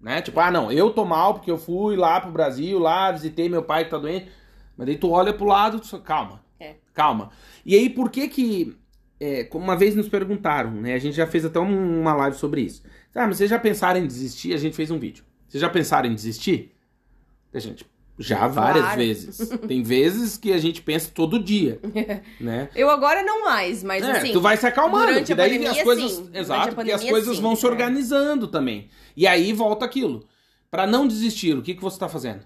Né? 0.00 0.20
Tipo, 0.20 0.40
ah 0.40 0.50
não, 0.50 0.72
eu 0.72 0.90
tô 0.90 1.04
mal 1.04 1.34
porque 1.34 1.50
eu 1.50 1.56
fui 1.58 1.96
lá 1.96 2.20
pro 2.20 2.32
Brasil, 2.32 2.78
lá 2.78 3.12
visitei 3.12 3.48
meu 3.48 3.62
pai 3.62 3.84
que 3.84 3.90
tá 3.90 3.98
doente. 3.98 4.28
Mas 4.76 4.86
daí 4.86 4.96
tu 4.98 5.10
olha 5.10 5.32
pro 5.32 5.44
lado, 5.46 5.78
tu 5.78 6.00
calma, 6.00 6.42
É. 6.58 6.74
calma. 6.92 7.30
E 7.64 7.76
aí 7.76 7.88
por 7.88 8.10
que 8.10 8.26
que, 8.28 8.76
é, 9.20 9.48
uma 9.54 9.76
vez 9.76 9.94
nos 9.94 10.08
perguntaram, 10.08 10.72
né? 10.72 10.94
A 10.94 10.98
gente 10.98 11.14
já 11.14 11.26
fez 11.26 11.44
até 11.44 11.60
um- 11.60 12.00
uma 12.00 12.14
live 12.14 12.36
sobre 12.36 12.62
isso. 12.62 12.82
Ah, 13.14 13.26
mas 13.28 13.36
vocês 13.36 13.48
já 13.50 13.58
pensaram 13.58 14.00
em 14.00 14.06
desistir? 14.06 14.52
A 14.54 14.56
gente 14.56 14.74
fez 14.74 14.90
um 14.90 14.98
vídeo. 14.98 15.24
Vocês 15.46 15.60
já 15.60 15.68
pensaram 15.68 16.10
em 16.10 16.14
desistir? 16.14 16.74
A 17.54 17.58
gente, 17.60 17.86
já 18.18 18.46
várias 18.46 18.82
Claro. 18.84 18.98
vezes. 18.98 19.48
Tem 19.68 19.82
vezes 19.82 20.36
que 20.36 20.52
a 20.52 20.58
gente 20.58 20.82
pensa 20.82 21.10
todo 21.14 21.38
dia, 21.38 21.80
né? 22.40 22.68
Eu 22.74 22.90
agora 22.90 23.22
não 23.22 23.44
mais, 23.44 23.82
mas 23.82 24.02
É, 24.04 24.10
assim. 24.12 24.32
tu 24.32 24.40
vai 24.40 24.56
se 24.56 24.66
acalmando, 24.66 25.06
durante 25.06 25.18
porque 25.20 25.34
daí 25.34 25.50
pandemia, 25.50 25.70
as 25.72 25.82
coisas, 25.82 26.12
sim. 26.12 26.30
Exato, 26.34 26.74
porque 26.74 26.92
as 26.92 27.04
coisas 27.04 27.36
sim, 27.36 27.42
vão 27.42 27.56
se 27.56 27.64
é. 27.66 27.68
organizando 27.68 28.46
também. 28.48 28.88
E 29.16 29.26
aí 29.26 29.52
volta 29.52 29.84
aquilo. 29.84 30.24
Pra 30.70 30.86
não 30.86 31.06
desistir, 31.06 31.56
o 31.56 31.62
que 31.62 31.74
que 31.74 31.82
você 31.82 31.98
tá 31.98 32.08
fazendo? 32.08 32.40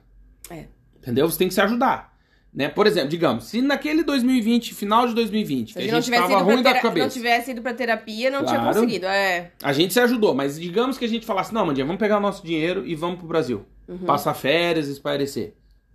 É. 0.51 0.65
Entendeu? 0.97 1.29
Você 1.31 1.39
tem 1.39 1.49
que 1.49 1.55
se 1.55 1.61
ajudar. 1.61 2.15
Né? 2.53 2.69
Por 2.71 2.87
exemplo, 2.87 3.11
digamos, 3.11 3.45
se 3.45 3.61
naquele 3.61 4.03
2020, 4.03 4.73
final 4.75 5.07
de 5.07 5.15
2020, 5.15 5.75
Se 5.75 5.79
a 5.79 5.83
gente 5.83 5.91
não 5.91 5.97
gente 6.01 6.05
tivesse, 6.07 6.23
tava 6.23 6.33
ido 6.35 6.45
pra 6.45 6.55
ruim 6.55 6.63
da 6.63 6.71
tera- 6.71 6.83
não 6.83 6.91
cabeça, 6.91 7.11
tivesse 7.11 7.51
ido 7.51 7.61
pra 7.61 7.75
terapia, 7.75 8.31
não 8.31 8.45
tinha 8.45 8.59
Claro. 8.59 8.75
conseguido. 8.75 9.05
É. 9.07 9.53
a 9.63 9.73
gente 9.75 9.93
se 9.93 10.01
ajudou, 10.01 10.35
mas 10.35 10.59
digamos 10.59 10.97
que 10.97 11.05
a 11.05 11.09
gente 11.09 11.27
falasse, 11.27 11.53
não, 11.53 11.67
Mandinha, 11.67 11.85
vamos 11.85 12.01
pegar 12.01 12.17
o 12.17 12.21
nosso 12.21 12.43
dinheiro 12.45 12.83
e 12.87 12.95
vamos 12.95 13.19
pro 13.19 13.29
Brasil. 13.29 13.67
Uhum. 13.89 13.99
Passar 13.99 14.35
férias, 14.35 14.89
espairecer. 14.89 15.55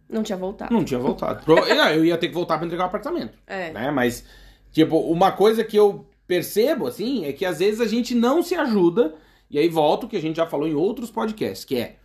Não 0.10 0.23
tinha 0.23 0.38
voltado. 0.38 0.73
Não 0.73 0.84
tinha 0.84 0.99
voltado. 0.99 1.41
Não, 1.47 1.58
eu 1.89 2.04
ia 2.06 2.17
ter 2.17 2.27
que 2.27 2.34
voltar 2.34 2.58
pra 2.58 2.65
entregar 2.65 2.84
o 2.84 2.88
apartamento. 2.88 3.38
É. 3.47 3.71
né? 3.71 3.91
Mas, 3.91 4.25
tipo, 4.71 4.97
uma 4.97 5.32
coisa 5.32 5.63
que 5.63 5.77
eu 5.77 6.06
percebo, 6.27 6.88
assim, 6.88 7.25
é 7.25 7.34
que 7.34 7.45
às 7.45 7.60
vezes 7.60 7.82
a 7.82 7.88
gente 7.88 8.13
não 8.15 8.41
se 8.41 8.56
ajuda, 8.56 9.15
e 9.49 9.58
aí 9.60 9.67
volta 9.67 10.06
o 10.06 10.10
que 10.10 10.17
a 10.17 10.21
gente 10.21 10.38
já 10.38 10.45
falou 10.45 10.67
em 10.67 10.73
outros 10.73 11.12
podcasts, 11.12 11.65
que 11.65 11.75
é, 11.77 11.95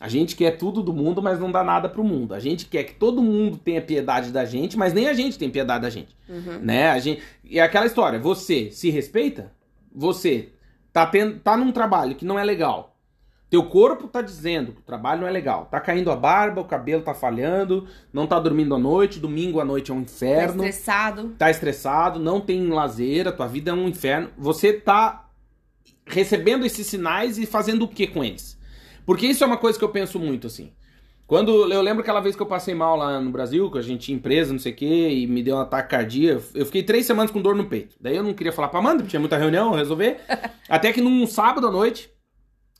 a 0.00 0.08
gente 0.08 0.36
quer 0.36 0.52
tudo 0.52 0.82
do 0.82 0.92
mundo, 0.92 1.20
mas 1.22 1.38
não 1.40 1.50
dá 1.50 1.62
nada 1.64 1.88
pro 1.88 2.04
mundo. 2.04 2.32
A 2.34 2.40
gente 2.40 2.66
quer 2.66 2.84
que 2.84 2.94
todo 2.94 3.22
mundo 3.22 3.56
tenha 3.56 3.82
piedade 3.82 4.30
da 4.30 4.44
gente, 4.44 4.76
mas 4.76 4.92
nem 4.92 5.08
a 5.08 5.12
gente 5.12 5.38
tem 5.38 5.50
piedade 5.50 5.82
da 5.82 5.90
gente, 5.90 6.16
Uhum. 6.28 6.58
né? 6.60 6.90
A 6.90 6.98
gente... 6.98 7.22
E 7.44 7.58
é 7.58 7.62
aquela 7.62 7.86
história, 7.86 8.18
você 8.18 8.70
se 8.70 8.90
respeita, 8.90 9.52
você 9.92 10.50
tá, 10.92 11.06
tendo, 11.06 11.38
tá 11.40 11.56
num 11.56 11.72
trabalho 11.72 12.14
que 12.14 12.24
não 12.24 12.38
é 12.38 12.44
legal, 12.44 12.87
teu 13.50 13.64
corpo 13.64 14.06
tá 14.08 14.20
dizendo 14.20 14.72
que 14.72 14.80
o 14.80 14.84
trabalho 14.84 15.22
não 15.22 15.28
é 15.28 15.30
legal. 15.30 15.66
Tá 15.70 15.80
caindo 15.80 16.10
a 16.10 16.16
barba, 16.16 16.60
o 16.60 16.64
cabelo 16.64 17.02
tá 17.02 17.14
falhando, 17.14 17.86
não 18.12 18.26
tá 18.26 18.38
dormindo 18.38 18.74
à 18.74 18.78
noite, 18.78 19.18
domingo 19.18 19.58
à 19.60 19.64
noite 19.64 19.90
é 19.90 19.94
um 19.94 19.98
Tá 19.98 20.02
inferno 20.12 20.64
estressado. 20.64 21.34
tá 21.38 21.50
estressado, 21.50 22.18
não 22.20 22.40
tem 22.40 22.66
lazer, 22.68 23.26
a 23.26 23.32
tua 23.32 23.46
vida 23.46 23.70
é 23.70 23.74
um 23.74 23.88
inferno, 23.88 24.28
você 24.36 24.72
tá 24.72 25.28
recebendo 26.06 26.64
esses 26.66 26.86
sinais 26.86 27.38
e 27.38 27.46
fazendo 27.46 27.82
o 27.84 27.88
que 27.88 28.06
com 28.06 28.22
eles? 28.24 28.58
Porque 29.06 29.26
isso 29.26 29.42
é 29.42 29.46
uma 29.46 29.56
coisa 29.56 29.78
que 29.78 29.84
eu 29.84 29.88
penso 29.90 30.18
muito, 30.18 30.46
assim. 30.46 30.72
Quando 31.26 31.70
eu 31.70 31.82
lembro 31.82 32.00
aquela 32.02 32.20
vez 32.20 32.34
que 32.34 32.40
eu 32.40 32.46
passei 32.46 32.74
mal 32.74 32.96
lá 32.96 33.20
no 33.20 33.30
Brasil, 33.30 33.70
que 33.70 33.76
a 33.78 33.82
gente 33.82 34.00
tinha 34.06 34.16
empresa, 34.16 34.50
não 34.52 34.58
sei 34.58 34.72
o 34.72 34.76
quê, 34.76 35.10
e 35.10 35.26
me 35.26 35.42
deu 35.42 35.56
um 35.56 35.60
ataque 35.60 35.90
cardíaco, 35.90 36.42
eu 36.54 36.64
fiquei 36.64 36.82
três 36.82 37.04
semanas 37.04 37.30
com 37.30 37.40
dor 37.42 37.54
no 37.54 37.66
peito. 37.66 37.96
Daí 38.00 38.16
eu 38.16 38.22
não 38.22 38.32
queria 38.32 38.52
falar 38.52 38.68
pra 38.68 38.78
Amanda, 38.80 38.96
porque 38.98 39.10
tinha 39.10 39.20
muita 39.20 39.36
reunião, 39.36 39.72
resolver. 39.74 40.18
Até 40.68 40.90
que 40.90 41.02
num 41.02 41.26
sábado 41.26 41.66
à 41.66 41.70
noite, 41.70 42.10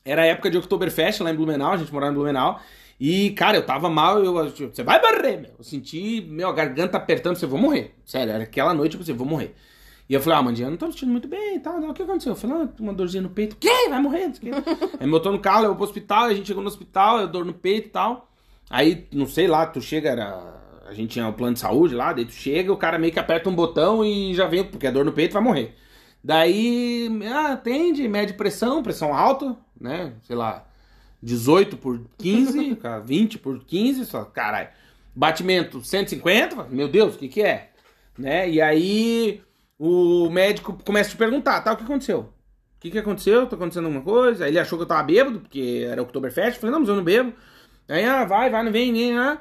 era 0.05 0.23
a 0.23 0.25
época 0.25 0.49
de 0.49 0.57
Oktoberfest 0.57 1.21
lá 1.21 1.31
em 1.31 1.35
Blumenau, 1.35 1.71
a 1.73 1.77
gente 1.77 1.91
morava 1.93 2.11
em 2.11 2.15
Blumenau. 2.15 2.59
E, 2.99 3.31
cara, 3.31 3.57
eu 3.57 3.65
tava 3.65 3.89
mal, 3.89 4.23
eu, 4.23 4.37
eu- 4.37 4.49
você 4.73 4.83
vai 4.83 5.01
morrer, 5.01 5.37
meu. 5.37 5.51
Eu 5.57 5.63
senti, 5.63 6.21
meu, 6.21 6.49
a 6.49 6.53
garganta 6.53 6.97
apertando, 6.97 7.37
você 7.37 7.45
vou 7.45 7.59
morrer. 7.59 7.95
Sério, 8.05 8.33
era 8.33 8.43
aquela 8.43 8.73
noite 8.73 8.95
eu 8.95 8.99
pensei, 8.99 9.15
vou 9.15 9.25
morrer. 9.27 9.55
E 10.09 10.13
eu 10.13 10.19
falei, 10.19 10.39
ah, 10.39 10.41
Mandinha, 10.41 10.67
eu 10.67 10.71
não 10.71 10.77
tô 10.77 10.87
me 10.87 10.91
sentindo 10.91 11.11
muito 11.11 11.27
bem 11.27 11.55
e 11.57 11.59
tal. 11.59 11.79
O 11.79 11.93
que 11.93 12.01
aconteceu? 12.01 12.31
Eu 12.33 12.35
falei, 12.35 12.63
ah, 12.63 12.69
uma 12.79 12.93
dorzinha 12.93 13.21
no 13.21 13.29
peito. 13.29 13.55
Quem? 13.57 13.89
Vai 13.89 14.01
morrer? 14.01 14.31
Aí 14.99 15.05
me 15.05 15.11
botou 15.11 15.31
no 15.31 15.39
carro, 15.39 15.61
levou 15.61 15.75
pro 15.75 15.85
hospital, 15.85 16.25
a 16.25 16.33
gente 16.33 16.47
chegou 16.47 16.63
no 16.63 16.67
hospital, 16.69 17.19
eu 17.21 17.27
dor 17.27 17.45
no 17.45 17.53
peito 17.53 17.87
e 17.87 17.91
tal. 17.91 18.29
Aí, 18.69 19.07
não 19.13 19.27
sei 19.27 19.47
lá, 19.47 19.65
tu 19.65 19.79
chega, 19.81 20.09
era... 20.09 20.61
a 20.87 20.93
gente 20.93 21.11
tinha 21.11 21.27
o 21.27 21.33
plano 21.33 21.53
de 21.53 21.59
saúde 21.59 21.95
lá, 21.95 22.11
daí 22.11 22.25
tu 22.25 22.33
chega, 22.33 22.73
o 22.73 22.77
cara 22.77 22.99
meio 22.99 23.13
que 23.13 23.19
aperta 23.19 23.49
um 23.49 23.55
botão 23.55 24.03
e 24.03 24.33
já 24.33 24.47
vem, 24.47 24.63
porque 24.63 24.87
é 24.87 24.91
dor 24.91 25.05
no 25.05 25.11
peito, 25.11 25.33
vai 25.33 25.41
morrer. 25.43 25.75
Daí, 26.23 27.09
ah, 27.31 27.53
atende, 27.53 28.07
mede 28.07 28.33
pressão, 28.33 28.83
pressão 28.83 29.13
alta, 29.13 29.55
né? 29.79 30.13
Sei 30.23 30.35
lá, 30.35 30.65
18 31.21 31.77
por 31.77 32.01
15, 32.17 32.75
cara, 32.81 32.99
20 32.99 33.39
por 33.39 33.63
15, 33.63 34.05
só, 34.05 34.23
caralho. 34.25 34.69
Batimento 35.15 35.83
150, 35.83 36.65
meu 36.65 36.87
Deus, 36.87 37.15
o 37.15 37.17
que 37.17 37.27
que 37.27 37.41
é? 37.41 37.71
Né? 38.17 38.49
E 38.49 38.61
aí 38.61 39.41
o 39.77 40.29
médico 40.29 40.77
começa 40.85 41.09
a 41.09 41.11
te 41.11 41.17
perguntar, 41.17 41.61
tá, 41.61 41.73
o 41.73 41.77
que 41.77 41.83
aconteceu? 41.83 42.19
O 42.19 42.79
que 42.79 42.91
que 42.91 42.97
aconteceu? 42.97 43.45
Tá 43.47 43.55
acontecendo 43.55 43.85
alguma 43.85 44.03
coisa? 44.03 44.45
Aí 44.45 44.51
ele 44.51 44.59
achou 44.59 44.77
que 44.77 44.83
eu 44.83 44.87
tava 44.87 45.03
bêbado, 45.03 45.41
porque 45.41 45.85
era 45.89 46.01
Oktoberfest. 46.01 46.55
Eu 46.55 46.61
falei, 46.61 46.71
não, 46.71 46.79
mas 46.79 46.89
eu 46.89 46.95
não 46.95 47.03
bebo. 47.03 47.33
Aí, 47.89 48.05
ah, 48.05 48.23
vai, 48.23 48.49
vai, 48.49 48.63
não 48.63 48.71
vem, 48.71 48.91
nem, 48.91 49.13
né? 49.13 49.37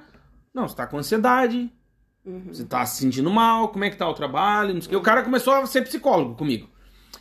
Não, 0.52 0.66
você 0.66 0.74
tá 0.74 0.86
com 0.86 0.98
ansiedade, 0.98 1.70
você 2.46 2.64
tá 2.64 2.84
se 2.84 3.00
sentindo 3.00 3.30
mal, 3.30 3.68
como 3.68 3.84
é 3.84 3.90
que 3.90 3.96
tá 3.96 4.08
o 4.08 4.14
trabalho, 4.14 4.74
não 4.74 4.80
sei 4.80 4.88
o 4.88 4.90
que. 4.90 4.96
O 4.96 5.02
cara 5.02 5.22
começou 5.22 5.54
a 5.54 5.66
ser 5.66 5.82
psicólogo 5.82 6.34
comigo. 6.34 6.68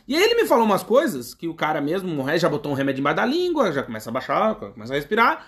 E 0.08 0.16
aí 0.16 0.22
ele 0.22 0.36
me 0.36 0.48
falou 0.48 0.64
umas 0.64 0.82
coisas 0.82 1.34
que 1.34 1.46
o 1.46 1.54
cara 1.54 1.82
mesmo, 1.82 2.22
resto 2.22 2.40
já 2.40 2.48
botou 2.48 2.72
um 2.72 2.74
remédio 2.74 3.00
embaixo 3.00 3.16
da 3.16 3.26
língua, 3.26 3.70
já 3.70 3.82
começa 3.82 4.08
a 4.08 4.12
baixar, 4.12 4.54
começa 4.54 4.94
a 4.94 4.96
respirar. 4.96 5.46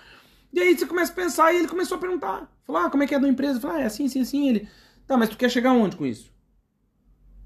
E 0.53 0.59
aí 0.59 0.77
você 0.77 0.85
começa 0.85 1.11
a 1.11 1.15
pensar 1.15 1.51
e 1.51 1.57
ele 1.57 1.67
começou 1.67 1.97
a 1.97 1.99
perguntar. 1.99 2.47
Falou, 2.63 2.83
ah, 2.83 2.89
como 2.91 3.01
é 3.01 3.07
que 3.07 3.15
é 3.15 3.17
a 3.17 3.19
tua 3.19 3.27
empresa? 3.27 3.57
Eu 3.57 3.61
falei, 3.61 3.77
ah, 3.77 3.83
é 3.83 3.85
assim, 3.87 4.05
assim, 4.05 4.21
assim. 4.21 4.49
Ele, 4.49 4.67
tá, 5.07 5.17
mas 5.17 5.29
tu 5.29 5.37
quer 5.37 5.49
chegar 5.49 5.71
onde 5.73 5.97
com 5.97 6.05
isso? 6.05 6.31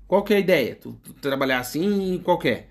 Qual 0.05 0.23
que 0.23 0.33
é 0.33 0.37
a 0.37 0.39
ideia? 0.41 0.75
Tu, 0.75 0.91
tu 1.03 1.13
trabalhar 1.13 1.59
assim, 1.59 2.21
qual 2.21 2.37
que 2.37 2.49
é? 2.49 2.67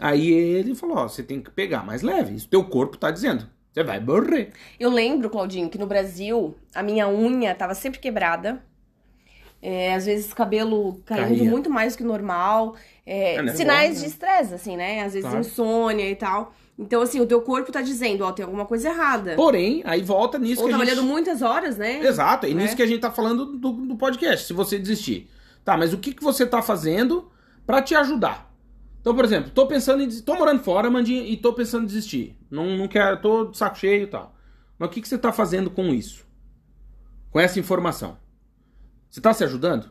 Aí 0.00 0.30
ele 0.30 0.74
falou, 0.74 0.96
ó, 0.96 1.08
você 1.08 1.22
tem 1.22 1.40
que 1.40 1.50
pegar 1.52 1.86
mais 1.86 2.02
leve. 2.02 2.34
Isso 2.34 2.48
teu 2.48 2.64
corpo 2.64 2.96
tá 2.96 3.12
dizendo. 3.12 3.48
Você 3.72 3.84
vai 3.84 4.00
morrer. 4.00 4.52
Eu 4.80 4.90
lembro, 4.90 5.30
Claudinho, 5.30 5.70
que 5.70 5.78
no 5.78 5.86
Brasil 5.86 6.56
a 6.74 6.82
minha 6.82 7.08
unha 7.08 7.54
tava 7.54 7.74
sempre 7.74 8.00
quebrada. 8.00 8.60
É, 9.62 9.94
às 9.94 10.06
vezes 10.06 10.32
cabelo 10.32 11.00
caindo 11.04 11.38
Caía. 11.38 11.50
muito 11.50 11.68
mais 11.70 11.96
que 11.96 12.02
o 12.02 12.06
normal. 12.06 12.76
É, 13.04 13.34
É 13.34 13.36
nervosa, 13.36 13.56
sinais 13.56 13.94
né? 13.96 14.00
de 14.02 14.06
estresse, 14.10 14.54
assim, 14.54 14.76
né? 14.76 15.00
Às 15.02 15.14
vezes 15.14 15.28
Claro. 15.28 15.40
insônia 15.44 16.10
e 16.10 16.14
tal. 16.16 16.52
Então, 16.78 17.00
assim, 17.00 17.20
o 17.20 17.26
teu 17.26 17.40
corpo 17.40 17.72
tá 17.72 17.80
dizendo, 17.80 18.22
ó, 18.22 18.32
tem 18.32 18.44
alguma 18.44 18.66
coisa 18.66 18.90
errada. 18.90 19.34
Porém, 19.34 19.82
aí 19.86 20.02
volta 20.02 20.38
nisso 20.38 20.60
Ou 20.60 20.68
que 20.68 20.74
a 20.74 20.76
trabalhando 20.76 21.00
gente... 21.02 21.10
muitas 21.10 21.40
horas, 21.40 21.78
né? 21.78 22.00
Exato, 22.04 22.44
é 22.46 22.50
Né? 22.50 22.62
nisso 22.62 22.76
que 22.76 22.82
a 22.82 22.86
gente 22.86 23.00
tá 23.00 23.10
falando 23.10 23.46
do, 23.56 23.72
do 23.72 23.96
podcast, 23.96 24.46
se 24.46 24.52
você 24.52 24.78
desistir. 24.78 25.30
Tá, 25.64 25.76
mas 25.76 25.94
o 25.94 25.98
que, 25.98 26.12
que 26.12 26.22
você 26.22 26.44
tá 26.46 26.60
fazendo 26.60 27.30
pra 27.66 27.80
te 27.80 27.94
ajudar? 27.94 28.54
Então, 29.00 29.14
por 29.14 29.24
exemplo, 29.24 29.50
tô 29.50 29.66
pensando 29.66 30.02
em... 30.02 30.10
Tô 30.20 30.34
morando 30.34 30.62
fora, 30.62 30.90
Mandinha, 30.90 31.22
e 31.22 31.36
tô 31.36 31.52
pensando 31.54 31.84
em 31.84 31.86
desistir. 31.86 32.36
Não, 32.50 32.76
não 32.76 32.88
quero... 32.88 33.20
Tô 33.22 33.46
de 33.46 33.56
saco 33.56 33.78
cheio 33.78 34.02
e 34.02 34.06
tal. 34.06 34.34
Mas 34.78 34.88
o 34.88 34.92
que, 34.92 35.00
que 35.00 35.08
você 35.08 35.16
tá 35.16 35.32
fazendo 35.32 35.70
com 35.70 35.86
isso? 35.94 36.26
com 37.30 37.40
essa 37.40 37.58
informação, 37.60 38.16
você 39.10 39.20
tá 39.20 39.32
se 39.32 39.44
ajudando? 39.44 39.90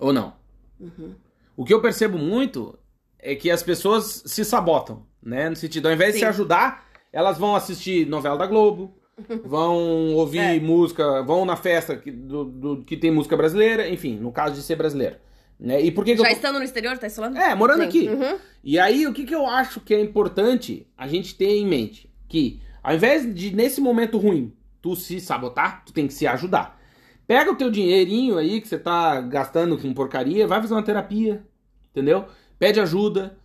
Ou 0.00 0.12
não? 0.12 0.34
Uhum. 0.80 1.14
O 1.56 1.64
que 1.64 1.72
eu 1.74 1.80
percebo 1.80 2.18
muito 2.18 2.78
é 3.18 3.34
que 3.34 3.50
as 3.50 3.62
pessoas 3.62 4.22
se 4.26 4.44
sabotam, 4.44 5.06
né? 5.22 5.48
No 5.50 5.56
sentido, 5.56 5.86
ao 5.86 5.92
invés 5.94 6.12
de 6.14 6.18
Sim. 6.20 6.24
se 6.24 6.28
ajudar, 6.30 6.86
elas 7.12 7.38
vão 7.38 7.54
assistir 7.54 8.06
novela 8.06 8.36
da 8.36 8.46
Globo, 8.46 8.96
vão 9.44 10.14
ouvir 10.14 10.38
É. 10.38 10.60
música, 10.60 11.22
vão 11.22 11.44
na 11.44 11.56
festa 11.56 11.96
que, 11.96 12.10
do, 12.10 12.44
do- 12.44 12.84
que 12.84 12.96
tem 12.96 13.10
música 13.10 13.36
brasileira, 13.36 13.88
enfim, 13.88 14.16
no 14.18 14.32
caso 14.32 14.54
de 14.54 14.62
ser 14.62 14.76
brasileiro. 14.76 15.16
Né? 15.60 15.80
E 15.80 15.92
por 15.92 16.04
que, 16.04 16.16
que 16.16 16.22
Já 16.22 16.28
eu. 16.30 16.32
estando 16.32 16.58
no 16.58 16.64
exterior, 16.64 16.98
tá 16.98 17.08
falando? 17.08 17.36
É, 17.36 17.54
morando 17.54 17.82
Sim. 17.82 17.88
aqui. 17.88 18.08
Uhum. 18.08 18.38
E 18.64 18.78
aí, 18.80 19.06
o 19.06 19.12
que, 19.12 19.24
que 19.24 19.34
eu 19.34 19.46
acho 19.46 19.80
que 19.80 19.94
é 19.94 20.00
importante 20.00 20.88
a 20.96 21.06
gente 21.06 21.36
ter 21.36 21.50
em 21.50 21.66
mente? 21.66 22.10
Que, 22.28 22.60
ao 22.82 22.94
invés 22.94 23.32
de, 23.32 23.54
nesse 23.54 23.80
momento 23.80 24.18
ruim, 24.18 24.52
tu 24.80 24.96
se 24.96 25.20
sabotar, 25.20 25.84
tu 25.84 25.92
tem 25.92 26.08
que 26.08 26.14
se 26.14 26.26
ajudar. 26.26 26.80
Pega 27.26 27.50
o 27.50 27.56
teu 27.56 27.70
dinheirinho 27.70 28.36
aí 28.38 28.60
que 28.60 28.68
você 28.68 28.78
tá 28.78 29.20
gastando 29.20 29.78
com 29.78 29.92
porcaria, 29.94 30.46
vai 30.46 30.60
fazer 30.60 30.74
uma 30.74 30.82
terapia, 30.82 31.42
entendeu? 31.90 32.24
Pede 32.58 32.80
ajuda. 32.80 33.36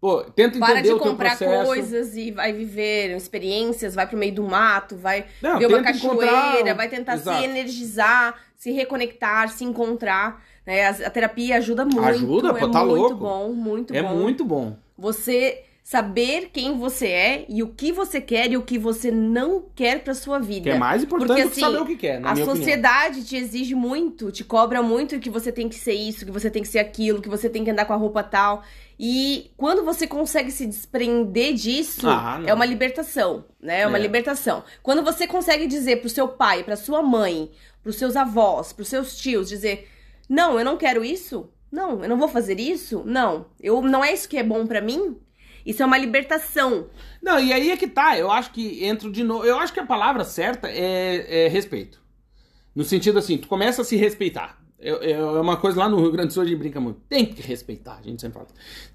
Pô, 0.00 0.22
tenta 0.22 0.58
Para 0.60 0.74
entender 0.74 0.88
de 0.90 0.94
o 0.94 0.98
teu 0.98 1.10
comprar 1.10 1.36
processo. 1.36 1.66
coisas 1.66 2.16
e 2.16 2.30
vai 2.30 2.52
viver 2.52 3.16
experiências, 3.16 3.94
vai 3.96 4.06
pro 4.06 4.16
meio 4.16 4.32
do 4.32 4.44
mato, 4.44 4.96
vai 4.96 5.26
Não, 5.42 5.58
ver 5.58 5.66
uma 5.66 5.82
cachoeira, 5.82 6.24
encontrar- 6.60 6.74
vai 6.74 6.88
tentar 6.88 7.14
Exato. 7.14 7.38
se 7.38 7.44
energizar, 7.44 8.36
se 8.54 8.70
reconectar, 8.70 9.48
se 9.48 9.64
encontrar. 9.64 10.40
Né? 10.64 10.86
A, 10.86 10.90
a 10.90 11.10
terapia 11.10 11.56
ajuda 11.56 11.84
muito. 11.84 12.00
Ajuda, 12.04 12.54
pô, 12.54 12.66
é 12.68 12.70
tá 12.70 12.84
muito 12.84 12.96
louco. 13.00 13.14
bom, 13.16 13.52
muito 13.52 13.92
é 13.94 14.02
bom. 14.02 14.14
muito 14.14 14.44
bom. 14.44 14.76
Você 14.96 15.64
saber 15.90 16.50
quem 16.52 16.76
você 16.76 17.06
é 17.06 17.46
e 17.48 17.62
o 17.62 17.68
que 17.68 17.90
você 17.92 18.20
quer 18.20 18.52
e 18.52 18.58
o 18.58 18.62
que 18.62 18.78
você 18.78 19.10
não 19.10 19.64
quer 19.74 20.04
pra 20.04 20.12
sua 20.12 20.38
vida. 20.38 20.64
Que 20.64 20.76
é 20.76 20.78
mais 20.78 21.02
importante 21.02 21.28
Porque, 21.28 21.42
do 21.44 21.46
que 21.46 21.52
assim, 21.52 21.60
saber 21.62 21.80
o 21.82 21.86
que 21.86 21.96
quer, 21.96 22.20
na 22.20 22.28
A 22.30 22.34
minha 22.34 22.44
opinião. 22.44 22.56
sociedade 22.62 23.24
te 23.24 23.36
exige 23.36 23.74
muito, 23.74 24.30
te 24.30 24.44
cobra 24.44 24.82
muito 24.82 25.18
que 25.18 25.30
você 25.30 25.50
tem 25.50 25.66
que 25.66 25.76
ser 25.76 25.94
isso, 25.94 26.26
que 26.26 26.30
você 26.30 26.50
tem 26.50 26.60
que 26.60 26.68
ser 26.68 26.78
aquilo, 26.78 27.22
que 27.22 27.28
você 27.30 27.48
tem 27.48 27.64
que 27.64 27.70
andar 27.70 27.86
com 27.86 27.94
a 27.94 27.96
roupa 27.96 28.22
tal. 28.22 28.62
E 29.00 29.50
quando 29.56 29.82
você 29.82 30.06
consegue 30.06 30.50
se 30.50 30.66
desprender 30.66 31.54
disso, 31.54 32.06
Ah, 32.06 32.42
é 32.44 32.52
uma 32.52 32.66
libertação, 32.66 33.46
né? 33.58 33.80
É 33.80 33.86
uma 33.86 33.96
É. 33.96 34.02
libertação. 34.02 34.64
Quando 34.82 35.02
você 35.02 35.26
consegue 35.26 35.66
dizer 35.66 36.00
pro 36.02 36.10
seu 36.10 36.28
pai, 36.28 36.64
pra 36.64 36.76
sua 36.76 37.02
mãe, 37.02 37.50
pros 37.82 37.96
seus 37.96 38.14
avós, 38.14 38.74
pros 38.74 38.88
seus 38.88 39.16
tios, 39.16 39.48
dizer: 39.48 39.88
"Não, 40.28 40.58
eu 40.58 40.64
não 40.66 40.76
quero 40.76 41.02
isso. 41.02 41.48
Não, 41.72 42.02
eu 42.02 42.08
não 42.10 42.18
vou 42.18 42.28
fazer 42.28 42.60
isso. 42.60 43.02
Não, 43.06 43.46
eu 43.58 43.80
não 43.80 44.04
é 44.04 44.12
isso 44.12 44.28
que 44.28 44.36
é 44.36 44.42
bom 44.42 44.66
pra 44.66 44.82
mim." 44.82 45.16
Isso 45.68 45.82
é 45.82 45.86
uma 45.86 45.98
libertação. 45.98 46.86
Não, 47.22 47.38
e 47.38 47.52
aí 47.52 47.70
é 47.70 47.76
que 47.76 47.86
tá. 47.86 48.18
Eu 48.18 48.30
acho 48.30 48.52
que 48.52 48.82
entro 48.82 49.12
de 49.12 49.22
novo. 49.22 49.44
Eu 49.44 49.58
acho 49.58 49.70
que 49.70 49.78
a 49.78 49.84
palavra 49.84 50.24
certa 50.24 50.66
é, 50.66 51.44
é 51.44 51.48
respeito. 51.48 52.00
No 52.74 52.82
sentido 52.84 53.18
assim, 53.18 53.36
tu 53.36 53.46
começa 53.48 53.82
a 53.82 53.84
se 53.84 53.94
respeitar. 53.94 54.58
É 54.80 55.20
uma 55.20 55.58
coisa 55.58 55.80
lá 55.80 55.88
no 55.88 56.00
Rio 56.00 56.10
Grande 56.10 56.28
do 56.28 56.32
Sul 56.32 56.44
a 56.44 56.46
gente 56.46 56.56
brinca 56.56 56.80
muito. 56.80 57.00
Tem 57.06 57.26
que 57.26 57.42
respeitar, 57.42 57.98
a 57.98 58.02
gente 58.02 58.22
sempre 58.22 58.38
fala. 58.38 58.48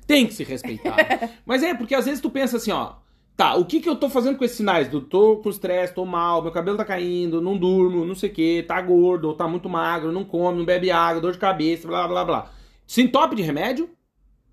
Tem 0.08 0.26
que 0.26 0.34
se 0.34 0.44
respeitar. 0.44 0.96
Mas 1.46 1.62
é, 1.62 1.76
porque 1.76 1.94
às 1.94 2.06
vezes 2.06 2.20
tu 2.20 2.32
pensa 2.32 2.58
assim, 2.58 2.72
ó. 2.72 2.96
Tá, 3.38 3.54
o 3.56 3.66
que 3.66 3.80
que 3.80 3.90
eu 3.90 3.96
tô 3.96 4.10
fazendo 4.10 4.38
com 4.38 4.44
esses 4.44 4.58
sinais? 4.58 4.88
Do 4.88 5.02
tô 5.02 5.38
com 5.38 5.50
estresse, 5.50 5.94
tô 5.94 6.06
mal, 6.06 6.42
meu 6.42 6.52
cabelo 6.52 6.78
tá 6.78 6.86
caindo, 6.86 7.42
não 7.42 7.58
durmo, 7.58 8.04
não 8.06 8.16
sei 8.16 8.30
o 8.30 8.34
que, 8.34 8.64
tá 8.64 8.82
gordo, 8.82 9.28
ou 9.28 9.36
tá 9.36 9.48
muito 9.48 9.70
magro, 9.70 10.12
não 10.12 10.24
come, 10.24 10.58
não 10.58 10.66
bebe 10.66 10.90
água, 10.90 11.22
dor 11.22 11.34
de 11.34 11.40
cabeça, 11.40 11.88
blá 11.88 12.08
blá 12.08 12.24
blá. 12.24 12.52
Sintope 12.88 13.36
de 13.36 13.42
remédio 13.42 13.90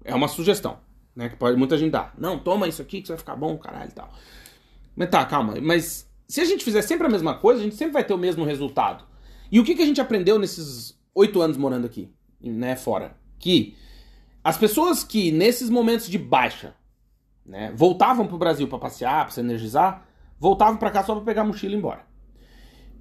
é 0.02 0.14
uma 0.14 0.28
sugestão, 0.28 0.78
né? 1.20 1.28
Que 1.28 1.36
pode 1.36 1.56
muita 1.56 1.76
gente 1.76 1.92
dar. 1.92 2.14
Não, 2.16 2.38
toma 2.38 2.66
isso 2.66 2.80
aqui 2.80 3.02
que 3.02 3.06
você 3.06 3.12
vai 3.12 3.18
ficar 3.18 3.36
bom, 3.36 3.56
caralho 3.58 3.90
e 3.90 3.92
tal. 3.92 4.10
Mas 4.96 5.10
tá, 5.10 5.22
calma. 5.26 5.54
Mas 5.62 6.10
se 6.26 6.40
a 6.40 6.44
gente 6.46 6.64
fizer 6.64 6.80
sempre 6.80 7.06
a 7.06 7.10
mesma 7.10 7.34
coisa, 7.34 7.60
a 7.60 7.62
gente 7.62 7.76
sempre 7.76 7.92
vai 7.92 8.02
ter 8.02 8.14
o 8.14 8.18
mesmo 8.18 8.42
resultado. 8.42 9.04
E 9.52 9.60
o 9.60 9.64
que, 9.64 9.74
que 9.74 9.82
a 9.82 9.86
gente 9.86 10.00
aprendeu 10.00 10.38
nesses 10.38 10.98
oito 11.14 11.42
anos 11.42 11.58
morando 11.58 11.84
aqui, 11.84 12.10
né, 12.40 12.74
fora? 12.74 13.18
Que 13.38 13.76
as 14.42 14.56
pessoas 14.56 15.04
que 15.04 15.30
nesses 15.30 15.68
momentos 15.68 16.08
de 16.08 16.16
baixa, 16.16 16.74
né, 17.44 17.70
voltavam 17.76 18.26
pro 18.26 18.38
Brasil 18.38 18.66
pra 18.66 18.78
passear, 18.78 19.24
pra 19.24 19.34
se 19.34 19.40
energizar, 19.40 20.06
voltavam 20.38 20.78
pra 20.78 20.90
cá 20.90 21.04
só 21.04 21.14
pra 21.14 21.24
pegar 21.24 21.42
a 21.42 21.44
mochila 21.44 21.74
e 21.74 21.76
ir 21.76 21.78
embora. 21.78 22.06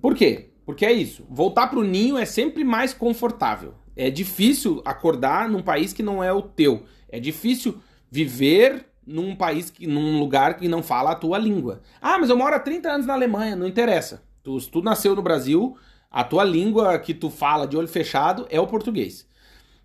Por 0.01 0.13
quê? 0.13 0.49
Porque 0.65 0.85
é 0.85 0.91
isso. 0.91 1.25
Voltar 1.29 1.67
pro 1.67 1.83
ninho 1.83 2.17
é 2.17 2.25
sempre 2.25 2.65
mais 2.65 2.93
confortável. 2.93 3.75
É 3.95 4.09
difícil 4.09 4.81
acordar 4.83 5.47
num 5.47 5.61
país 5.61 5.93
que 5.93 6.03
não 6.03 6.21
é 6.21 6.33
o 6.33 6.41
teu. 6.41 6.83
É 7.07 7.19
difícil 7.19 7.79
viver 8.09 8.85
num 9.05 9.35
país 9.35 9.69
que 9.69 9.87
num 9.87 10.19
lugar 10.19 10.57
que 10.57 10.67
não 10.67 10.83
fala 10.83 11.11
a 11.11 11.15
tua 11.15 11.37
língua. 11.37 11.81
Ah, 12.01 12.17
mas 12.19 12.29
eu 12.29 12.37
moro 12.37 12.55
há 12.55 12.59
30 12.59 12.89
anos 12.89 13.05
na 13.05 13.13
Alemanha, 13.13 13.55
não 13.55 13.67
interessa. 13.67 14.23
Tu, 14.43 14.59
se 14.59 14.69
tu 14.69 14.81
nasceu 14.81 15.15
no 15.15 15.21
Brasil, 15.21 15.75
a 16.11 16.23
tua 16.23 16.43
língua 16.43 16.97
que 16.99 17.13
tu 17.13 17.29
fala 17.29 17.67
de 17.67 17.75
olho 17.75 17.87
fechado 17.87 18.47
é 18.49 18.59
o 18.59 18.67
português. 18.67 19.27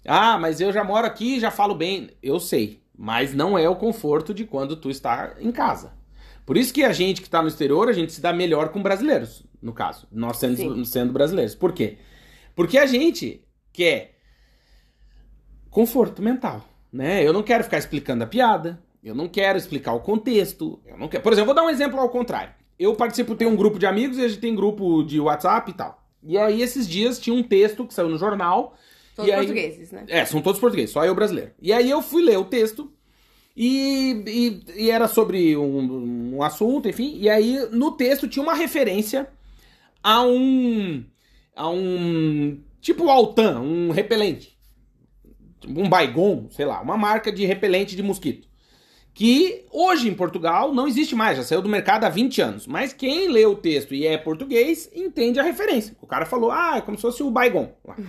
Ah, 0.07 0.39
mas 0.39 0.61
eu 0.61 0.73
já 0.73 0.85
moro 0.85 1.07
aqui 1.07 1.37
e 1.37 1.41
já 1.41 1.51
falo 1.51 1.75
bem. 1.75 2.11
Eu 2.23 2.39
sei, 2.39 2.83
mas 2.97 3.35
não 3.35 3.59
é 3.59 3.69
o 3.69 3.77
conforto 3.77 4.35
de 4.35 4.45
quando 4.45 4.77
tu 4.77 4.91
está 4.91 5.35
em 5.41 5.51
casa. 5.51 5.93
Por 6.45 6.57
isso 6.59 6.75
que 6.75 6.85
a 6.85 6.93
gente 6.93 7.23
que 7.23 7.27
está 7.27 7.41
no 7.41 7.49
exterior, 7.49 7.89
a 7.89 7.93
gente 7.93 8.13
se 8.13 8.21
dá 8.21 8.33
melhor 8.33 8.69
com 8.69 8.83
brasileiros, 8.83 9.43
no 9.63 9.73
caso. 9.73 10.07
Nós 10.13 10.37
sendo, 10.37 10.57
Sim. 10.57 10.85
sendo 10.85 11.13
brasileiros. 11.13 11.55
Por 11.55 11.73
quê? 11.73 11.97
Porque 12.55 12.77
a 12.77 12.85
gente 12.85 13.43
quer 13.73 14.19
conforto 15.71 16.23
mental, 16.23 16.63
né? 16.95 17.27
Eu 17.27 17.33
não 17.33 17.43
quero 17.43 17.65
ficar 17.65 17.79
explicando 17.79 18.23
a 18.23 18.27
piada, 18.27 18.81
eu 19.03 19.15
não 19.17 19.29
quero 19.29 19.59
explicar 19.59 19.93
o 19.95 20.01
contexto, 20.01 20.81
eu 20.87 20.97
não 20.97 21.09
quero... 21.09 21.23
Por 21.25 21.33
exemplo, 21.33 21.47
vou 21.47 21.55
dar 21.55 21.65
um 21.65 21.71
exemplo 21.71 21.99
ao 21.99 22.09
contrário. 22.09 22.55
Eu 22.79 22.95
participo, 22.95 23.35
tenho 23.35 23.51
um 23.51 23.57
grupo 23.57 23.79
de 23.81 23.85
amigos 23.87 24.17
e 24.17 24.25
a 24.25 24.29
gente 24.29 24.41
tem 24.41 24.55
grupo 24.55 25.03
de 25.03 25.19
WhatsApp 25.19 25.71
e 25.71 25.75
tal. 25.75 26.03
E 26.23 26.39
aí, 26.39 26.63
esses 26.63 26.89
dias, 26.89 27.19
tinha 27.19 27.35
um 27.35 27.43
texto 27.43 27.85
que 27.85 27.93
saiu 27.93 28.09
no 28.09 28.17
jornal 28.17 28.75
Todos 29.17 29.31
aí- 29.31 29.39
portugueses, 29.39 29.91
né? 29.91 30.05
é, 30.09 30.25
são 30.25 30.41
todos 30.41 30.61
portugueses, 30.61 30.93
só 30.93 31.05
eu 31.05 31.15
brasileiro. 31.15 31.51
E 31.61 31.73
aí 31.73 31.91
eu 31.91 32.01
fui 32.01 32.23
ler 32.23 32.39
o 32.39 32.45
texto 32.45 32.91
e, 33.57 34.23
e, 34.77 34.83
e 34.85 34.91
era 34.91 35.07
sobre 35.09 35.57
um, 35.57 36.37
um 36.37 36.43
assunto, 36.43 36.89
enfim. 36.89 37.17
E 37.19 37.29
aí 37.29 37.59
no 37.73 37.91
texto 37.93 38.29
tinha 38.29 38.43
uma 38.43 38.55
referência 38.55 39.29
a 40.03 40.23
um. 40.23 41.05
a 41.55 41.69
um. 41.69 42.59
tipo 42.81 43.09
Altan, 43.09 43.61
um 43.61 43.91
repelente. 43.91 44.54
Um 45.69 45.89
Baygon, 45.89 46.49
sei 46.51 46.65
lá, 46.65 46.81
uma 46.81 46.97
marca 46.97 47.33
de 47.33 47.45
repelente 47.45 47.97
de 47.97 48.03
mosquito. 48.03 48.49
Que 49.13 49.65
hoje 49.71 50.09
em 50.09 50.15
Portugal 50.15 50.75
não 50.75 50.89
existe 50.89 51.15
mais, 51.15 51.37
já 51.37 51.45
saiu 51.45 51.63
do 51.63 51.69
mercado 51.69 52.05
há 52.05 52.09
20 52.09 52.43
anos. 52.43 52.67
Mas 52.67 52.93
quem 52.93 53.29
lê 53.29 53.47
o 53.47 53.55
texto 53.55 53.95
e 53.95 54.07
é 54.07 54.19
português 54.19 54.91
entende 54.95 55.39
a 55.39 55.45
referência. 55.45 55.97
O 56.01 56.07
cara 56.07 56.27
falou, 56.27 56.51
ah, 56.51 56.75
é 56.79 56.81
como 56.81 56.97
se 56.97 57.03
fosse 57.03 57.23
o 57.23 57.31
Baygon. 57.31 57.73
lá. 57.85 57.97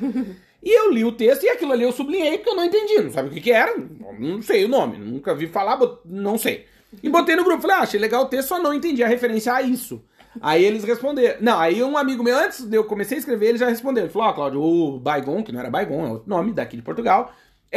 E 0.65 0.75
eu 0.75 0.91
li 0.91 1.05
o 1.05 1.11
texto 1.11 1.43
e 1.43 1.49
aquilo 1.49 1.73
ali 1.73 1.83
eu 1.83 1.91
sublinhei 1.91 2.39
porque 2.39 2.49
eu 2.49 2.55
não 2.55 2.63
entendi. 2.65 2.99
Não 2.99 3.11
sabe 3.11 3.29
o 3.29 3.31
que, 3.31 3.39
que 3.39 3.51
era? 3.51 3.77
Não 4.17 4.41
sei 4.41 4.65
o 4.65 4.67
nome. 4.67 4.97
Nunca 4.97 5.35
vi 5.35 5.45
falar, 5.45 5.77
não 6.03 6.39
sei. 6.39 6.65
E 7.03 7.07
botei 7.07 7.35
no 7.35 7.43
grupo. 7.43 7.61
Falei, 7.61 7.77
ah, 7.77 7.81
achei 7.81 7.99
legal 7.99 8.23
o 8.23 8.25
texto, 8.25 8.47
só 8.47 8.59
não 8.59 8.73
entendi 8.73 9.03
a 9.03 9.07
referência 9.07 9.53
a 9.53 9.61
isso. 9.61 10.03
Aí 10.41 10.65
eles 10.65 10.83
responderam. 10.83 11.37
Não, 11.39 11.59
aí 11.59 11.83
um 11.83 11.95
amigo 11.95 12.23
meu, 12.23 12.35
antes 12.35 12.65
de 12.65 12.75
eu 12.75 12.83
comecei 12.83 13.17
a 13.17 13.19
escrever, 13.19 13.49
ele 13.49 13.57
já 13.59 13.69
respondeu. 13.69 14.05
Ele 14.05 14.11
falou, 14.11 14.27
ó, 14.27 14.33
Cláudio, 14.33 14.61
o 14.61 14.99
Baigon, 14.99 15.43
que 15.43 15.51
não 15.51 15.59
era 15.59 15.69
Baigon, 15.69 16.05
é 16.05 16.09
outro 16.09 16.29
nome 16.29 16.51
daqui 16.51 16.75
de 16.75 16.81
Portugal, 16.81 17.31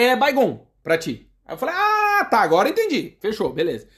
é 0.06 0.14
Baigon 0.16 0.66
pra 0.82 0.96
ti. 0.96 1.28
Aí 1.46 1.54
eu 1.54 1.58
falei, 1.58 1.74
ah, 1.76 2.24
tá, 2.30 2.40
agora 2.40 2.68
entendi. 2.68 3.16
Fechou, 3.20 3.52
beleza. 3.52 3.88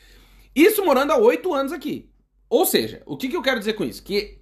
Isso 0.55 0.85
morando 0.85 1.13
há 1.13 1.17
oito 1.17 1.53
anos 1.53 1.73
aqui. 1.73 2.09
Ou 2.49 2.65
seja, 2.65 3.03
o 3.07 3.17
que, 3.17 3.29
que 3.29 3.37
eu 3.37 3.43
quero 3.43 3.59
dizer 3.59 3.75
com 3.75 3.85
isso? 3.85 4.03
Que 4.03 4.39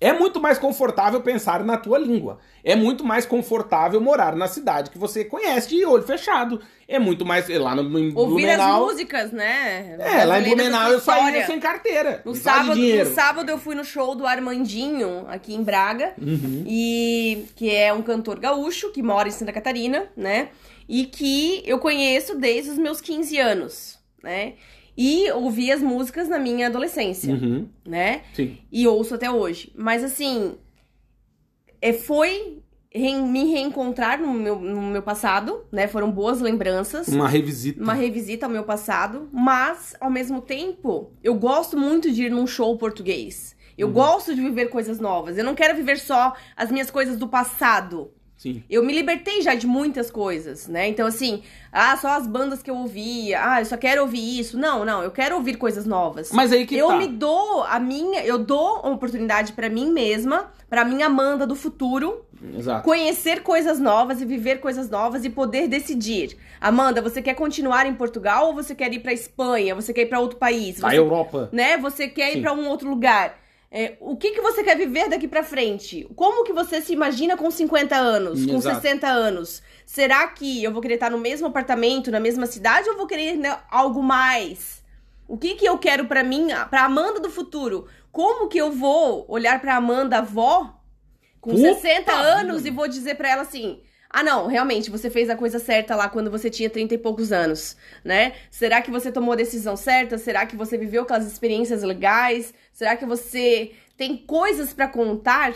é 0.00 0.12
muito 0.12 0.40
mais 0.40 0.58
confortável 0.58 1.20
pensar 1.22 1.64
na 1.64 1.76
tua 1.78 1.98
língua. 1.98 2.38
É 2.62 2.76
muito 2.76 3.02
mais 3.04 3.24
confortável 3.24 4.00
morar 4.00 4.36
na 4.36 4.46
cidade 4.46 4.90
que 4.90 4.98
você 4.98 5.24
conhece 5.24 5.68
de 5.70 5.84
olho 5.86 6.02
fechado. 6.02 6.60
É 6.86 6.98
muito 6.98 7.24
mais. 7.24 7.48
Lá 7.48 7.74
no 7.74 7.82
em 7.98 8.12
Ouvir 8.14 8.50
as 8.50 8.56
Blumenau. 8.58 8.86
músicas, 8.86 9.32
né? 9.32 9.96
É, 9.98 10.24
lá 10.24 10.38
em 10.40 10.44
Blumenau 10.44 10.90
eu 10.92 10.98
história. 10.98 11.46
sem 11.46 11.58
carteira. 11.58 12.20
No 12.24 12.34
sábado, 12.34 12.78
no 12.78 13.06
sábado 13.14 13.48
eu 13.50 13.58
fui 13.58 13.74
no 13.74 13.84
show 13.84 14.14
do 14.14 14.26
Armandinho, 14.26 15.24
aqui 15.28 15.54
em 15.54 15.62
Braga, 15.62 16.12
Uhum. 16.20 16.64
e 16.66 17.46
que 17.56 17.70
é 17.74 17.92
um 17.92 18.02
cantor 18.02 18.38
gaúcho 18.38 18.92
que 18.92 19.02
mora 19.02 19.28
em 19.28 19.32
Santa 19.32 19.52
Catarina, 19.52 20.06
né? 20.16 20.50
E 20.88 21.06
que 21.06 21.62
eu 21.64 21.78
conheço 21.78 22.36
desde 22.38 22.70
os 22.70 22.78
meus 22.78 23.00
15 23.00 23.38
anos, 23.38 23.98
né? 24.22 24.54
E 24.96 25.30
ouvi 25.32 25.72
as 25.72 25.80
músicas 25.82 26.28
na 26.28 26.38
minha 26.38 26.66
adolescência, 26.68 27.32
Uhum, 27.34 27.68
né? 27.84 28.22
sim. 28.32 28.58
E 28.70 28.86
ouço 28.86 29.14
até 29.14 29.30
hoje. 29.30 29.72
Mas 29.74 30.04
assim, 30.04 30.54
é, 31.80 31.92
foi 31.92 32.60
me 32.96 33.44
reencontrar 33.50 34.20
no 34.20 34.32
meu, 34.32 34.56
no 34.60 34.80
meu 34.82 35.02
passado, 35.02 35.64
né? 35.72 35.88
Foram 35.88 36.12
boas 36.12 36.40
lembranças 36.40 37.08
Uma 37.08 37.28
revisita. 37.28 37.82
uma 37.82 37.92
revisita 37.92 38.46
ao 38.46 38.52
meu 38.52 38.62
passado, 38.62 39.28
mas 39.32 39.96
ao 40.00 40.08
mesmo 40.08 40.40
tempo, 40.40 41.10
eu 41.22 41.34
gosto 41.34 41.76
muito 41.76 42.12
de 42.12 42.26
ir 42.26 42.30
num 42.30 42.46
show 42.46 42.76
português. 42.78 43.56
Eu 43.76 43.88
gosto 43.90 44.32
de 44.32 44.40
viver 44.40 44.66
coisas 44.68 45.00
novas. 45.00 45.36
Eu 45.36 45.42
não 45.44 45.56
quero 45.56 45.74
viver 45.76 45.98
só 45.98 46.32
as 46.56 46.70
minhas 46.70 46.88
coisas 46.92 47.16
do 47.16 47.26
passado. 47.26 48.12
Sim. 48.44 48.62
Eu 48.68 48.84
me 48.84 48.92
libertei 48.92 49.40
já 49.40 49.54
de 49.54 49.66
muitas 49.66 50.10
coisas, 50.10 50.68
né? 50.68 50.86
Então, 50.86 51.06
assim, 51.06 51.42
ah, 51.72 51.96
só 51.96 52.08
as 52.08 52.26
bandas 52.26 52.62
que 52.62 52.70
eu 52.70 52.76
ouvia, 52.76 53.40
ah, 53.42 53.62
eu 53.62 53.64
só 53.64 53.74
quero 53.78 54.02
ouvir 54.02 54.38
isso. 54.38 54.58
Não, 54.58 54.84
não, 54.84 55.02
eu 55.02 55.10
quero 55.10 55.34
ouvir 55.36 55.56
coisas 55.56 55.86
novas. 55.86 56.30
Mas 56.30 56.52
aí 56.52 56.66
que 56.66 56.76
eu 56.76 56.88
tá. 56.88 56.98
me 56.98 57.06
dou 57.08 57.62
a 57.64 57.80
minha, 57.80 58.22
eu 58.22 58.36
dou 58.36 58.80
uma 58.80 58.92
oportunidade 58.92 59.54
pra 59.54 59.70
mim 59.70 59.90
mesma, 59.90 60.52
pra 60.68 60.84
minha 60.84 61.06
Amanda 61.06 61.46
do 61.46 61.54
futuro, 61.56 62.22
Exato. 62.54 62.84
conhecer 62.84 63.42
coisas 63.42 63.80
novas 63.80 64.20
e 64.20 64.26
viver 64.26 64.60
coisas 64.60 64.90
novas 64.90 65.24
e 65.24 65.30
poder 65.30 65.66
decidir. 65.66 66.36
Amanda, 66.60 67.00
você 67.00 67.22
quer 67.22 67.32
continuar 67.34 67.86
em 67.86 67.94
Portugal 67.94 68.48
ou 68.48 68.54
você 68.54 68.74
quer 68.74 68.92
ir 68.92 68.98
pra 69.00 69.14
Espanha? 69.14 69.74
Você 69.74 69.94
quer 69.94 70.02
ir 70.02 70.06
pra 70.10 70.20
outro 70.20 70.36
país? 70.38 70.84
A 70.84 70.90
Você, 70.90 70.98
Europa. 70.98 71.48
né? 71.50 71.78
Você 71.78 72.08
quer 72.08 72.32
Sim. 72.32 72.38
ir 72.40 72.42
pra 72.42 72.52
um 72.52 72.68
outro 72.68 72.90
lugar? 72.90 73.42
É, 73.76 73.96
o 73.98 74.16
que, 74.16 74.30
que 74.30 74.40
você 74.40 74.62
quer 74.62 74.76
viver 74.76 75.08
daqui 75.08 75.26
pra 75.26 75.42
frente? 75.42 76.06
Como 76.14 76.44
que 76.44 76.52
você 76.52 76.80
se 76.80 76.92
imagina 76.92 77.36
com 77.36 77.50
50 77.50 77.96
anos, 77.96 78.46
com 78.46 78.54
Exato. 78.54 78.76
60 78.76 79.08
anos? 79.08 79.64
Será 79.84 80.28
que 80.28 80.62
eu 80.62 80.72
vou 80.72 80.80
querer 80.80 80.94
estar 80.94 81.10
no 81.10 81.18
mesmo 81.18 81.48
apartamento, 81.48 82.08
na 82.08 82.20
mesma 82.20 82.46
cidade 82.46 82.88
ou 82.88 82.96
vou 82.96 83.08
querer 83.08 83.36
né, 83.36 83.58
algo 83.68 84.00
mais? 84.00 84.80
O 85.26 85.36
que 85.36 85.56
que 85.56 85.66
eu 85.66 85.76
quero 85.76 86.04
pra 86.04 86.22
mim, 86.22 86.50
pra 86.70 86.84
Amanda 86.84 87.18
do 87.18 87.28
futuro? 87.28 87.88
Como 88.12 88.46
que 88.48 88.58
eu 88.58 88.70
vou 88.70 89.24
olhar 89.26 89.60
pra 89.60 89.74
Amanda 89.74 90.18
avó 90.18 90.80
com 91.40 91.50
Puta 91.50 91.74
60 91.74 91.98
vida. 91.98 92.12
anos 92.12 92.64
e 92.64 92.70
vou 92.70 92.86
dizer 92.86 93.16
pra 93.16 93.28
ela 93.28 93.42
assim: 93.42 93.80
"Ah, 94.14 94.22
não, 94.22 94.46
realmente 94.46 94.90
você 94.90 95.10
fez 95.10 95.28
a 95.30 95.36
coisa 95.36 95.58
certa 95.58 95.96
lá 95.96 96.08
quando 96.08 96.30
você 96.30 96.48
tinha 96.50 96.70
30 96.70 96.94
e 96.94 96.98
poucos 96.98 97.32
anos", 97.32 97.76
né? 98.04 98.34
Será 98.50 98.80
que 98.82 98.90
você 98.90 99.10
tomou 99.12 99.32
a 99.32 99.36
decisão 99.36 99.76
certa? 99.76 100.18
Será 100.18 100.46
que 100.46 100.56
você 100.56 100.78
viveu 100.78 101.02
aquelas 101.02 101.26
experiências 101.26 101.82
legais? 101.82 102.54
Será 102.72 102.96
que 102.96 103.04
você 103.06 103.72
tem 103.96 104.16
coisas 104.16 104.72
pra 104.72 104.88
contar? 104.88 105.52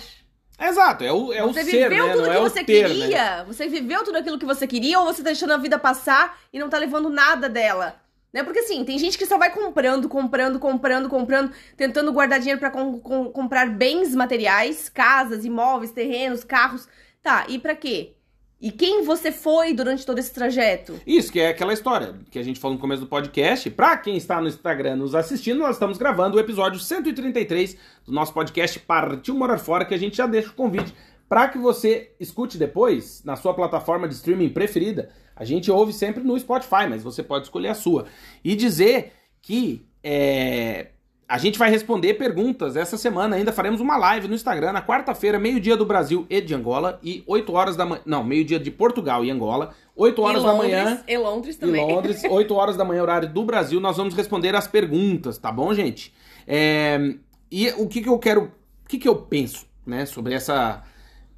Exato, 0.60 1.04
é 1.04 1.12
o, 1.12 1.32
é 1.32 1.44
o 1.44 1.52
você 1.52 1.62
ser, 1.64 1.88
viveu 1.88 2.06
né? 2.06 2.12
tudo 2.12 2.22
Não 2.24 2.30
que 2.32 2.36
é 2.36 2.40
o 2.40 2.42
você 2.42 2.64
ter, 2.64 2.82
né? 2.88 2.94
queria? 2.94 3.44
Você 3.44 3.68
viveu 3.68 4.02
tudo 4.04 4.18
aquilo 4.18 4.38
que 4.38 4.46
você 4.46 4.66
queria 4.66 4.98
ou 4.98 5.06
você 5.06 5.22
tá 5.22 5.26
deixando 5.30 5.52
a 5.52 5.56
vida 5.56 5.78
passar 5.78 6.36
e 6.52 6.58
não 6.58 6.68
tá 6.68 6.78
levando 6.78 7.08
nada 7.08 7.48
dela? 7.48 8.00
Né? 8.32 8.42
Porque 8.42 8.58
assim, 8.58 8.84
tem 8.84 8.98
gente 8.98 9.16
que 9.16 9.24
só 9.24 9.38
vai 9.38 9.50
comprando, 9.52 10.08
comprando, 10.08 10.58
comprando, 10.58 11.08
comprando, 11.08 11.52
tentando 11.76 12.12
guardar 12.12 12.40
dinheiro 12.40 12.58
pra 12.60 12.70
com- 12.70 12.98
com- 13.00 13.30
comprar 13.30 13.70
bens 13.70 14.14
materiais, 14.14 14.88
casas, 14.88 15.44
imóveis, 15.44 15.92
terrenos, 15.92 16.42
carros. 16.44 16.88
Tá, 17.22 17.46
e 17.48 17.58
pra 17.58 17.74
quê? 17.76 18.14
E 18.60 18.72
quem 18.72 19.04
você 19.04 19.30
foi 19.30 19.72
durante 19.72 20.04
todo 20.04 20.18
esse 20.18 20.34
trajeto? 20.34 21.00
Isso, 21.06 21.30
que 21.30 21.38
é 21.38 21.48
aquela 21.48 21.72
história 21.72 22.16
que 22.28 22.40
a 22.40 22.42
gente 22.42 22.58
falou 22.58 22.74
no 22.74 22.80
começo 22.80 23.02
do 23.02 23.08
podcast. 23.08 23.70
Pra 23.70 23.96
quem 23.96 24.16
está 24.16 24.40
no 24.40 24.48
Instagram 24.48 24.96
nos 24.96 25.14
assistindo, 25.14 25.60
nós 25.60 25.76
estamos 25.76 25.96
gravando 25.96 26.36
o 26.36 26.40
episódio 26.40 26.80
133 26.80 27.76
do 28.04 28.12
nosso 28.12 28.34
podcast 28.34 28.80
Partiu 28.80 29.36
Morar 29.36 29.58
Fora, 29.58 29.84
que 29.84 29.94
a 29.94 29.98
gente 29.98 30.16
já 30.16 30.26
deixa 30.26 30.48
o 30.48 30.54
convite 30.54 30.92
para 31.28 31.46
que 31.46 31.56
você 31.56 32.10
escute 32.18 32.58
depois 32.58 33.22
na 33.24 33.36
sua 33.36 33.54
plataforma 33.54 34.08
de 34.08 34.14
streaming 34.14 34.48
preferida. 34.48 35.10
A 35.36 35.44
gente 35.44 35.70
ouve 35.70 35.92
sempre 35.92 36.24
no 36.24 36.36
Spotify, 36.36 36.88
mas 36.90 37.02
você 37.02 37.22
pode 37.22 37.44
escolher 37.44 37.68
a 37.68 37.74
sua. 37.74 38.06
E 38.42 38.56
dizer 38.56 39.12
que 39.40 39.86
é, 40.02 40.88
a 41.28 41.36
gente 41.36 41.58
vai 41.58 41.70
responder 41.70 42.14
perguntas 42.14 42.74
essa 42.74 42.96
semana. 42.96 43.36
Ainda 43.36 43.52
faremos 43.52 43.82
uma 43.82 43.98
live 43.98 44.26
no 44.26 44.34
Instagram 44.34 44.72
na 44.72 44.80
quarta-feira, 44.80 45.38
meio-dia 45.38 45.76
do 45.76 45.84
Brasil 45.84 46.26
e 46.30 46.40
de 46.40 46.54
Angola, 46.54 46.98
e 47.02 47.22
8 47.26 47.52
horas 47.52 47.76
da 47.76 47.84
manhã. 47.84 48.00
Não, 48.06 48.24
meio-dia 48.24 48.58
de 48.58 48.70
Portugal 48.70 49.22
e 49.22 49.30
Angola, 49.30 49.74
8 49.94 50.22
horas 50.22 50.42
e 50.42 50.46
da 50.46 50.52
Londres, 50.52 50.70
manhã. 50.70 51.04
E 51.06 51.18
Londres 51.18 51.56
também. 51.56 51.86
Londres, 51.86 52.24
8 52.28 52.54
horas 52.54 52.76
da 52.78 52.84
manhã, 52.84 53.02
horário 53.02 53.28
do 53.28 53.44
Brasil, 53.44 53.78
nós 53.78 53.98
vamos 53.98 54.14
responder 54.14 54.56
as 54.56 54.66
perguntas, 54.66 55.36
tá 55.36 55.52
bom, 55.52 55.74
gente? 55.74 56.14
É, 56.46 57.14
e 57.52 57.68
o 57.72 57.86
que, 57.86 58.00
que 58.00 58.08
eu 58.08 58.18
quero. 58.18 58.50
O 58.84 58.88
que, 58.88 58.96
que 58.96 59.06
eu 59.06 59.16
penso, 59.16 59.66
né, 59.86 60.06
sobre 60.06 60.32
essa 60.32 60.82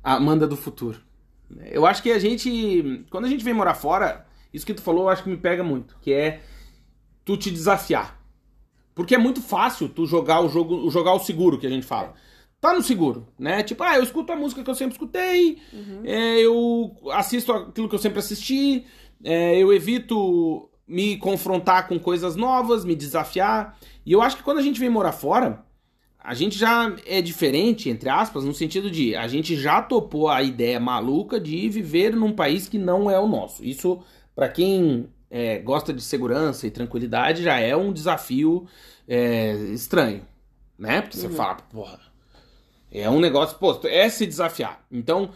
Amanda 0.04 0.46
do 0.46 0.56
futuro? 0.56 1.00
Eu 1.64 1.84
acho 1.84 2.00
que 2.00 2.12
a 2.12 2.18
gente. 2.20 3.04
Quando 3.10 3.24
a 3.24 3.28
gente 3.28 3.42
vem 3.42 3.52
morar 3.52 3.74
fora, 3.74 4.24
isso 4.54 4.64
que 4.64 4.72
tu 4.72 4.82
falou, 4.82 5.04
eu 5.04 5.08
acho 5.08 5.24
que 5.24 5.30
me 5.30 5.36
pega 5.36 5.64
muito, 5.64 5.96
que 6.00 6.12
é 6.12 6.42
tu 7.24 7.36
te 7.36 7.50
desafiar. 7.50 8.19
Porque 8.94 9.14
é 9.14 9.18
muito 9.18 9.40
fácil 9.40 9.88
tu 9.88 10.06
jogar 10.06 10.40
o 10.40 10.48
jogo, 10.48 10.90
jogar 10.90 11.14
o 11.14 11.18
seguro 11.20 11.58
que 11.58 11.66
a 11.66 11.70
gente 11.70 11.86
fala. 11.86 12.14
Tá 12.60 12.74
no 12.74 12.82
seguro, 12.82 13.26
né? 13.38 13.62
Tipo, 13.62 13.82
ah, 13.82 13.96
eu 13.96 14.02
escuto 14.02 14.32
a 14.32 14.36
música 14.36 14.62
que 14.62 14.68
eu 14.68 14.74
sempre 14.74 14.92
escutei, 14.92 15.58
é, 16.04 16.40
eu 16.40 16.94
assisto 17.12 17.52
aquilo 17.52 17.88
que 17.88 17.94
eu 17.94 17.98
sempre 17.98 18.18
assisti, 18.18 18.84
é, 19.24 19.56
eu 19.56 19.72
evito 19.72 20.68
me 20.86 21.16
confrontar 21.16 21.88
com 21.88 21.98
coisas 21.98 22.36
novas, 22.36 22.84
me 22.84 22.94
desafiar. 22.94 23.78
E 24.04 24.12
eu 24.12 24.20
acho 24.20 24.36
que 24.36 24.42
quando 24.42 24.58
a 24.58 24.62
gente 24.62 24.78
vem 24.78 24.90
morar 24.90 25.12
fora, 25.12 25.64
a 26.18 26.34
gente 26.34 26.58
já 26.58 26.94
é 27.06 27.22
diferente, 27.22 27.88
entre 27.88 28.10
aspas, 28.10 28.44
no 28.44 28.52
sentido 28.52 28.90
de 28.90 29.16
a 29.16 29.26
gente 29.26 29.56
já 29.56 29.80
topou 29.80 30.28
a 30.28 30.42
ideia 30.42 30.78
maluca 30.78 31.40
de 31.40 31.66
viver 31.70 32.14
num 32.14 32.32
país 32.32 32.68
que 32.68 32.76
não 32.76 33.10
é 33.10 33.18
o 33.18 33.26
nosso. 33.26 33.64
Isso, 33.64 34.00
pra 34.34 34.48
quem 34.48 35.08
é, 35.30 35.58
gosta 35.58 35.92
de 35.92 36.02
segurança 36.02 36.66
e 36.66 36.70
tranquilidade, 36.70 37.42
já 37.42 37.58
é 37.58 37.76
um 37.76 37.92
desafio 37.92 38.66
é, 39.06 39.52
estranho, 39.72 40.22
né? 40.78 41.00
Porque 41.02 41.16
você 41.16 41.28
fala, 41.28 41.54
porra, 41.56 42.00
é 42.90 43.08
um 43.08 43.20
negócio, 43.20 43.56
pô, 43.58 43.78
é 43.84 44.08
se 44.08 44.26
desafiar. 44.26 44.84
Então, 44.90 45.30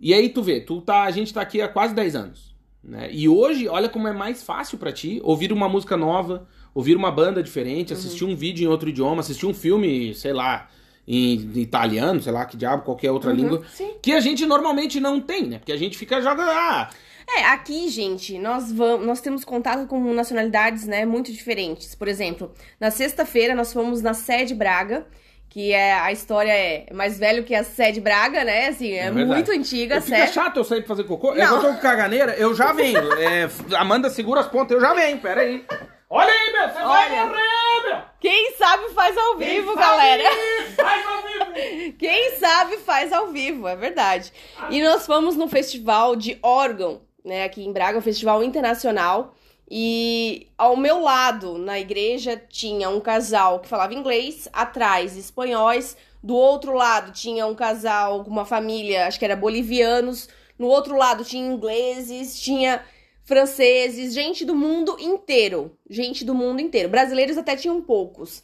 e 0.00 0.14
aí 0.14 0.28
tu 0.28 0.42
vê, 0.42 0.60
tu 0.60 0.80
tá, 0.80 1.02
a 1.02 1.10
gente 1.10 1.32
tá 1.34 1.40
aqui 1.40 1.60
há 1.60 1.68
quase 1.68 1.94
10 1.94 2.14
anos, 2.16 2.54
né? 2.82 3.08
E 3.10 3.28
hoje, 3.28 3.66
olha 3.68 3.88
como 3.88 4.06
é 4.06 4.12
mais 4.12 4.42
fácil 4.42 4.78
pra 4.78 4.92
ti 4.92 5.20
ouvir 5.24 5.52
uma 5.52 5.68
música 5.68 5.96
nova, 5.96 6.46
ouvir 6.74 6.96
uma 6.96 7.10
banda 7.10 7.42
diferente, 7.42 7.92
assistir 7.92 8.24
um 8.24 8.36
vídeo 8.36 8.64
em 8.64 8.68
outro 8.68 8.88
idioma, 8.88 9.20
assistir 9.20 9.46
um 9.46 9.54
filme, 9.54 10.14
sei 10.14 10.32
lá, 10.32 10.68
em 11.06 11.34
italiano, 11.60 12.20
sei 12.22 12.32
lá, 12.32 12.44
que 12.44 12.56
diabo, 12.56 12.82
qualquer 12.82 13.10
outra 13.10 13.30
Uhum, 13.30 13.36
língua, 13.36 13.62
sim. 13.72 13.92
que 14.02 14.12
a 14.12 14.20
gente 14.20 14.44
normalmente 14.46 14.98
não 15.00 15.20
tem, 15.20 15.46
né? 15.46 15.58
Porque 15.58 15.72
a 15.72 15.76
gente 15.76 15.96
fica 15.98 16.20
joga 16.22 16.42
ah, 16.44 16.90
É, 17.28 17.44
aqui, 17.46 17.88
gente, 17.88 18.38
nós 18.38 18.70
vamos, 18.72 19.06
nós 19.06 19.20
temos 19.20 19.44
contato 19.44 19.86
com 19.86 19.98
nacionalidades, 20.12 20.86
né, 20.86 21.04
muito 21.04 21.32
diferentes. 21.32 21.94
Por 21.94 22.06
exemplo, 22.08 22.52
na 22.78 22.90
sexta-feira 22.90 23.54
nós 23.54 23.72
fomos 23.72 24.02
na 24.02 24.14
sede 24.14 24.54
Braga, 24.54 25.06
que 25.48 25.72
é 25.72 25.92
a 25.94 26.10
história 26.12 26.50
é 26.52 26.86
mais 26.92 27.18
velho 27.18 27.44
que 27.44 27.54
a 27.54 27.62
sede 27.64 28.00
Braga, 28.00 28.42
né? 28.44 28.68
Assim, 28.68 28.92
é, 28.92 29.06
É 29.06 29.10
muito 29.10 29.52
antiga, 29.52 29.98
a 29.98 30.00
Fica 30.00 30.16
sede. 30.18 30.32
chato 30.32 30.56
eu 30.58 30.64
sair 30.64 30.80
pra 30.80 30.88
fazer 30.88 31.04
cocô? 31.04 31.32
É 31.32 31.44
Não. 31.44 31.56
eu 31.56 31.60
tô 31.62 31.68
com 31.74 31.78
caganeira, 31.80 32.34
eu 32.36 32.54
já 32.54 32.72
venho. 32.72 32.98
É, 33.14 33.48
Amanda, 33.76 34.10
segura 34.10 34.40
as 34.40 34.48
pontas, 34.48 34.72
eu 34.72 34.80
já 34.80 34.92
venho, 34.94 35.18
pera 35.18 35.42
aí. 35.42 35.64
Olha 36.10 36.30
aí, 36.32 36.52
meu, 36.52 36.68
você 36.68 36.74
vai 36.74 36.84
Olha. 37.10 37.26
morrer, 37.26 37.86
meu! 37.86 37.98
Quem 38.20 38.52
sabe 38.56 38.88
faz 38.94 39.16
ao 39.16 39.36
vivo, 39.36 39.66
Quem 39.68 39.76
galera. 39.76 40.22
sabe 40.24 40.74
Faz 40.76 41.06
ao 41.06 41.22
vivo! 41.22 41.94
Quem 41.98 42.30
sabe 42.36 42.76
faz 42.78 43.12
ao 43.12 43.26
vivo, 43.28 43.68
é 43.68 43.76
verdade. 43.76 44.32
E 44.70 44.82
nós 44.82 45.06
fomos 45.06 45.36
no 45.36 45.48
festival 45.48 46.14
de 46.16 46.38
órgão, 46.42 47.02
né, 47.24 47.44
aqui 47.44 47.64
em 47.64 47.72
Braga, 47.72 47.98
um 47.98 48.02
festival 48.02 48.42
internacional. 48.44 49.34
E 49.70 50.48
ao 50.58 50.76
meu 50.76 51.00
lado, 51.00 51.56
na 51.56 51.80
igreja, 51.80 52.36
tinha 52.36 52.90
um 52.90 53.00
casal 53.00 53.60
que 53.60 53.68
falava 53.68 53.94
inglês, 53.94 54.48
atrás 54.52 55.16
espanhóis, 55.16 55.96
do 56.22 56.34
outro 56.34 56.72
lado 56.72 57.12
tinha 57.12 57.46
um 57.46 57.54
casal 57.54 58.22
uma 58.22 58.44
família, 58.44 59.06
acho 59.06 59.18
que 59.18 59.24
era 59.24 59.36
bolivianos, 59.36 60.28
no 60.58 60.66
outro 60.68 60.96
lado 60.96 61.24
tinha 61.24 61.46
ingleses, 61.46 62.40
tinha 62.40 62.82
franceses, 63.24 64.14
gente 64.14 64.44
do 64.44 64.54
mundo 64.54 64.96
inteiro, 65.00 65.76
gente 65.88 66.24
do 66.24 66.34
mundo 66.34 66.60
inteiro. 66.60 66.88
Brasileiros 66.88 67.38
até 67.38 67.56
tinham 67.56 67.80
poucos. 67.82 68.42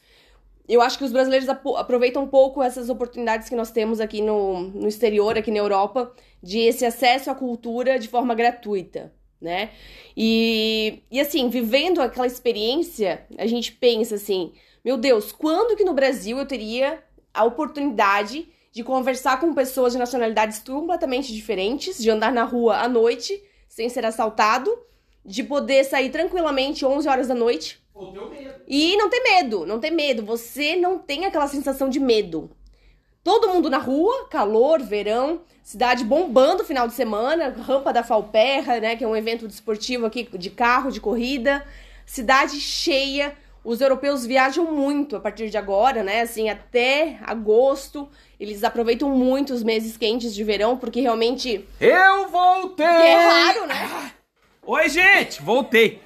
Eu 0.70 0.80
acho 0.80 0.96
que 0.96 1.04
os 1.04 1.10
brasileiros 1.10 1.48
aproveitam 1.48 2.22
um 2.22 2.28
pouco 2.28 2.62
essas 2.62 2.88
oportunidades 2.88 3.48
que 3.48 3.56
nós 3.56 3.72
temos 3.72 4.00
aqui 4.00 4.22
no, 4.22 4.60
no 4.60 4.86
exterior, 4.86 5.36
aqui 5.36 5.50
na 5.50 5.58
Europa, 5.58 6.12
de 6.40 6.60
esse 6.60 6.86
acesso 6.86 7.28
à 7.28 7.34
cultura 7.34 7.98
de 7.98 8.06
forma 8.06 8.36
gratuita, 8.36 9.12
né? 9.40 9.70
E, 10.16 11.02
e 11.10 11.18
assim, 11.18 11.48
vivendo 11.48 12.00
aquela 12.00 12.24
experiência, 12.24 13.26
a 13.36 13.48
gente 13.48 13.72
pensa 13.72 14.14
assim: 14.14 14.52
meu 14.84 14.96
Deus, 14.96 15.32
quando 15.32 15.76
que 15.76 15.82
no 15.82 15.92
Brasil 15.92 16.38
eu 16.38 16.46
teria 16.46 17.02
a 17.34 17.42
oportunidade 17.42 18.48
de 18.70 18.84
conversar 18.84 19.40
com 19.40 19.52
pessoas 19.52 19.92
de 19.92 19.98
nacionalidades 19.98 20.60
completamente 20.60 21.34
diferentes, 21.34 21.98
de 21.98 22.10
andar 22.10 22.30
na 22.30 22.44
rua 22.44 22.76
à 22.76 22.88
noite 22.88 23.42
sem 23.68 23.88
ser 23.88 24.06
assaltado, 24.06 24.70
de 25.24 25.42
poder 25.42 25.82
sair 25.82 26.10
tranquilamente 26.10 26.86
11 26.86 27.08
horas 27.08 27.26
da 27.26 27.34
noite 27.34 27.80
Deu 28.12 28.30
medo. 28.30 28.54
e 28.66 28.96
não 28.96 29.08
ter 29.10 29.20
medo, 29.20 29.66
não 29.66 29.78
ter 29.78 29.90
medo. 29.90 30.24
Você 30.24 30.76
não 30.76 30.98
tem 30.98 31.24
aquela 31.26 31.46
sensação 31.46 31.88
de 31.88 32.00
medo. 32.00 32.50
Todo 33.22 33.48
mundo 33.48 33.68
na 33.68 33.78
rua, 33.78 34.26
calor, 34.30 34.80
verão, 34.80 35.42
cidade 35.62 36.02
bombando 36.04 36.64
final 36.64 36.88
de 36.88 36.94
semana, 36.94 37.50
rampa 37.50 37.92
da 37.92 38.02
Falperra, 38.02 38.80
né, 38.80 38.96
que 38.96 39.04
é 39.04 39.08
um 39.08 39.14
evento 39.14 39.46
desportivo 39.46 40.06
aqui 40.06 40.26
de 40.38 40.48
carro, 40.48 40.90
de 40.90 41.00
corrida, 41.00 41.64
cidade 42.06 42.58
cheia. 42.60 43.36
Os 43.62 43.82
europeus 43.82 44.24
viajam 44.24 44.72
muito 44.72 45.16
a 45.16 45.20
partir 45.20 45.50
de 45.50 45.58
agora, 45.58 46.02
né, 46.02 46.22
assim, 46.22 46.48
até 46.48 47.18
agosto. 47.22 48.08
Eles 48.40 48.64
aproveitam 48.64 49.10
muito 49.10 49.52
os 49.52 49.62
meses 49.62 49.98
quentes 49.98 50.34
de 50.34 50.42
verão, 50.42 50.78
porque 50.78 51.02
realmente 51.02 51.68
Eu 51.78 52.26
voltei! 52.28 52.86
é 52.86 53.16
raro, 53.16 53.66
né? 53.66 54.12
Oi, 54.62 54.88
gente, 54.88 55.42
voltei. 55.42 56.00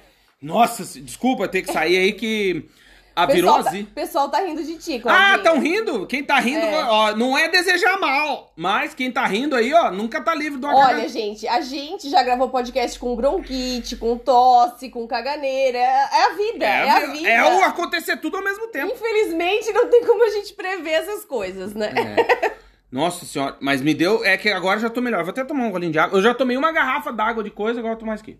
Nossa, 0.45 0.83
desculpa 1.01 1.47
ter 1.47 1.63
que 1.63 1.73
sair 1.73 1.97
aí 1.97 2.13
que 2.13 2.69
Ah, 3.15 3.25
virou 3.25 3.55
pessoal, 3.55 3.63
tá, 3.63 3.69
Azi. 3.69 3.83
pessoal 3.95 4.29
tá 4.29 4.39
rindo 4.41 4.63
de 4.63 4.77
ti, 4.77 5.01
Ah, 5.05 5.37
estão 5.37 5.59
rindo? 5.59 6.05
Quem 6.05 6.21
tá 6.23 6.37
rindo, 6.39 6.59
É. 6.65 6.83
ó, 6.83 7.15
não 7.15 7.37
é 7.37 7.47
desejar 7.47 7.97
mal, 7.99 8.51
mas 8.57 8.93
quem 8.93 9.09
tá 9.11 9.25
rindo 9.25 9.55
aí, 9.55 9.73
ó, 9.73 9.89
nunca 9.89 10.21
tá 10.21 10.35
livre 10.35 10.59
uma 10.59 10.75
Olha, 10.75 11.07
gente, 11.07 11.47
a 11.47 11.61
gente 11.61 12.09
já 12.09 12.21
gravou 12.21 12.49
podcast 12.49 12.99
com 12.99 13.15
bronquite, 13.15 13.95
com 13.95 14.17
tosse, 14.17 14.89
com 14.89 15.07
caganeira. 15.07 15.77
É 15.79 16.25
a 16.25 16.29
vida, 16.35 16.65
é, 16.65 16.89
a 16.89 17.05
vida. 17.07 17.29
é 17.29 17.55
o 17.57 17.63
acontecer 17.63 18.17
tudo 18.17 18.37
ao 18.37 18.43
mesmo 18.43 18.67
tempo. 18.67 18.93
Infelizmente, 18.93 19.71
não 19.71 19.87
tem 19.89 20.05
como 20.05 20.23
a 20.23 20.29
gente 20.29 20.53
prever 20.53 20.91
essas 20.91 21.23
coisas, 21.25 21.73
né? 21.73 21.93
É. 21.95 22.51
Nossa 22.91 23.25
senhora, 23.25 23.55
mas 23.59 23.81
me 23.81 23.93
deu. 23.93 24.23
É 24.23 24.37
que 24.37 24.49
agora 24.49 24.79
já 24.79 24.89
tô 24.89 25.01
melhor. 25.01 25.23
Vou 25.23 25.31
até 25.31 25.43
tomar 25.43 25.65
um 25.65 25.71
golinho 25.71 25.91
de 25.91 25.99
água. 25.99 26.17
Eu 26.17 26.21
já 26.21 26.33
tomei 26.33 26.55
uma 26.55 26.71
garrafa 26.71 27.11
d'água 27.11 27.43
de 27.43 27.49
coisa, 27.49 27.79
agora 27.79 27.95
eu 27.95 27.97
tô 27.99 28.05
mais 28.05 28.21
aqui. 28.21 28.37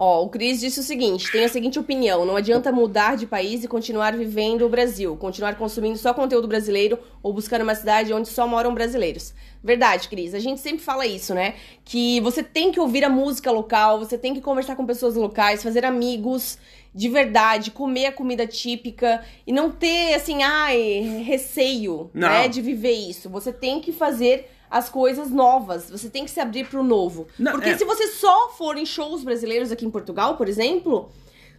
Ó, 0.00 0.22
o 0.22 0.28
Cris 0.28 0.60
disse 0.60 0.78
o 0.78 0.82
seguinte: 0.84 1.28
tem 1.32 1.44
a 1.44 1.48
seguinte 1.48 1.76
opinião: 1.76 2.24
não 2.24 2.36
adianta 2.36 2.70
mudar 2.70 3.16
de 3.16 3.26
país 3.26 3.64
e 3.64 3.68
continuar 3.68 4.16
vivendo 4.16 4.64
o 4.64 4.68
Brasil, 4.68 5.16
continuar 5.16 5.56
consumindo 5.56 5.98
só 5.98 6.14
conteúdo 6.14 6.46
brasileiro 6.46 7.00
ou 7.20 7.32
buscar 7.32 7.60
uma 7.60 7.74
cidade 7.74 8.14
onde 8.14 8.28
só 8.28 8.46
moram 8.46 8.72
brasileiros. 8.72 9.34
Verdade, 9.60 10.08
Cris. 10.08 10.34
A 10.34 10.38
gente 10.38 10.60
sempre 10.60 10.78
fala 10.78 11.04
isso, 11.04 11.34
né? 11.34 11.54
Que 11.84 12.20
você 12.20 12.44
tem 12.44 12.70
que 12.70 12.78
ouvir 12.78 13.02
a 13.02 13.08
música 13.08 13.50
local, 13.50 13.98
você 13.98 14.16
tem 14.16 14.32
que 14.32 14.40
conversar 14.40 14.76
com 14.76 14.86
pessoas 14.86 15.16
locais, 15.16 15.64
fazer 15.64 15.84
amigos 15.84 16.58
de 16.94 17.08
verdade, 17.08 17.72
comer 17.72 18.06
a 18.06 18.12
comida 18.12 18.46
típica 18.46 19.24
e 19.46 19.52
não 19.52 19.70
ter, 19.70 20.14
assim, 20.14 20.42
ai, 20.42 21.22
receio, 21.24 22.08
Não. 22.14 22.28
né, 22.28 22.48
de 22.48 22.62
viver 22.62 22.92
isso. 22.92 23.28
Você 23.30 23.52
tem 23.52 23.80
que 23.80 23.92
fazer 23.92 24.48
as 24.70 24.88
coisas 24.88 25.30
novas, 25.30 25.90
você 25.90 26.08
tem 26.10 26.24
que 26.24 26.30
se 26.30 26.40
abrir 26.40 26.66
pro 26.68 26.82
novo. 26.82 27.26
Não, 27.38 27.52
Porque 27.52 27.70
é. 27.70 27.76
se 27.78 27.84
você 27.84 28.08
só 28.08 28.50
for 28.50 28.76
em 28.76 28.84
shows 28.86 29.22
brasileiros 29.24 29.72
aqui 29.72 29.84
em 29.86 29.90
Portugal, 29.90 30.36
por 30.36 30.48
exemplo, 30.48 31.10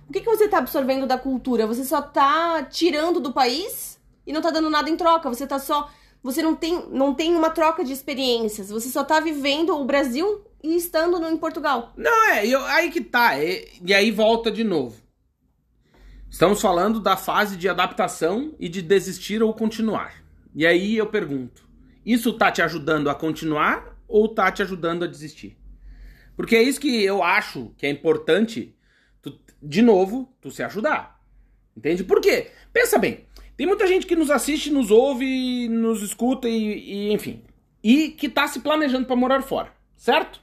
o 0.08 0.14
que, 0.14 0.22
que 0.22 0.26
você 0.30 0.48
tá 0.48 0.58
absorvendo 0.60 1.06
da 1.08 1.18
cultura? 1.18 1.66
Você 1.68 1.84
só 1.84 2.02
tá 2.02 2.64
tirando 2.64 3.20
do 3.20 3.32
país 3.34 4.00
e 4.26 4.34
não 4.34 4.42
tá 4.42 4.50
dando 4.52 4.70
nada 4.70 4.90
em 4.90 4.96
troca. 4.98 5.30
Você 5.30 5.46
tá 5.48 5.60
só. 5.60 5.90
Você 6.22 6.42
não 6.42 6.54
tem, 6.56 6.86
não 6.90 7.14
tem 7.14 7.34
uma 7.36 7.50
troca 7.50 7.84
de 7.84 7.94
experiências. 7.94 8.70
Você 8.70 8.90
só 8.90 9.04
tá 9.04 9.20
vivendo 9.20 9.76
o 9.78 9.86
Brasil 9.86 10.42
e 10.62 10.76
estando 10.76 11.18
no, 11.20 11.30
em 11.30 11.38
Portugal. 11.38 11.94
Não, 11.96 12.30
é, 12.32 12.46
eu- 12.46 12.64
aí 12.66 12.92
que 12.92 13.00
tá. 13.02 13.40
é- 13.42 13.68
e 13.86 13.94
aí 13.94 14.12
volta 14.12 14.52
de 14.52 14.64
novo. 14.64 14.98
Estamos 16.30 16.62
falando 16.62 17.00
da 17.00 17.16
fase 17.18 17.56
de 17.56 17.68
adaptação 17.70 18.54
e 18.60 18.68
de 18.70 18.82
desistir 18.82 19.42
ou 19.42 19.54
continuar. 19.54 20.16
E 20.54 20.66
aí 20.66 20.98
eu 20.98 21.08
pergunto: 21.08 21.69
isso 22.06 22.34
tá 22.34 22.52
te 22.52 22.62
ajudando 22.62 23.10
a 23.10 23.16
continuar 23.16 23.98
ou 24.08 24.28
tá 24.28 24.52
te 24.52 24.62
ajudando 24.62 25.04
a 25.04 25.08
desistir? 25.08 25.58
Porque 26.36 26.56
é 26.56 26.64
isso 26.64 26.80
que 26.80 27.04
eu 27.04 27.22
acho 27.22 27.74
que 27.78 27.86
é 27.86 27.90
importante, 27.90 28.76
tu- 29.22 29.40
de 29.62 29.82
novo, 29.82 30.34
tu 30.42 30.50
se 30.50 30.64
ajudar. 30.64 31.20
Entende? 31.76 32.04
Por 32.04 32.22
quê? 32.22 32.52
Pensa 32.72 32.98
bem. 32.98 33.26
Tem 33.58 33.68
muita 33.68 33.86
gente 33.86 34.06
que 34.08 34.16
nos 34.16 34.32
assiste, 34.32 34.72
nos 34.72 34.90
ouve, 34.90 35.68
nos 35.68 36.02
escuta 36.02 36.48
e, 36.48 37.10
e, 37.10 37.12
enfim. 37.14 37.44
E 37.84 38.10
que 38.10 38.30
tá 38.30 38.48
se 38.48 38.62
planejando 38.62 39.06
pra 39.06 39.16
morar 39.16 39.42
fora, 39.42 39.74
certo? 39.98 40.42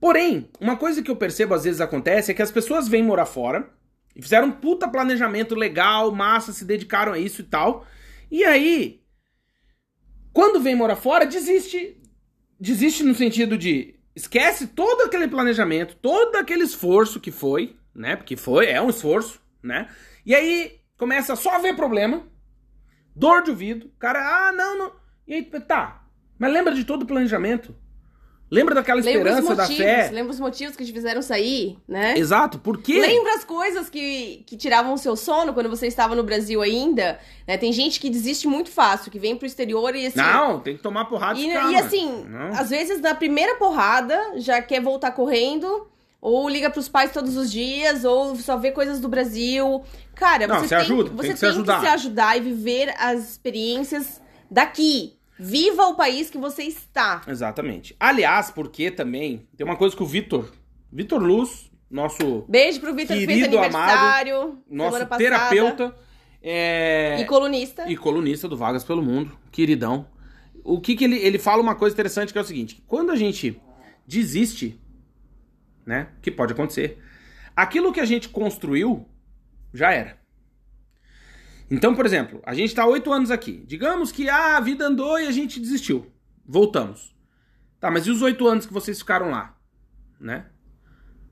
Porém, 0.00 0.48
uma 0.60 0.76
coisa 0.76 1.02
que 1.02 1.10
eu 1.10 1.16
percebo 1.16 1.54
às 1.54 1.64
vezes 1.64 1.80
acontece 1.80 2.30
é 2.30 2.34
que 2.34 2.42
as 2.42 2.50
pessoas 2.50 2.88
vêm 2.88 3.02
morar 3.02 3.26
fora 3.26 3.70
e 4.14 4.22
fizeram 4.22 4.48
um 4.48 4.52
puta 4.52 4.88
planejamento 4.88 5.54
legal, 5.54 6.12
massa, 6.12 6.52
se 6.52 6.64
dedicaram 6.64 7.12
a 7.12 7.18
isso 7.18 7.40
e 7.40 7.44
tal. 7.44 7.86
E 8.30 8.44
aí, 8.44 9.01
quando 10.32 10.60
vem 10.60 10.74
morar 10.74 10.96
fora, 10.96 11.26
desiste. 11.26 11.98
Desiste 12.58 13.02
no 13.02 13.14
sentido 13.14 13.58
de 13.58 13.96
esquece 14.14 14.68
todo 14.68 15.02
aquele 15.02 15.26
planejamento, 15.28 15.96
todo 15.96 16.36
aquele 16.36 16.62
esforço 16.62 17.20
que 17.20 17.30
foi, 17.30 17.76
né? 17.94 18.16
Porque 18.16 18.36
foi, 18.36 18.66
é 18.66 18.80
um 18.80 18.90
esforço, 18.90 19.40
né? 19.62 19.88
E 20.24 20.34
aí 20.34 20.80
começa 20.96 21.34
só 21.34 21.56
a 21.56 21.58
ver 21.58 21.74
problema, 21.74 22.24
dor 23.16 23.42
de 23.42 23.50
ouvido, 23.50 23.90
cara, 23.98 24.20
ah, 24.20 24.52
não, 24.52 24.78
não. 24.78 24.92
E 25.26 25.34
aí, 25.34 25.42
tá, 25.42 26.06
mas 26.38 26.52
lembra 26.52 26.74
de 26.74 26.84
todo 26.84 27.02
o 27.02 27.06
planejamento? 27.06 27.74
Lembra 28.54 28.74
daquela 28.74 29.00
Lembra 29.00 29.32
os 29.32 29.38
esperança 29.38 29.54
da 29.54 29.62
motivos, 29.62 29.82
fé? 29.84 30.10
lembra 30.12 30.30
os 30.32 30.38
motivos 30.38 30.76
que 30.76 30.84
te 30.84 30.92
fizeram 30.92 31.22
sair, 31.22 31.78
né? 31.88 32.18
Exato, 32.18 32.58
por 32.58 32.76
quê? 32.82 33.00
Lembra 33.00 33.32
as 33.34 33.44
coisas 33.44 33.88
que, 33.88 34.42
que 34.46 34.58
tiravam 34.58 34.92
o 34.92 34.98
seu 34.98 35.16
sono 35.16 35.54
quando 35.54 35.70
você 35.70 35.86
estava 35.86 36.14
no 36.14 36.22
Brasil 36.22 36.60
ainda? 36.60 37.18
né? 37.48 37.56
Tem 37.56 37.72
gente 37.72 37.98
que 37.98 38.10
desiste 38.10 38.46
muito 38.46 38.70
fácil, 38.70 39.10
que 39.10 39.18
vem 39.18 39.34
pro 39.36 39.46
exterior 39.46 39.96
e 39.96 40.04
assim. 40.06 40.18
Não, 40.18 40.60
tem 40.60 40.76
que 40.76 40.82
tomar 40.82 41.06
porrada 41.06 41.38
E, 41.38 41.44
de 41.44 41.48
e 41.48 41.76
assim, 41.76 42.24
Não. 42.28 42.48
às 42.52 42.68
vezes 42.68 43.00
na 43.00 43.14
primeira 43.14 43.54
porrada 43.56 44.20
já 44.36 44.60
quer 44.60 44.82
voltar 44.82 45.12
correndo, 45.12 45.88
ou 46.20 46.46
liga 46.46 46.68
pros 46.68 46.88
pais 46.90 47.10
todos 47.10 47.36
os 47.38 47.50
dias, 47.50 48.04
ou 48.04 48.36
só 48.36 48.58
vê 48.58 48.70
coisas 48.70 49.00
do 49.00 49.08
Brasil. 49.08 49.82
Cara, 50.14 50.46
Não, 50.46 50.60
você 50.60 50.68
tem, 50.68 50.78
ajuda, 50.78 51.08
tem 51.08 51.16
você 51.16 51.32
que 51.32 51.38
se 51.38 51.46
ajudar. 51.46 51.80
se 51.80 51.86
ajudar 51.86 52.36
e 52.36 52.40
viver 52.40 52.94
as 52.98 53.30
experiências 53.30 54.20
daqui. 54.50 55.14
Viva 55.42 55.86
o 55.88 55.94
país 55.94 56.30
que 56.30 56.38
você 56.38 56.62
está. 56.62 57.22
Exatamente. 57.26 57.96
Aliás, 57.98 58.50
porque 58.50 58.90
também 58.90 59.48
tem 59.56 59.64
uma 59.64 59.76
coisa 59.76 59.96
que 59.96 60.02
o 60.02 60.06
Vitor, 60.06 60.52
Vitor 60.90 61.20
Luz, 61.20 61.70
nosso, 61.90 62.44
Beijo 62.48 62.80
pro 62.80 62.94
Vitor 62.94 63.16
Querido, 63.16 63.58
aniversário 63.58 64.62
nosso 64.70 65.04
terapeuta 65.18 65.94
é, 66.42 67.18
E 67.20 67.24
colunista. 67.24 67.90
e 67.90 67.96
colunista 67.96 68.48
do 68.48 68.56
Vagas 68.56 68.84
pelo 68.84 69.02
Mundo, 69.02 69.36
queridão. 69.50 70.06
O 70.64 70.80
que 70.80 70.94
que 70.94 71.04
ele, 71.04 71.16
ele 71.18 71.38
fala 71.38 71.60
uma 71.60 71.74
coisa 71.74 71.92
interessante 71.94 72.32
que 72.32 72.38
é 72.38 72.42
o 72.42 72.44
seguinte, 72.44 72.82
quando 72.86 73.10
a 73.10 73.16
gente 73.16 73.60
desiste, 74.06 74.80
né, 75.84 76.08
que 76.22 76.30
pode 76.30 76.52
acontecer, 76.52 76.98
aquilo 77.54 77.92
que 77.92 78.00
a 78.00 78.04
gente 78.04 78.28
construiu 78.28 79.06
já 79.74 79.92
era. 79.92 80.21
Então, 81.72 81.94
por 81.94 82.04
exemplo, 82.04 82.38
a 82.44 82.52
gente 82.52 82.74
tá 82.74 82.84
oito 82.84 83.10
anos 83.10 83.30
aqui. 83.30 83.64
Digamos 83.66 84.12
que 84.12 84.28
ah, 84.28 84.58
a 84.58 84.60
vida 84.60 84.84
andou 84.84 85.18
e 85.18 85.26
a 85.26 85.30
gente 85.30 85.58
desistiu. 85.58 86.06
Voltamos. 86.44 87.16
Tá, 87.80 87.90
mas 87.90 88.06
e 88.06 88.10
os 88.10 88.20
oito 88.20 88.46
anos 88.46 88.66
que 88.66 88.72
vocês 88.74 88.98
ficaram 88.98 89.30
lá? 89.30 89.56
Né? 90.20 90.44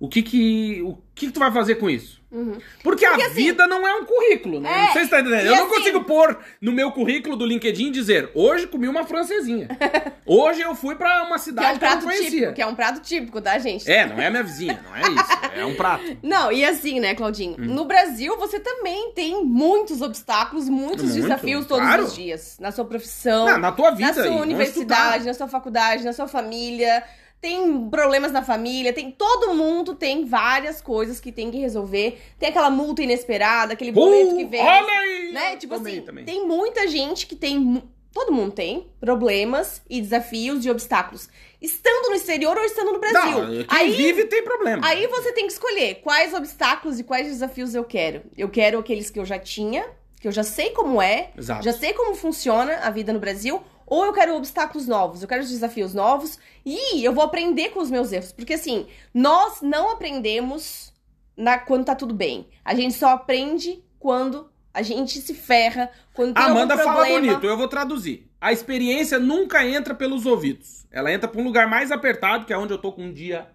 O 0.01 0.09
que 0.09 0.23
que, 0.23 0.81
o 0.83 0.97
que 1.15 1.27
que 1.27 1.33
tu 1.33 1.39
vai 1.39 1.53
fazer 1.53 1.75
com 1.75 1.89
isso? 1.91 2.19
Uhum. 2.33 2.59
Porque, 2.83 3.05
a 3.05 3.11
Porque, 3.11 3.25
assim, 3.25 3.35
vida 3.35 3.67
não 3.67 3.87
é 3.87 3.93
um 3.97 4.05
currículo, 4.07 4.61
né? 4.61 4.71
É, 4.73 4.87
não 4.87 4.93
sei 4.95 5.05
se 5.05 5.11
tá 5.11 5.21
entendendo. 5.21 5.45
Eu 5.47 5.57
não 5.57 5.67
assim- 5.67 5.75
consigo 5.75 6.05
pôr 6.05 6.39
no 6.61 6.73
meu 6.73 6.91
currículo 6.93 7.37
do 7.37 7.45
LinkedIn 7.45 7.91
dizer 7.93 8.31
hoje 8.35 8.67
comi 8.67 8.89
uma 8.89 9.05
francesinha. 9.05 9.69
hoje 10.25 10.63
eu 10.63 10.75
fui 10.75 10.95
pra 10.95 11.23
uma 11.25 11.31
Que 11.31 11.35
é 11.35 11.39
cidade 11.39 11.77
um 11.77 11.79
que, 11.79 11.85
eu 11.85 11.91
não 11.91 12.01
conhecia. 12.03 12.31
típico, 12.31 12.53
que 12.55 12.63
é 12.63 12.67
um 12.67 12.75
prato 12.75 13.01
típico, 13.01 13.43
tá, 13.43 13.59
gente? 13.59 13.91
É, 13.91 14.07
não 14.07 14.19
é 14.19 14.31
minha 14.31 14.43
vizinha, 14.43 14.83
não 14.83 14.97
é 14.97 15.01
isso. 15.03 15.41
É 15.61 15.65
um 15.67 15.75
prato. 15.75 16.17
Não, 16.23 16.51
e 16.51 16.65
assim, 16.65 16.99
né, 17.01 17.15
Claudinho? 17.15 17.57
Hum. 17.59 17.65
No 17.75 17.85
Brasil, 17.85 18.39
você 18.39 18.59
também 18.61 19.13
tem 19.13 19.45
muitos 19.45 20.01
obstáculos, 20.01 20.69
muitos 20.69 21.07
Muito, 21.11 21.21
desafios 21.23 21.67
todos 21.67 21.85
claro. 21.85 22.05
os 22.05 22.15
dias. 22.15 22.57
Na 22.61 22.71
sua 22.73 22.85
profissão, 22.87 23.45
Não, 23.47 23.59
na 23.59 23.73
tua 23.73 23.91
vida. 23.91 24.07
na 24.15 24.15
sua 24.15 24.41
universidade, 24.41 25.27
na 25.27 25.35
sua 25.35 25.49
faculdade, 25.49 26.05
na 26.05 26.13
sua 26.15 26.29
família. 26.29 27.03
Tem 27.41 27.89
problemas 27.89 28.33
na 28.33 28.43
família, 28.43 28.93
tem 28.93 29.11
todo 29.11 29.55
mundo 29.55 29.95
tem 29.95 30.27
várias 30.27 30.81
coisas 30.83 31.19
que 31.19 31.33
tem 31.33 31.51
que 31.51 31.57
resolver. 31.57 32.21
Tem 32.39 32.51
aquela 32.51 32.69
multa 32.71 33.03
inesperada, 33.03 33.73
aquele 33.73 33.93
boleto 33.93 34.37
que 34.37 34.45
Uh, 34.45 34.49
vem. 34.49 34.61
olha 34.61 34.93
aí! 34.93 35.33
né? 35.33 35.57
Tipo 35.57 35.75
Tomei 35.77 35.95
assim, 35.95 36.03
também. 36.03 36.25
tem 36.25 36.47
muita 36.47 36.87
gente 36.87 37.27
que 37.27 37.35
tem. 37.35 37.83
Todo 38.13 38.33
mundo 38.33 38.51
tem 38.53 38.89
problemas 39.01 39.81
e 39.89 40.01
desafios 40.01 40.67
e 40.67 40.71
obstáculos. 40.71 41.29
Estando 41.63 42.09
no 42.11 42.17
exterior 42.17 42.59
ou 42.59 42.65
estando 42.65 42.93
no 42.93 42.99
Brasil. 42.99 43.43
Não, 43.43 43.49
quem 43.65 43.67
Aí 43.69 43.93
vive 43.93 44.25
tem 44.25 44.43
problema. 44.43 44.85
Aí 44.87 45.07
você 45.07 45.33
tem 45.33 45.47
que 45.47 45.53
escolher 45.53 45.97
quais 46.03 46.35
obstáculos 46.35 46.99
e 46.99 47.05
quais 47.05 47.27
desafios 47.29 47.75
eu 47.75 47.85
quero. 47.85 48.23
Eu 48.37 48.49
quero 48.49 48.79
aqueles 48.81 49.11
que 49.11 49.19
eu 49.21 49.25
já 49.25 49.39
tinha, 49.39 49.87
que 50.21 50.27
eu 50.27 50.33
já 50.33 50.43
sei 50.43 50.71
como 50.71 51.01
é, 51.01 51.31
Exato. 51.39 51.63
já 51.65 51.73
sei 51.73 51.93
como 51.93 52.15
funciona 52.17 52.79
a 52.83 52.91
vida 52.91 53.13
no 53.13 53.21
Brasil, 53.21 53.63
ou 53.91 54.05
eu 54.07 54.13
quero 54.13 54.37
obstáculos 54.37 54.87
novos, 54.87 55.21
eu 55.21 55.29
quero 55.29 55.43
os 55.43 55.51
desafios 55.51 55.93
novos 55.93 56.39
e 56.65 57.05
eu 57.05 57.13
vou 57.13 57.25
aprender 57.25 57.71
com 57.71 57.81
os 57.81 57.91
meus 57.91 58.13
erros. 58.13 58.31
Porque 58.31 58.55
assim, 58.55 58.87
nós 59.13 59.61
não 59.61 59.91
aprendemos 59.91 60.93
na, 61.37 61.59
quando 61.59 61.87
tá 61.87 61.97
tudo 61.97 62.15
bem. 62.15 62.47
A 62.65 62.73
gente 62.73 62.95
só 62.95 63.09
aprende 63.09 63.83
quando 63.99 64.49
a 64.73 64.81
gente 64.81 65.21
se 65.21 65.35
ferra, 65.35 65.91
quando 66.15 66.35
tem 66.35 66.45
Amanda 66.45 66.75
algum 66.75 66.85
fala 66.85 67.01
problema. 67.01 67.27
bonito, 67.27 67.47
eu 67.47 67.57
vou 67.57 67.67
traduzir. 67.67 68.31
A 68.41 68.53
experiência 68.53 69.19
nunca 69.19 69.67
entra 69.67 69.93
pelos 69.93 70.25
ouvidos. 70.25 70.87
Ela 70.93 71.13
entra 71.13 71.29
pra 71.29 71.41
um 71.41 71.45
lugar 71.45 71.67
mais 71.67 71.91
apertado, 71.91 72.47
que 72.47 72.53
é 72.53 72.57
onde 72.57 72.73
eu 72.73 72.79
tô 72.79 72.93
com 72.93 73.03
um 73.03 73.13
dia. 73.13 73.49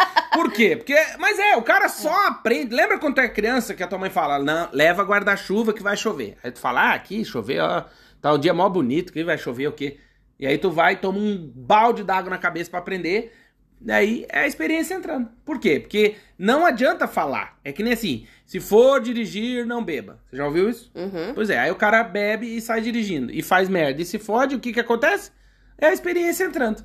Por 0.34 0.52
quê? 0.52 0.76
Porque, 0.76 0.94
mas 1.18 1.38
é, 1.38 1.56
o 1.56 1.62
cara 1.62 1.88
só 1.88 2.28
aprende. 2.28 2.74
Lembra 2.74 2.98
quando 2.98 3.14
tu 3.14 3.20
é 3.22 3.28
criança 3.28 3.74
que 3.74 3.82
a 3.82 3.86
tua 3.86 3.98
mãe 3.98 4.10
fala, 4.10 4.38
não, 4.38 4.68
leva 4.72 5.02
guarda-chuva 5.02 5.72
que 5.72 5.82
vai 5.82 5.96
chover. 5.96 6.36
Aí 6.42 6.50
tu 6.50 6.58
fala, 6.58 6.90
ah, 6.90 6.94
aqui 6.94 7.24
chover, 7.24 7.60
ó, 7.60 7.84
tá 8.22 8.32
o 8.32 8.38
dia 8.38 8.54
mó 8.54 8.66
bonito, 8.68 9.12
que 9.12 9.22
vai 9.22 9.36
chover 9.36 9.66
o 9.66 9.72
quê? 9.72 9.98
E 10.38 10.46
aí 10.46 10.56
tu 10.56 10.70
vai, 10.70 10.96
toma 10.96 11.18
um 11.18 11.52
balde 11.54 12.02
d'água 12.02 12.30
na 12.30 12.38
cabeça 12.38 12.70
pra 12.70 12.78
aprender. 12.78 13.32
Daí 13.80 14.24
é 14.28 14.40
a 14.40 14.46
experiência 14.46 14.94
entrando. 14.94 15.28
Por 15.44 15.58
quê? 15.58 15.80
Porque 15.80 16.14
não 16.38 16.64
adianta 16.64 17.08
falar. 17.08 17.58
É 17.64 17.72
que 17.72 17.82
nem 17.82 17.92
assim, 17.92 18.26
se 18.46 18.60
for 18.60 19.00
dirigir, 19.00 19.66
não 19.66 19.84
beba. 19.84 20.20
Você 20.30 20.36
já 20.36 20.46
ouviu 20.46 20.70
isso? 20.70 20.90
Uhum. 20.94 21.34
Pois 21.34 21.50
é, 21.50 21.58
aí 21.58 21.70
o 21.70 21.76
cara 21.76 22.02
bebe 22.04 22.56
e 22.56 22.60
sai 22.60 22.80
dirigindo. 22.80 23.32
E 23.32 23.42
faz 23.42 23.68
merda. 23.68 24.00
E 24.00 24.04
se 24.04 24.18
fode, 24.20 24.54
o 24.54 24.60
que 24.60 24.72
que 24.72 24.80
acontece? 24.80 25.32
É 25.76 25.86
a 25.86 25.92
experiência 25.92 26.44
entrando. 26.44 26.84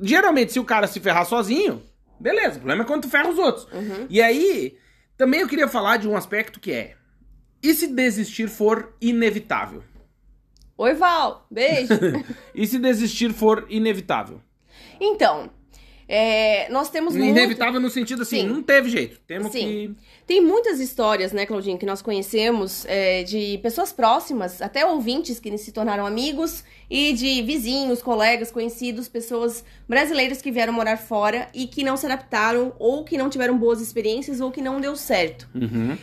Geralmente, 0.00 0.52
se 0.52 0.60
o 0.60 0.64
cara 0.64 0.86
se 0.86 1.00
ferrar 1.00 1.24
sozinho, 1.24 1.82
beleza. 2.20 2.56
O 2.56 2.60
problema 2.60 2.82
é 2.82 2.86
quando 2.86 3.02
tu 3.02 3.08
ferra 3.08 3.30
os 3.30 3.38
outros. 3.38 3.66
Uhum. 3.72 4.06
E 4.10 4.20
aí, 4.20 4.76
também 5.16 5.40
eu 5.40 5.48
queria 5.48 5.68
falar 5.68 5.96
de 5.96 6.06
um 6.06 6.14
aspecto 6.14 6.60
que 6.60 6.70
é... 6.70 6.96
E 7.62 7.72
se 7.72 7.86
desistir 7.86 8.48
for 8.48 8.94
inevitável? 9.00 9.82
Oi, 10.78 10.94
Val. 10.94 11.46
Beijo. 11.50 11.94
E 12.54 12.66
se 12.66 12.78
desistir 12.78 13.32
for 13.32 13.66
inevitável? 13.68 14.40
então, 14.98 15.50
é, 16.08 16.70
nós 16.70 16.88
temos 16.88 17.16
muito... 17.16 17.28
Inevitável 17.28 17.80
no 17.80 17.90
sentido 17.90 18.22
assim, 18.22 18.42
Sim. 18.42 18.48
não 18.48 18.62
teve 18.62 18.88
jeito. 18.88 19.20
Temos 19.26 19.52
Sim. 19.52 19.58
que. 19.60 19.94
Tem 20.26 20.40
muitas 20.40 20.80
histórias, 20.80 21.32
né, 21.32 21.46
Claudinho, 21.46 21.78
que 21.78 21.86
nós 21.86 22.00
conhecemos 22.00 22.84
é, 22.86 23.22
de 23.24 23.58
pessoas 23.58 23.92
próximas, 23.92 24.62
até 24.62 24.86
ouvintes 24.86 25.38
que 25.40 25.56
se 25.58 25.72
tornaram 25.72 26.06
amigos, 26.06 26.64
e 26.88 27.12
de 27.12 27.42
vizinhos, 27.42 28.02
colegas, 28.02 28.50
conhecidos, 28.50 29.08
pessoas 29.08 29.64
brasileiras 29.88 30.40
que 30.40 30.50
vieram 30.50 30.72
morar 30.72 30.96
fora 30.96 31.48
e 31.52 31.66
que 31.66 31.82
não 31.82 31.96
se 31.96 32.06
adaptaram, 32.06 32.72
ou 32.78 33.04
que 33.04 33.18
não 33.18 33.28
tiveram 33.28 33.58
boas 33.58 33.80
experiências, 33.80 34.40
ou 34.40 34.50
que 34.50 34.62
não 34.62 34.80
deu 34.80 34.96
certo. 34.96 35.48
Uhum. 35.54 35.96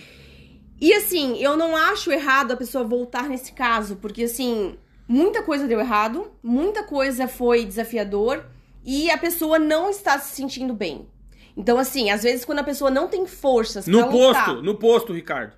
E 0.84 0.94
assim, 0.94 1.38
eu 1.38 1.56
não 1.56 1.78
acho 1.78 2.12
errado 2.12 2.52
a 2.52 2.58
pessoa 2.58 2.84
voltar 2.84 3.30
nesse 3.30 3.54
caso, 3.54 3.96
porque 3.96 4.26
assim, 4.26 4.76
muita 5.08 5.42
coisa 5.42 5.66
deu 5.66 5.80
errado, 5.80 6.30
muita 6.44 6.84
coisa 6.84 7.26
foi 7.26 7.64
desafiador 7.64 8.44
e 8.84 9.10
a 9.10 9.18
pessoa 9.18 9.58
não 9.58 9.90
está 9.90 10.20
se 10.20 10.36
sentindo 10.36 10.74
bem. 10.74 11.08
Então, 11.56 11.78
assim, 11.78 12.10
às 12.10 12.24
vezes 12.24 12.44
quando 12.44 12.60
a 12.60 12.66
pessoa 12.66 12.92
não 12.92 13.08
tem 13.08 13.26
forças 13.26 13.88
No 13.88 14.00
lutar, 14.00 14.12
posto, 14.12 14.62
no 14.62 14.76
posto, 14.76 15.14
Ricardo. 15.14 15.54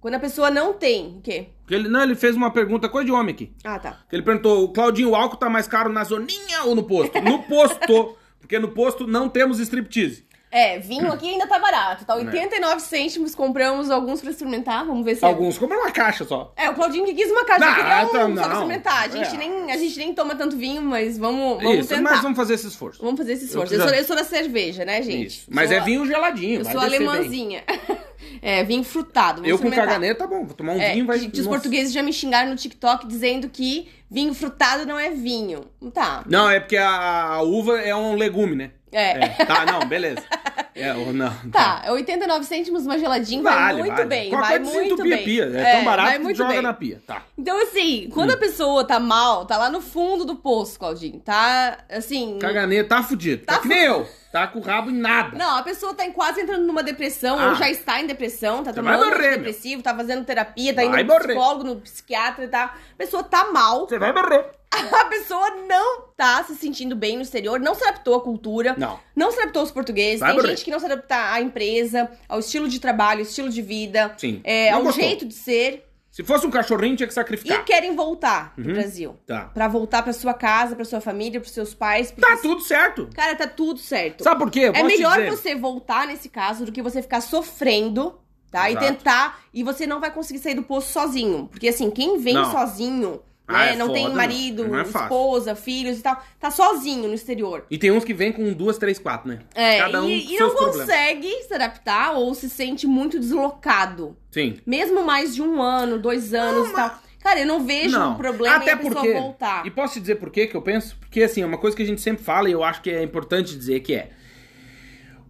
quando 0.00 0.14
a 0.14 0.18
pessoa 0.18 0.50
não 0.50 0.72
tem, 0.72 1.18
o 1.18 1.20
quê? 1.20 1.46
Ele, 1.70 1.88
não, 1.88 2.02
ele 2.02 2.16
fez 2.16 2.34
uma 2.34 2.50
pergunta, 2.50 2.88
coisa 2.88 3.06
de 3.06 3.12
homem 3.12 3.36
aqui. 3.36 3.54
Ah, 3.62 3.78
tá. 3.78 4.00
Que 4.10 4.16
ele 4.16 4.24
perguntou: 4.24 4.64
o 4.64 4.72
Claudinho, 4.72 5.10
o 5.10 5.14
álcool 5.14 5.36
tá 5.36 5.48
mais 5.48 5.68
caro 5.68 5.92
na 5.92 6.02
zoninha 6.02 6.64
ou 6.64 6.74
no 6.74 6.82
posto? 6.82 7.20
No 7.20 7.40
posto. 7.44 8.16
Porque 8.40 8.58
no 8.58 8.68
posto 8.68 9.06
não 9.06 9.28
temos 9.28 9.60
striptease. 9.60 10.26
É, 10.50 10.78
vinho 10.78 11.12
aqui 11.12 11.28
ainda 11.28 11.46
tá 11.46 11.58
barato, 11.58 12.02
É. 12.02 12.06
tá 12.06 12.14
89 12.14 12.80
cêntimos, 12.80 13.34
compramos 13.34 13.90
alguns 13.90 14.20
pra 14.20 14.30
experimentar, 14.30 14.86
vamos 14.86 15.04
ver 15.04 15.16
se... 15.16 15.24
Alguns 15.24 15.58
compram 15.58 15.80
uma 15.80 15.90
caixa 15.90 16.24
só. 16.24 16.52
É, 16.56 16.70
o 16.70 16.74
Claudinho 16.74 17.04
que 17.04 17.14
quis 17.14 17.30
uma 17.30 17.44
caixa, 17.44 17.66
Não, 17.66 17.74
queria 17.74 18.04
um 18.04 18.08
só 18.08 18.28
não. 18.28 18.34
pra 18.34 18.52
experimentar. 18.52 19.02
A 19.04 19.08
gente, 19.08 19.34
É. 19.34 19.38
nem, 19.38 19.72
a 19.72 19.76
gente 19.76 19.98
nem 19.98 20.14
toma 20.14 20.34
tanto 20.36 20.56
vinho, 20.56 20.80
mas 20.80 21.18
vamos, 21.18 21.62
vamos 21.62 21.80
Isso, 21.80 21.88
tentar. 21.88 22.02
mas 22.10 22.22
vamos 22.22 22.36
fazer 22.36 22.54
esse 22.54 22.68
esforço. 22.68 23.02
Vamos 23.02 23.18
fazer 23.18 23.32
esse 23.34 23.46
esforço. 23.46 23.74
Eu 23.74 23.78
Eu, 23.80 23.84
já- 23.84 23.88
sou, 23.90 23.98
eu 23.98 24.04
sou 24.04 24.16
da 24.16 24.24
cerveja, 24.24 24.84
né, 24.84 25.02
gente? 25.02 25.26
Isso. 25.26 25.46
Mas 25.50 25.68
Sou 25.68 25.76
é 25.76 25.80
a- 25.80 25.84
vinho 25.84 26.06
geladinho. 26.06 26.60
Eu 26.60 26.64
sou 26.64 26.80
alemãzinha. 26.80 27.62
é, 28.40 28.62
vinho 28.64 28.84
frutado. 28.84 29.42
Vamos 29.42 29.50
Eu 29.50 29.58
com 29.58 29.70
caganeta, 29.70 30.20
tá 30.20 30.26
bom. 30.26 30.44
Vou 30.46 30.54
tomar 30.54 30.72
um 30.74 30.80
É, 30.80 30.92
vinho 30.92 31.06
vai. 31.06 31.18
que, 31.18 31.28
que 31.30 31.40
os 31.40 31.46
portugueses 31.46 31.92
já 31.92 32.02
me 32.02 32.12
xingaram 32.12 32.50
no 32.50 32.56
TikTok 32.56 33.06
dizendo 33.06 33.48
que 33.48 33.88
vinho 34.10 34.32
frutado 34.32 34.86
não 34.86 34.98
é 34.98 35.10
vinho. 35.10 35.62
Tá. 35.92 36.22
Não, 36.26 36.48
é 36.48 36.60
porque 36.60 36.76
a, 36.76 36.88
a 37.34 37.42
uva 37.42 37.80
é 37.80 37.94
um 37.94 38.14
legume, 38.14 38.54
né? 38.54 38.70
É. 38.98 39.44
Tá, 39.44 39.66
não, 39.66 39.80
beleza. 39.86 40.22
É, 40.78 40.92
o- 40.92 41.10
não. 41.10 41.32
Tá, 41.50 41.80
é 41.86 41.90
89 41.90 42.44
cêntimos 42.44 42.84
uma 42.84 42.98
geladinha, 42.98 43.42
vai 43.42 43.54
Vale, 43.54 43.78
muito 43.78 43.94
vale. 43.94 44.04
bem, 44.10 44.28
Qualquer 44.28 44.46
vai 44.46 44.74
muito 44.74 45.02
bem. 45.02 45.24
pia. 45.24 45.44
É, 45.54 45.60
É, 45.62 45.72
tão 45.76 45.84
barato 45.86 46.10
vai 46.10 46.18
que 46.32 46.34
joga 46.34 46.52
bem. 46.52 46.60
na 46.60 46.74
pia. 46.74 47.02
Tá. 47.06 47.22
Então, 47.38 47.62
assim, 47.62 48.10
quando 48.12 48.32
a 48.32 48.36
pessoa 48.36 48.84
tá 48.86 49.00
mal, 49.00 49.46
tá 49.46 49.56
lá 49.56 49.70
no 49.70 49.80
fundo 49.80 50.26
do 50.26 50.36
poço, 50.36 50.78
Claudinho, 50.78 51.18
tá, 51.20 51.78
assim... 51.88 52.38
Caganeta 52.38 52.90
tá 52.90 53.02
fudido. 53.02 53.46
Tá, 53.46 53.54
Tá 53.54 53.60
que 53.60 53.68
nem 53.68 53.84
eu. 53.84 54.06
Tá 54.30 54.46
com 54.48 54.58
o 54.58 54.62
rabo 54.62 54.90
em 54.90 54.98
nada. 54.98 55.34
Não, 55.38 55.56
a 55.56 55.62
pessoa 55.62 55.94
tá 55.94 56.04
quase 56.10 56.42
entrando 56.42 56.66
numa 56.66 56.82
depressão, 56.82 57.38
Ah. 57.38 57.48
ou 57.48 57.54
já 57.54 57.70
está 57.70 57.98
em 57.98 58.06
depressão, 58.06 58.62
tá 58.62 58.74
Você 58.74 58.82
vai 58.82 58.96
tomando 58.98 59.10
morrer, 59.14 59.28
meu. 59.30 59.36
depressivo, 59.38 59.82
tá 59.82 59.94
fazendo 59.96 60.26
terapia, 60.26 60.74
tá 60.74 60.82
Vai 60.84 61.00
indo 61.00 61.06
no 61.08 61.14
morrer. 61.14 61.26
psicólogo, 61.28 61.64
no 61.64 61.76
psiquiatra 61.80 62.44
e 62.44 62.48
tá. 62.48 62.64
A 62.64 62.96
pessoa 62.98 63.22
tá 63.22 63.50
mal, 63.50 63.88
Você 63.88 63.98
vai 63.98 64.12
morrer. 64.12 64.44
A 64.92 65.04
pessoa 65.06 65.50
não 65.68 66.02
tá 66.16 66.42
se 66.44 66.54
sentindo 66.56 66.94
bem 66.96 67.16
no 67.16 67.22
exterior, 67.22 67.58
não 67.60 67.74
se 67.74 67.82
adaptou 67.84 68.14
à 68.16 68.20
cultura, 68.20 68.74
Não. 68.78 68.98
não 69.14 69.30
se 69.30 69.38
adaptou 69.40 69.60
aos 69.60 69.70
portugueses. 69.70 70.20
Vai 70.20 70.34
Tem 70.36 70.46
gente 70.48 70.64
que 70.64 70.70
não 70.70 70.78
se 70.78 70.86
adapta 70.86 71.32
à 71.32 71.40
empresa, 71.40 72.10
ao 72.28 72.38
estilo 72.40 72.68
de 72.68 72.78
trabalho, 72.80 73.20
ao 73.20 73.26
estilo 73.26 73.48
de 73.48 73.62
vida, 73.62 74.14
Sim. 74.16 74.40
é, 74.44 74.70
ao 74.70 74.82
gostou. 74.82 75.02
jeito 75.04 75.24
de 75.26 75.34
ser, 75.34 75.84
Se 76.10 76.24
fosse 76.24 76.46
um 76.46 76.50
cachorrinho, 76.50 76.96
tinha 76.96 77.06
que 77.06 77.12
e 77.12 77.14
sacrificar. 77.14 77.62
querem 77.66 77.94
voltar 77.94 78.54
pro 78.54 78.64
Uhum. 78.66 78.72
Brasil. 78.72 79.16
Tá. 79.26 79.50
Pra 79.52 79.68
voltar 79.68 80.02
pra 80.02 80.14
sua 80.14 80.32
casa, 80.32 80.74
pra 80.74 80.84
sua 80.86 80.98
família, 80.98 81.38
pros 81.40 81.52
seus 81.52 81.74
pais. 81.74 82.10
Tá 82.10 82.38
tudo 82.40 82.62
certo. 82.62 83.10
Cara, 83.14 83.36
tá 83.36 83.46
tudo 83.46 83.78
certo. 83.78 84.24
Sabe 84.24 84.40
por 84.40 84.50
quê? 84.50 84.60
Eu 84.60 84.72
É 84.74 84.82
melhor 84.82 85.16
dizer. 85.18 85.30
você 85.30 85.54
voltar 85.54 86.06
nesse 86.06 86.30
caso 86.30 86.64
do 86.64 86.72
que 86.72 86.80
você 86.80 87.02
ficar 87.02 87.20
sofrendo, 87.20 88.18
tá? 88.50 88.70
Exato. 88.70 88.84
E 88.84 88.88
tentar. 88.88 89.40
E 89.52 89.62
você 89.62 89.86
não 89.86 90.00
vai 90.00 90.10
conseguir 90.10 90.38
sair 90.38 90.54
do 90.54 90.62
poço 90.62 90.90
sozinho. 90.90 91.48
Porque 91.50 91.68
assim, 91.68 91.90
quem 91.90 92.18
vem 92.18 92.32
Não. 92.32 92.50
sozinho, 92.50 93.20
Ah, 93.48 93.66
né? 93.66 93.72
é 93.72 93.76
não 93.76 93.92
tem 93.92 94.04
foda, 94.04 94.16
marido, 94.16 94.66
não. 94.66 94.78
É 94.78 94.82
esposa, 94.82 95.54
filhos 95.54 95.98
e 95.98 96.02
tal, 96.02 96.20
tá 96.40 96.50
sozinho 96.50 97.06
no 97.08 97.14
exterior. 97.14 97.64
E 97.70 97.78
tem 97.78 97.92
uns 97.92 98.04
que 98.04 98.12
vêm 98.12 98.32
com 98.32 98.52
duas, 98.52 98.76
três, 98.76 98.98
quatro, 98.98 99.28
né? 99.28 99.38
É, 99.54 99.78
Cada 99.78 100.02
um 100.02 100.08
e, 100.08 100.34
e 100.34 100.38
não 100.38 100.50
problemas. 100.50 100.76
consegue 100.80 101.42
se 101.42 101.54
adaptar 101.54 102.12
ou 102.14 102.34
se 102.34 102.50
sente 102.50 102.86
muito 102.86 103.20
deslocado. 103.20 104.16
Sim. 104.32 104.58
Mesmo 104.66 105.04
mais 105.04 105.34
de 105.34 105.42
um 105.42 105.62
ano, 105.62 105.98
dois 105.98 106.34
anos 106.34 106.70
e 106.70 106.72
tal. 106.72 106.98
Cara, 107.20 107.40
eu 107.40 107.46
não 107.46 107.64
vejo 107.64 107.98
Não. 107.98 108.12
um 108.12 108.16
problema 108.16 108.56
Até 108.56 108.70
em 108.70 108.74
a 108.74 108.76
pessoa 108.76 108.94
porque, 108.94 109.12
voltar. 109.12 109.66
E 109.66 109.70
posso 109.70 109.94
te 109.94 110.00
dizer 110.00 110.14
por 110.16 110.30
quê 110.30 110.46
que 110.46 110.56
eu 110.56 110.62
penso? 110.62 110.96
Porque, 111.00 111.22
assim, 111.24 111.42
é 111.42 111.46
uma 111.46 111.58
coisa 111.58 111.76
que 111.76 111.82
a 111.82 111.86
gente 111.86 112.00
sempre 112.00 112.22
fala 112.22 112.48
e 112.48 112.52
eu 112.52 112.62
acho 112.62 112.80
que 112.82 112.90
é 112.90 113.02
importante 113.02 113.56
dizer 113.56 113.80
que 113.80 113.94
é... 113.94 114.10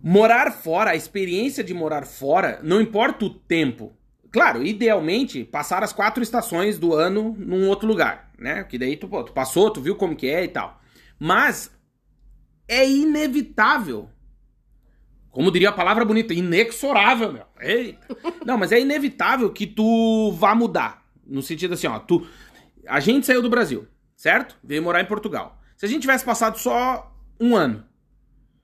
Morar 0.03 0.53
fora, 0.53 0.91
a 0.91 0.95
experiência 0.95 1.65
de 1.65 1.73
morar 1.73 2.05
fora, 2.07 2.61
não 2.63 2.81
importa 2.83 3.25
o 3.25 3.31
tempo. 3.31 3.96
Claro, 4.37 4.63
idealmente, 4.63 5.45
passar 5.45 5.83
as 5.83 5.95
quatro 5.95 6.23
estações 6.23 6.79
do 6.79 6.93
ano 6.93 7.35
num 7.39 7.71
outro 7.71 7.89
lugar, 7.89 8.31
né? 8.39 8.65
Que 8.65 8.77
daí 8.77 8.95
tu, 8.95 9.09
pô, 9.09 9.25
tu 9.25 9.33
passou, 9.33 9.71
tu 9.71 9.81
viu 9.81 9.97
como 9.97 10.15
que 10.15 10.29
é 10.29 10.45
e 10.45 10.49
tal. 10.49 10.79
Mas 11.19 11.75
é 12.69 12.87
inevitável. 12.87 14.11
Como 15.31 15.51
diria 15.51 15.71
a 15.71 15.73
palavra 15.73 16.05
bonita, 16.05 16.35
inexorável, 16.35 17.33
meu. 17.33 17.47
Eita. 17.59 18.15
Não, 18.45 18.59
mas 18.59 18.73
é 18.73 18.79
inevitável 18.79 19.51
que 19.51 19.67
tu 19.67 20.31
vá 20.33 20.55
mudar. 20.55 21.03
No 21.27 21.41
sentido 21.41 21.73
assim, 21.73 21.87
ó, 21.87 21.99
tu. 21.99 22.27
A 22.87 23.01
gente 23.01 23.25
saiu 23.25 23.41
do 23.41 23.49
Brasil, 23.49 23.89
certo? 24.15 24.55
Veio 24.63 24.83
morar 24.83 25.01
em 25.01 25.07
Portugal. 25.07 25.59
Se 25.79 25.87
a 25.87 25.89
gente 25.89 26.03
tivesse 26.03 26.27
passado 26.27 26.59
só 26.59 27.11
um 27.41 27.57
ano, 27.57 27.87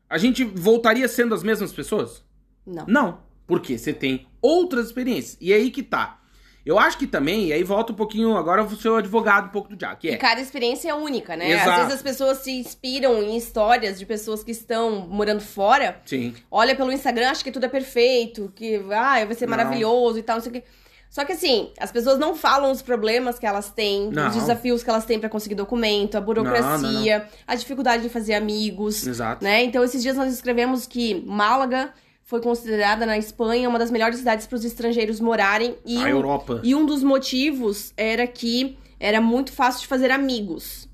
a 0.06 0.18
gente 0.18 0.44
voltaria 0.44 1.08
sendo 1.08 1.34
as 1.34 1.42
mesmas 1.42 1.72
pessoas? 1.72 2.22
Não. 2.66 2.84
Não. 2.86 3.20
Porque 3.46 3.78
você 3.78 3.94
tem 3.94 4.26
outras 4.42 4.86
experiências. 4.86 5.38
E 5.40 5.52
é 5.52 5.56
aí 5.56 5.70
que 5.70 5.82
tá. 5.82 6.18
Eu 6.64 6.78
acho 6.78 6.96
que 6.96 7.08
também, 7.08 7.46
e 7.46 7.52
aí 7.52 7.64
volta 7.64 7.92
um 7.92 7.96
pouquinho, 7.96 8.36
agora 8.36 8.62
eu 8.62 8.92
o 8.92 8.96
advogado 8.96 9.46
um 9.46 9.48
pouco 9.48 9.68
do 9.68 9.76
Diago, 9.76 9.98
que 9.98 10.08
E 10.08 10.10
é. 10.12 10.16
cada 10.16 10.40
experiência 10.40 10.90
é 10.90 10.94
única, 10.94 11.36
né? 11.36 11.50
Exato. 11.50 11.70
Às 11.70 11.76
vezes 11.78 11.92
as 11.94 12.02
pessoas 12.02 12.38
se 12.38 12.52
inspiram 12.52 13.20
em 13.20 13.36
histórias 13.36 13.98
de 13.98 14.06
pessoas 14.06 14.44
que 14.44 14.52
estão 14.52 15.08
morando 15.08 15.40
fora 15.40 16.00
Sim. 16.04 16.34
olha 16.48 16.76
pelo 16.76 16.92
Instagram, 16.92 17.30
acha 17.30 17.42
que 17.42 17.50
tudo 17.50 17.66
é 17.66 17.68
perfeito, 17.68 18.52
que 18.54 18.76
ah, 18.92 19.24
vai 19.24 19.34
ser 19.34 19.46
Não. 19.46 19.56
maravilhoso 19.56 20.18
e 20.18 20.22
tal, 20.22 20.36
não 20.36 20.42
sei 20.42 20.50
o 20.50 20.54
quê. 20.54 20.62
Só 21.10 21.24
que 21.24 21.32
assim, 21.32 21.70
as 21.78 21.90
pessoas 21.90 22.18
não 22.18 22.34
falam 22.34 22.70
os 22.70 22.80
problemas 22.80 23.38
que 23.40 23.44
elas 23.44 23.68
têm, 23.70 24.08
Não. 24.10 24.28
os 24.28 24.34
desafios 24.36 24.82
que 24.84 24.88
elas 24.88 25.04
têm 25.04 25.18
pra 25.18 25.28
conseguir 25.28 25.56
documento, 25.56 26.16
a 26.16 26.20
burocracia, 26.20 27.28
a 27.46 27.54
dificuldade 27.56 28.04
de 28.04 28.08
fazer 28.08 28.34
amigos, 28.34 29.04
Exato. 29.06 29.44
né? 29.44 29.64
Então 29.64 29.82
esses 29.82 30.00
dias 30.00 30.16
nós 30.16 30.32
escrevemos 30.32 30.86
que 30.86 31.22
Málaga 31.26 31.92
foi 32.32 32.40
considerada 32.40 33.04
na 33.04 33.18
Espanha 33.18 33.68
uma 33.68 33.78
das 33.78 33.90
melhores 33.90 34.16
cidades 34.16 34.46
para 34.46 34.56
os 34.56 34.64
estrangeiros 34.64 35.20
morarem 35.20 35.76
e 35.84 35.98
A 35.98 36.04
um, 36.04 36.08
Europa. 36.08 36.62
e 36.64 36.74
um 36.74 36.86
dos 36.86 37.02
motivos 37.02 37.92
era 37.94 38.26
que 38.26 38.78
era 38.98 39.20
muito 39.20 39.52
fácil 39.52 39.82
de 39.82 39.86
fazer 39.86 40.10
amigos. 40.10 40.88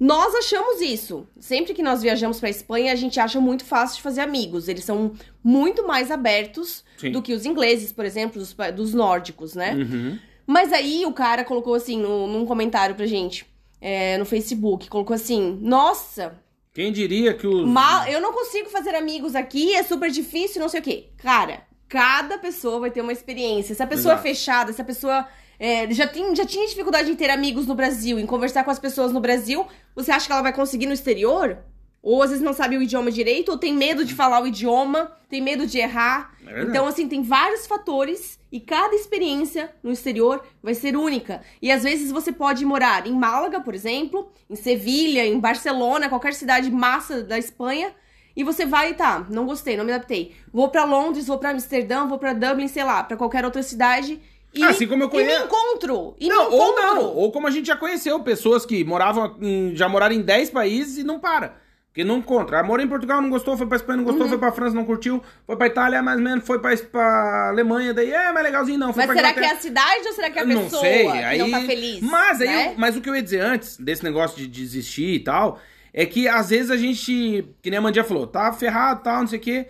Nós 0.00 0.34
achamos 0.34 0.80
isso. 0.80 1.28
Sempre 1.38 1.74
que 1.74 1.82
nós 1.82 2.02
viajamos 2.02 2.40
pra 2.40 2.50
Espanha, 2.50 2.92
a 2.92 2.96
gente 2.96 3.20
acha 3.20 3.40
muito 3.40 3.64
fácil 3.64 3.98
de 3.98 4.02
fazer 4.02 4.20
amigos. 4.22 4.66
Eles 4.66 4.82
são 4.82 5.12
muito 5.44 5.86
mais 5.86 6.10
abertos 6.10 6.84
Sim. 6.96 7.12
do 7.12 7.22
que 7.22 7.34
os 7.34 7.46
ingleses, 7.46 7.92
por 7.92 8.04
exemplo, 8.04 8.40
dos, 8.40 8.56
dos 8.74 8.92
nórdicos, 8.92 9.54
né? 9.54 9.74
Uhum. 9.74 10.18
Mas 10.44 10.72
aí 10.72 11.06
o 11.06 11.12
cara 11.12 11.44
colocou 11.44 11.74
assim, 11.74 12.00
no, 12.00 12.26
num 12.26 12.44
comentário 12.44 12.96
pra 12.96 13.06
gente, 13.06 13.46
é, 13.80 14.18
no 14.18 14.24
Facebook, 14.24 14.88
colocou 14.88 15.14
assim: 15.14 15.56
Nossa, 15.62 16.36
Quem 16.72 16.92
diria 16.92 17.34
que 17.34 17.46
os. 17.46 17.66
mal, 17.66 18.06
eu 18.06 18.20
não 18.20 18.32
consigo 18.32 18.68
fazer 18.70 18.94
amigos 18.94 19.34
aqui, 19.34 19.74
é 19.74 19.82
super 19.82 20.10
difícil, 20.10 20.60
não 20.60 20.68
sei 20.68 20.80
o 20.80 20.82
quê. 20.82 21.08
Cara, 21.18 21.62
cada 21.88 22.38
pessoa 22.38 22.80
vai 22.80 22.90
ter 22.90 23.00
uma 23.00 23.12
experiência. 23.12 23.74
Se 23.74 23.82
a 23.82 23.86
pessoa 23.86 24.14
Exato. 24.14 24.28
é 24.28 24.30
fechada, 24.30 24.72
se 24.72 24.80
a 24.80 24.84
pessoa 24.84 25.26
é, 25.58 25.92
já, 25.92 26.06
tem, 26.06 26.34
já 26.34 26.46
tinha 26.46 26.66
dificuldade 26.66 27.10
em 27.10 27.16
ter 27.16 27.28
amigos 27.28 27.66
no 27.66 27.74
Brasil, 27.74 28.18
em 28.18 28.26
conversar 28.26 28.62
com 28.64 28.70
as 28.70 28.78
pessoas 28.78 29.12
no 29.12 29.20
Brasil, 29.20 29.66
você 29.94 30.12
acha 30.12 30.26
que 30.26 30.32
ela 30.32 30.42
vai 30.42 30.52
conseguir 30.52 30.86
no 30.86 30.92
exterior? 30.92 31.58
Ou 32.02 32.22
às 32.22 32.30
vezes 32.30 32.42
não 32.44 32.54
sabe 32.54 32.78
o 32.78 32.82
idioma 32.82 33.10
direito, 33.10 33.50
ou 33.50 33.58
tem 33.58 33.74
medo 33.74 34.04
de 34.04 34.14
falar 34.14 34.40
o 34.40 34.46
idioma, 34.46 35.12
tem 35.28 35.42
medo 35.42 35.66
de 35.66 35.78
errar. 35.78 36.34
É 36.52 36.62
então, 36.62 36.86
assim, 36.86 37.08
tem 37.08 37.22
vários 37.22 37.66
fatores 37.66 38.38
e 38.50 38.58
cada 38.60 38.94
experiência 38.94 39.70
no 39.82 39.90
exterior 39.92 40.42
vai 40.62 40.74
ser 40.74 40.96
única. 40.96 41.40
E 41.62 41.70
às 41.70 41.82
vezes 41.82 42.10
você 42.10 42.32
pode 42.32 42.64
morar 42.64 43.06
em 43.06 43.12
Málaga, 43.12 43.60
por 43.60 43.74
exemplo, 43.74 44.30
em 44.48 44.56
Sevilha, 44.56 45.24
em 45.26 45.38
Barcelona, 45.38 46.08
qualquer 46.08 46.34
cidade 46.34 46.70
massa 46.70 47.22
da 47.22 47.38
Espanha, 47.38 47.92
e 48.36 48.42
você 48.44 48.64
vai, 48.64 48.94
tá, 48.94 49.26
não 49.30 49.44
gostei, 49.46 49.76
não 49.76 49.84
me 49.84 49.92
adaptei. 49.92 50.34
Vou 50.52 50.68
pra 50.68 50.84
Londres, 50.84 51.26
vou 51.26 51.38
pra 51.38 51.50
Amsterdã, 51.50 52.06
vou 52.06 52.18
pra 52.18 52.32
Dublin, 52.32 52.68
sei 52.68 52.84
lá, 52.84 53.02
pra 53.02 53.16
qualquer 53.16 53.44
outra 53.44 53.62
cidade. 53.62 54.20
E, 54.54 54.64
Assim 54.64 54.86
como 54.88 55.04
eu 55.04 55.08
e 55.08 55.10
conheço- 55.10 55.38
me 55.40 55.46
encontro. 55.46 56.14
E 56.18 56.28
não, 56.28 56.48
me 56.50 56.56
ou 56.56 56.62
encontro. 56.72 56.82
não. 56.94 57.14
Ou 57.16 57.30
como 57.32 57.46
a 57.46 57.50
gente 57.50 57.66
já 57.66 57.76
conheceu, 57.76 58.18
pessoas 58.20 58.66
que 58.66 58.82
moravam 58.84 59.36
em- 59.40 59.76
já 59.76 59.88
moraram 59.88 60.14
em 60.14 60.22
10 60.22 60.50
países 60.50 60.98
e 60.98 61.04
não 61.04 61.20
para. 61.20 61.54
Porque 62.00 62.04
não 62.04 62.18
encontra. 62.18 62.60
Ah, 62.60 62.62
morei 62.62 62.86
em 62.86 62.88
Portugal, 62.88 63.20
não 63.20 63.28
gostou, 63.28 63.56
foi 63.56 63.66
pra 63.66 63.76
Espanha, 63.76 63.98
não 63.98 64.04
gostou, 64.04 64.22
Uhum. 64.22 64.28
foi 64.30 64.38
pra 64.38 64.52
França, 64.52 64.74
não 64.74 64.84
curtiu, 64.84 65.22
foi 65.46 65.56
pra 65.56 65.66
Itália, 65.66 66.02
mais 66.02 66.18
ou 66.18 66.24
menos, 66.24 66.46
foi 66.46 66.58
pra, 66.58 66.74
pra 66.76 67.48
Alemanha, 67.48 67.92
daí 67.92 68.10
é 68.10 68.32
mais 68.32 68.44
legalzinho, 68.44 68.78
não. 68.78 68.92
Foi 68.92 69.06
Mas 69.06 69.16
será 69.16 69.32
que 69.32 69.38
é 69.40 69.42
Inglaterra. 69.42 69.58
a 69.58 69.62
cidade 69.62 70.06
ou 70.08 70.12
será 70.14 70.30
que 70.30 70.38
é 70.38 70.42
a 70.42 70.44
Eu 70.44 70.48
pessoa 70.48 70.62
não 70.62 70.80
sei, 70.80 71.02
que 71.02 71.08
aí, 71.18 71.38
não 71.38 71.50
tá 71.50 71.60
feliz? 71.60 72.00
Mas, 72.00 72.40
aí 72.40 72.46
né? 72.48 72.66
eu- 72.68 72.74
mas 72.78 72.96
o 72.96 73.00
que 73.00 73.10
eu 73.10 73.14
ia 73.16 73.22
dizer 73.22 73.40
antes 73.40 73.76
desse 73.76 74.02
negócio 74.02 74.36
de 74.38 74.46
desistir 74.46 75.14
e 75.14 75.20
tal, 75.20 75.60
é 75.92 76.06
que 76.06 76.26
às 76.26 76.50
vezes 76.50 76.70
a 76.70 76.76
gente, 76.76 77.44
que 77.62 77.68
nem 77.70 77.78
a 77.78 77.82
Mandia 77.82 78.04
falou, 78.04 78.26
tá 78.26 78.50
ferrado, 78.52 79.02
tal, 79.02 79.20
não 79.20 79.26
sei 79.26 79.38
o 79.38 79.42
quê. 79.42 79.66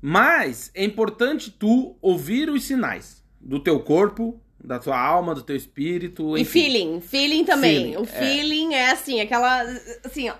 Mas 0.00 0.70
é 0.74 0.84
importante 0.84 1.50
tu 1.50 1.96
ouvir 2.00 2.48
os 2.50 2.64
sinais 2.64 3.22
do 3.40 3.58
teu 3.60 3.80
corpo, 3.80 4.40
da 4.62 4.78
tua 4.78 4.98
alma, 4.98 5.34
do 5.34 5.42
teu 5.42 5.56
espírito, 5.56 6.36
E 6.36 6.42
enfim. 6.42 6.60
feeling, 6.62 7.00
feeling 7.00 7.44
também. 7.44 7.76
Feeling, 7.92 7.96
o 7.96 8.02
é. 8.02 8.06
feeling 8.06 8.74
é. 8.74 8.90
assim, 8.90 9.20
aquela. 9.20 9.62
Assim, 10.04 10.28
ó. 10.30 10.34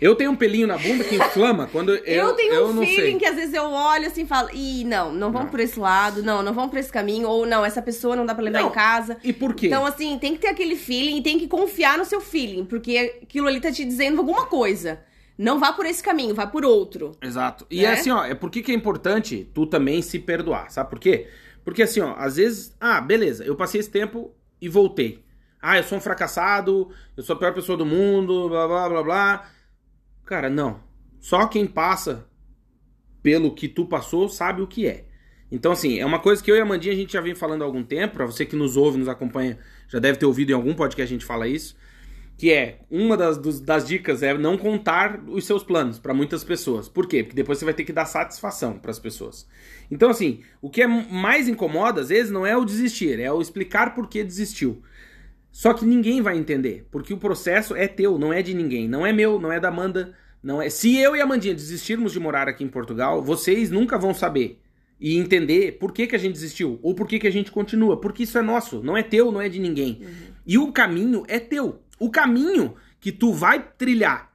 Eu 0.00 0.14
tenho 0.14 0.30
um 0.30 0.36
pelinho 0.36 0.66
na 0.66 0.78
bunda 0.78 1.02
que 1.04 1.16
inflama 1.16 1.66
quando 1.70 1.90
eu, 2.06 2.28
Eu, 2.28 2.32
tenho 2.34 2.54
eu 2.54 2.66
um 2.68 2.72
não 2.72 2.82
feeling 2.84 3.10
sei. 3.12 3.18
que 3.18 3.24
às 3.26 3.34
vezes 3.36 3.52
eu 3.54 3.64
olho 3.64 4.06
assim 4.06 4.22
e 4.22 4.26
falo, 4.26 4.48
ih, 4.52 4.84
não, 4.84 5.12
não 5.12 5.30
vamos 5.32 5.46
Não. 5.46 5.50
por 5.50 5.60
esse 5.60 5.78
lado, 5.78 6.22
não, 6.22 6.42
não 6.42 6.52
vamos 6.52 6.70
por 6.70 6.78
esse 6.78 6.92
caminho, 6.92 7.28
ou 7.28 7.44
não, 7.44 7.64
essa 7.64 7.82
pessoa 7.82 8.14
não 8.14 8.24
dá 8.24 8.34
pra 8.34 8.44
levar 8.44 8.60
Não. 8.60 8.68
em 8.68 8.72
casa. 8.72 9.16
E 9.24 9.32
por 9.32 9.54
quê? 9.54 9.66
Então, 9.66 9.84
assim, 9.84 10.18
tem 10.18 10.34
que 10.34 10.40
ter 10.40 10.48
aquele 10.48 10.76
feeling 10.76 11.18
e 11.18 11.22
tem 11.22 11.38
que 11.38 11.48
confiar 11.48 11.98
no 11.98 12.04
seu 12.04 12.20
feeling, 12.20 12.64
porque 12.64 13.18
aquilo 13.22 13.48
ali 13.48 13.60
tá 13.60 13.72
te 13.72 13.84
dizendo 13.84 14.18
alguma 14.18 14.46
coisa. 14.46 15.00
Não 15.36 15.58
vá 15.60 15.72
por 15.72 15.86
esse 15.86 16.02
caminho, 16.02 16.34
vá 16.34 16.46
por 16.46 16.64
outro. 16.64 17.12
Exato. 17.22 17.64
E 17.70 17.82
Né? 17.82 17.92
assim, 17.92 18.10
ó, 18.10 18.24
é 18.24 18.34
por 18.34 18.50
que 18.50 18.60
que 18.62 18.72
é 18.72 18.74
importante 18.74 19.48
tu 19.54 19.66
também 19.66 20.02
se 20.02 20.18
perdoar, 20.18 20.70
sabe 20.70 20.90
por 20.90 20.98
quê? 20.98 21.28
Porque 21.64 21.82
assim, 21.82 22.00
ó, 22.00 22.14
às 22.16 22.36
vezes, 22.36 22.74
ah, 22.80 23.00
beleza, 23.00 23.44
eu 23.44 23.54
passei 23.54 23.78
esse 23.80 23.90
tempo 23.90 24.32
e 24.60 24.68
voltei. 24.68 25.22
Ah, 25.60 25.76
eu 25.76 25.82
sou 25.82 25.98
um 25.98 26.00
fracassado, 26.00 26.88
eu 27.16 27.22
sou 27.22 27.34
a 27.36 27.38
pior 27.38 27.52
pessoa 27.52 27.76
do 27.76 27.84
mundo, 27.86 28.48
blá 28.48 28.66
blá 28.66 28.88
blá 28.88 29.02
blá. 29.02 29.50
Cara, 30.28 30.50
não. 30.50 30.80
Só 31.18 31.46
quem 31.46 31.66
passa 31.66 32.28
pelo 33.22 33.54
que 33.54 33.66
tu 33.66 33.86
passou 33.86 34.28
sabe 34.28 34.60
o 34.60 34.66
que 34.66 34.86
é. 34.86 35.06
Então, 35.50 35.72
assim, 35.72 35.98
é 35.98 36.04
uma 36.04 36.18
coisa 36.18 36.44
que 36.44 36.50
eu 36.50 36.56
e 36.56 36.60
a 36.60 36.66
Mandinha 36.66 36.92
a 36.92 36.96
gente 36.96 37.14
já 37.14 37.20
vem 37.22 37.34
falando 37.34 37.62
há 37.62 37.64
algum 37.64 37.82
tempo, 37.82 38.12
pra 38.12 38.26
você 38.26 38.44
que 38.44 38.54
nos 38.54 38.76
ouve, 38.76 38.98
nos 38.98 39.08
acompanha, 39.08 39.58
já 39.88 39.98
deve 39.98 40.18
ter 40.18 40.26
ouvido 40.26 40.50
em 40.50 40.54
algum 40.54 40.74
podcast 40.74 41.10
a 41.10 41.16
gente 41.16 41.24
fala 41.24 41.48
isso 41.48 41.74
que 42.36 42.52
é 42.52 42.82
uma 42.88 43.16
das, 43.16 43.36
dos- 43.36 43.60
das 43.60 43.84
dicas 43.88 44.22
é 44.22 44.32
não 44.38 44.56
contar 44.56 45.20
os 45.26 45.44
seus 45.44 45.64
planos 45.64 45.98
para 45.98 46.14
muitas 46.14 46.44
pessoas. 46.44 46.88
Por 46.88 47.08
quê? 47.08 47.24
Porque 47.24 47.34
depois 47.34 47.58
você 47.58 47.64
vai 47.64 47.74
ter 47.74 47.82
que 47.82 47.92
dar 47.92 48.04
satisfação 48.04 48.78
para 48.78 48.92
as 48.92 48.98
pessoas. 49.00 49.44
Então, 49.90 50.08
assim, 50.08 50.42
o 50.62 50.70
que 50.70 50.82
é 50.82 50.86
mais 50.86 51.48
incomoda 51.48 52.00
às 52.00 52.10
vezes 52.10 52.30
não 52.30 52.46
é 52.46 52.56
o 52.56 52.64
desistir, 52.64 53.18
é 53.18 53.32
o 53.32 53.40
explicar 53.40 53.92
por 53.92 54.06
que 54.08 54.22
desistiu. 54.22 54.80
Só 55.50 55.74
que 55.74 55.84
ninguém 55.84 56.20
vai 56.20 56.36
entender, 56.36 56.86
porque 56.90 57.12
o 57.12 57.18
processo 57.18 57.74
é 57.74 57.88
teu, 57.88 58.18
não 58.18 58.32
é 58.32 58.42
de 58.42 58.54
ninguém, 58.54 58.88
não 58.88 59.06
é 59.06 59.12
meu, 59.12 59.40
não 59.40 59.50
é 59.50 59.58
da 59.58 59.68
Amanda, 59.68 60.14
não 60.42 60.62
é. 60.62 60.70
Se 60.70 60.96
eu 60.96 61.16
e 61.16 61.20
a 61.20 61.24
Amandinha 61.24 61.54
desistirmos 61.54 62.12
de 62.12 62.20
morar 62.20 62.48
aqui 62.48 62.62
em 62.62 62.68
Portugal, 62.68 63.22
vocês 63.22 63.70
nunca 63.70 63.98
vão 63.98 64.14
saber 64.14 64.60
e 65.00 65.16
entender 65.16 65.78
por 65.78 65.92
que, 65.92 66.06
que 66.06 66.16
a 66.16 66.18
gente 66.18 66.34
desistiu 66.34 66.78
ou 66.82 66.94
por 66.94 67.06
que, 67.06 67.18
que 67.18 67.26
a 67.26 67.32
gente 67.32 67.50
continua, 67.50 68.00
porque 68.00 68.22
isso 68.24 68.38
é 68.38 68.42
nosso, 68.42 68.82
não 68.82 68.96
é 68.96 69.02
teu, 69.02 69.32
não 69.32 69.40
é 69.40 69.48
de 69.48 69.58
ninguém. 69.58 70.02
E 70.46 70.58
o 70.58 70.72
caminho 70.72 71.24
é 71.28 71.38
teu. 71.38 71.82
O 71.98 72.10
caminho 72.10 72.74
que 73.00 73.12
tu 73.12 73.32
vai 73.32 73.62
trilhar 73.76 74.32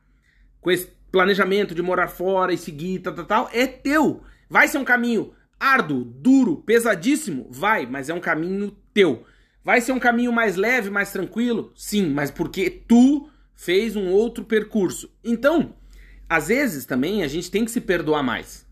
com 0.59 0.71
esse 0.71 0.89
planejamento 1.11 1.75
de 1.75 1.81
morar 1.81 2.07
fora 2.07 2.53
e 2.53 2.57
seguir, 2.57 2.99
tal, 2.99 3.13
tal, 3.13 3.25
tal, 3.25 3.49
é 3.53 3.67
teu. 3.67 4.21
Vai 4.49 4.67
ser 4.67 4.77
um 4.77 4.83
caminho 4.83 5.33
árduo, 5.59 6.03
duro, 6.03 6.57
pesadíssimo? 6.57 7.47
Vai, 7.49 7.85
mas 7.85 8.09
é 8.09 8.13
um 8.13 8.19
caminho 8.19 8.75
teu. 8.93 9.23
Vai 9.63 9.79
ser 9.79 9.93
um 9.93 9.99
caminho 9.99 10.31
mais 10.31 10.55
leve, 10.55 10.89
mais 10.89 11.11
tranquilo? 11.11 11.71
Sim, 11.75 12.09
mas 12.09 12.29
porque 12.29 12.69
tu 12.69 13.29
fez 13.55 13.95
um 13.95 14.09
outro 14.09 14.43
percurso. 14.43 15.09
Então, 15.23 15.75
às 16.27 16.47
vezes 16.49 16.85
também 16.85 17.23
a 17.23 17.27
gente 17.27 17.49
tem 17.49 17.63
que 17.63 17.71
se 17.71 17.79
perdoar 17.79 18.23
mais. 18.23 18.67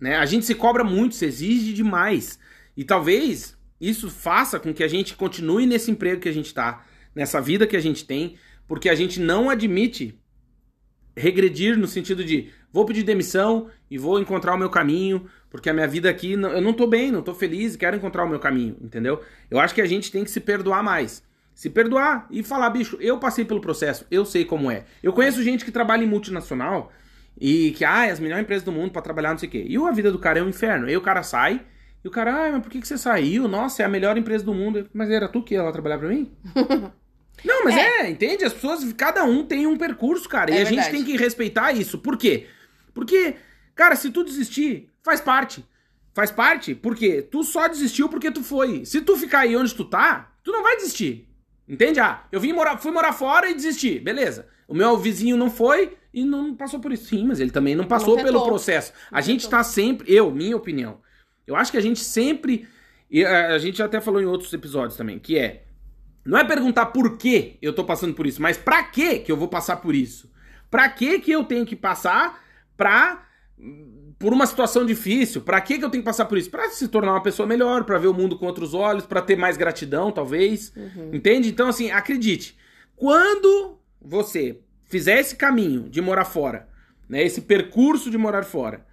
Né? 0.00 0.16
A 0.16 0.24
gente 0.24 0.46
se 0.46 0.54
cobra 0.54 0.82
muito, 0.82 1.14
se 1.14 1.26
exige 1.26 1.74
demais. 1.74 2.38
E 2.76 2.84
talvez 2.84 3.56
isso 3.80 4.08
faça 4.08 4.58
com 4.58 4.72
que 4.72 4.82
a 4.82 4.88
gente 4.88 5.14
continue 5.14 5.66
nesse 5.66 5.90
emprego 5.90 6.20
que 6.20 6.28
a 6.28 6.32
gente 6.32 6.54
tá, 6.54 6.86
nessa 7.14 7.40
vida 7.40 7.66
que 7.66 7.76
a 7.76 7.80
gente 7.80 8.04
tem, 8.04 8.36
porque 8.66 8.88
a 8.88 8.94
gente 8.94 9.20
não 9.20 9.50
admite 9.50 10.18
regredir 11.16 11.76
no 11.76 11.86
sentido 11.86 12.24
de 12.24 12.50
vou 12.72 12.86
pedir 12.86 13.02
demissão 13.02 13.68
e 13.90 13.98
vou 13.98 14.20
encontrar 14.20 14.54
o 14.54 14.58
meu 14.58 14.70
caminho, 14.70 15.26
porque 15.50 15.68
a 15.68 15.74
minha 15.74 15.86
vida 15.88 16.08
aqui 16.08 16.36
não- 16.36 16.50
eu 16.52 16.60
não 16.60 16.72
tô 16.72 16.86
bem, 16.86 17.10
não 17.10 17.22
tô 17.22 17.34
feliz, 17.34 17.76
quero 17.76 17.96
encontrar 17.96 18.24
o 18.24 18.28
meu 18.28 18.38
caminho, 18.38 18.76
entendeu? 18.80 19.20
Eu 19.50 19.58
acho 19.58 19.74
que 19.74 19.80
a 19.80 19.86
gente 19.86 20.10
tem 20.10 20.24
que 20.24 20.30
se 20.30 20.40
perdoar 20.40 20.82
mais. 20.82 21.22
Se 21.54 21.68
perdoar 21.68 22.26
e 22.30 22.42
falar, 22.42 22.70
bicho, 22.70 22.96
eu 23.00 23.18
passei 23.18 23.44
pelo 23.44 23.60
processo, 23.60 24.06
eu 24.10 24.24
sei 24.24 24.44
como 24.44 24.70
é. 24.70 24.84
Eu 25.02 25.12
conheço 25.12 25.42
gente 25.42 25.64
que 25.64 25.70
trabalha 25.70 26.02
em 26.02 26.06
multinacional 26.06 26.90
e 27.38 27.72
que, 27.72 27.84
ah, 27.84 28.06
é 28.06 28.10
as 28.10 28.20
melhores 28.20 28.42
empresas 28.44 28.64
do 28.64 28.72
mundo 28.72 28.92
pra 28.92 29.02
trabalhar, 29.02 29.30
não 29.32 29.38
sei 29.38 29.48
o 29.48 29.52
quê. 29.52 29.66
E 29.68 29.76
a 29.76 29.90
vida 29.90 30.10
do 30.10 30.18
cara 30.18 30.38
é 30.38 30.42
um 30.42 30.48
inferno. 30.48 30.86
Aí 30.86 30.96
o 30.96 31.00
cara 31.02 31.22
sai 31.22 31.60
e 32.02 32.08
o 32.08 32.10
cara, 32.10 32.46
ah, 32.46 32.52
mas 32.52 32.62
por 32.62 32.70
que, 32.70 32.80
que 32.80 32.88
você 32.88 32.96
saiu? 32.96 33.46
Nossa, 33.46 33.82
é 33.82 33.84
a 33.84 33.88
melhor 33.90 34.16
empresa 34.16 34.42
do 34.44 34.54
mundo. 34.54 34.88
Mas 34.94 35.10
era 35.10 35.28
tu 35.28 35.42
que 35.42 35.52
ia 35.54 35.62
lá 35.62 35.70
trabalhar 35.72 35.98
pra 35.98 36.08
mim? 36.08 36.30
Não, 37.44 37.64
mas 37.64 37.74
é. 37.76 38.08
entende? 38.10 38.44
As 38.44 38.52
pessoas, 38.52 38.92
cada 38.92 39.24
um 39.24 39.44
tem 39.44 39.66
um 39.66 39.76
percurso, 39.76 40.28
cara. 40.28 40.50
É 40.50 40.54
e 40.54 40.56
a 40.58 40.64
gente 40.64 40.74
verdade. 40.76 40.90
tem 40.90 41.04
que 41.04 41.16
respeitar 41.16 41.72
isso. 41.72 41.98
Por 41.98 42.16
quê? 42.18 42.46
Porque, 42.94 43.34
cara, 43.80 43.96
se 43.96 44.10
tu 44.10 44.22
desistir, 44.22 44.90
faz 45.02 45.22
parte. 45.22 45.64
Faz 46.12 46.30
parte 46.30 46.74
porque 46.74 47.22
tu 47.22 47.42
só 47.42 47.66
desistiu 47.66 48.10
porque 48.10 48.30
tu 48.30 48.44
foi. 48.44 48.84
Se 48.84 49.00
tu 49.00 49.16
ficar 49.16 49.40
aí 49.40 49.56
onde 49.56 49.74
tu 49.74 49.86
tá, 49.86 50.32
tu 50.44 50.52
não 50.52 50.62
vai 50.62 50.76
desistir. 50.76 51.26
Entende? 51.66 51.98
Ah, 51.98 52.24
eu 52.30 52.38
vim 52.38 52.52
morar, 52.52 52.76
fui 52.76 52.90
morar 52.90 53.14
fora 53.14 53.48
e 53.48 53.54
desisti. 53.54 53.98
Beleza. 53.98 54.46
O 54.68 54.74
meu 54.74 54.98
vizinho 54.98 55.34
não 55.34 55.50
foi 55.50 55.96
e 56.12 56.24
não 56.24 56.54
passou 56.54 56.78
por 56.78 56.92
isso. 56.92 57.06
Sim, 57.06 57.26
mas 57.26 57.40
ele 57.40 57.50
também 57.50 57.74
não 57.74 57.86
passou 57.86 58.16
Não 58.16 58.24
pelo 58.24 58.44
processo. 58.44 58.92
A 59.10 59.14
Não 59.16 59.22
gente 59.22 59.44
tentou. 59.44 59.58
tá 59.58 59.64
sempre, 59.64 60.12
eu, 60.12 60.30
minha 60.30 60.56
opinião. 60.56 61.00
Eu 61.46 61.56
acho 61.56 61.70
que 61.72 61.78
a 61.78 61.80
gente 61.80 62.00
sempre 62.00 62.68
e 63.10 63.24
a, 63.24 63.54
a 63.54 63.58
gente 63.58 63.78
já 63.78 63.86
até 63.86 63.98
falou 63.98 64.20
em 64.20 64.26
outros 64.26 64.52
episódios 64.52 64.96
também, 64.98 65.18
que 65.18 65.38
é 65.38 65.64
não 66.22 66.36
é 66.38 66.44
perguntar 66.44 66.86
por 66.86 67.16
que 67.16 67.56
eu 67.62 67.72
tô 67.72 67.84
passando 67.84 68.12
por 68.12 68.26
isso, 68.26 68.42
mas 68.42 68.58
pra 68.58 68.82
que 68.84 69.20
que 69.20 69.32
eu 69.32 69.36
vou 69.38 69.48
passar 69.48 69.76
por 69.76 69.94
isso? 69.94 70.30
Pra 70.70 70.86
que 70.90 71.18
que 71.20 71.30
eu 71.30 71.44
tenho 71.44 71.64
que 71.64 71.74
passar 71.74 72.44
pra 72.76 73.29
por 74.18 74.32
uma 74.32 74.46
situação 74.46 74.84
difícil? 74.84 75.40
Pra 75.40 75.60
que 75.60 75.78
que 75.78 75.84
eu 75.84 75.90
tenho 75.90 76.02
que 76.02 76.08
passar 76.08 76.26
por 76.26 76.36
isso? 76.36 76.50
Pra 76.50 76.68
se 76.68 76.88
tornar 76.88 77.12
uma 77.12 77.22
pessoa 77.22 77.46
melhor, 77.46 77.84
pra 77.84 77.98
ver 77.98 78.08
o 78.08 78.14
mundo 78.14 78.38
com 78.38 78.46
outros 78.46 78.74
olhos, 78.74 79.06
pra 79.06 79.22
ter 79.22 79.36
mais 79.36 79.56
gratidão, 79.56 80.12
talvez. 80.12 80.72
Entende? 81.12 81.48
Então 81.48 81.68
assim, 81.68 81.90
acredite. 81.90 82.56
Quando 82.94 83.78
você 84.00 84.60
fizer 84.84 85.18
esse 85.18 85.36
caminho 85.36 85.88
de 85.88 86.00
morar 86.00 86.24
fora, 86.24 86.68
né, 87.08 87.24
esse 87.24 87.40
percurso 87.40 88.10
de 88.10 88.18
morar 88.18 88.44
fora, 88.44 88.86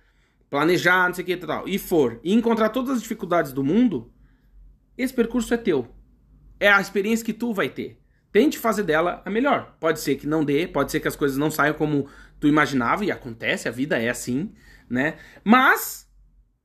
planejar, 0.50 1.08
não 1.08 1.14
sei 1.14 1.24
o 1.24 1.26
que 1.26 1.34
e 1.34 1.38
tal, 1.38 1.68
e 1.68 1.78
for, 1.78 2.20
e 2.24 2.34
encontrar 2.34 2.70
todas 2.70 2.96
as 2.98 3.02
dificuldades 3.02 3.52
do 3.52 3.64
mundo, 3.64 4.12
esse 4.98 5.14
percurso 5.14 5.54
é 5.54 5.58
teu. 5.58 5.88
É 6.60 6.70
a 6.70 6.80
experiência 6.82 7.26
que 7.26 7.34
tu 7.34 7.54
vai 7.54 7.70
ter. 7.70 8.00
Tente 8.32 8.58
fazer 8.58 8.84
dela 8.84 9.22
a 9.26 9.30
melhor. 9.30 9.76
Pode 9.80 10.00
ser 10.00 10.16
que 10.16 10.28
não 10.28 10.44
dê, 10.44 10.68
pode 10.68 10.92
ser 10.92 11.00
que 11.00 11.08
as 11.08 11.16
coisas 11.16 11.38
não 11.38 11.52
saiam 11.52 11.74
como 11.74 12.08
tu 12.40 12.48
imaginava, 12.48 13.06
e 13.06 13.12
acontece, 13.12 13.68
a 13.68 13.72
vida 13.72 14.02
é 14.02 14.10
assim, 14.10 14.54
né? 14.90 15.16
Mas 15.44 16.08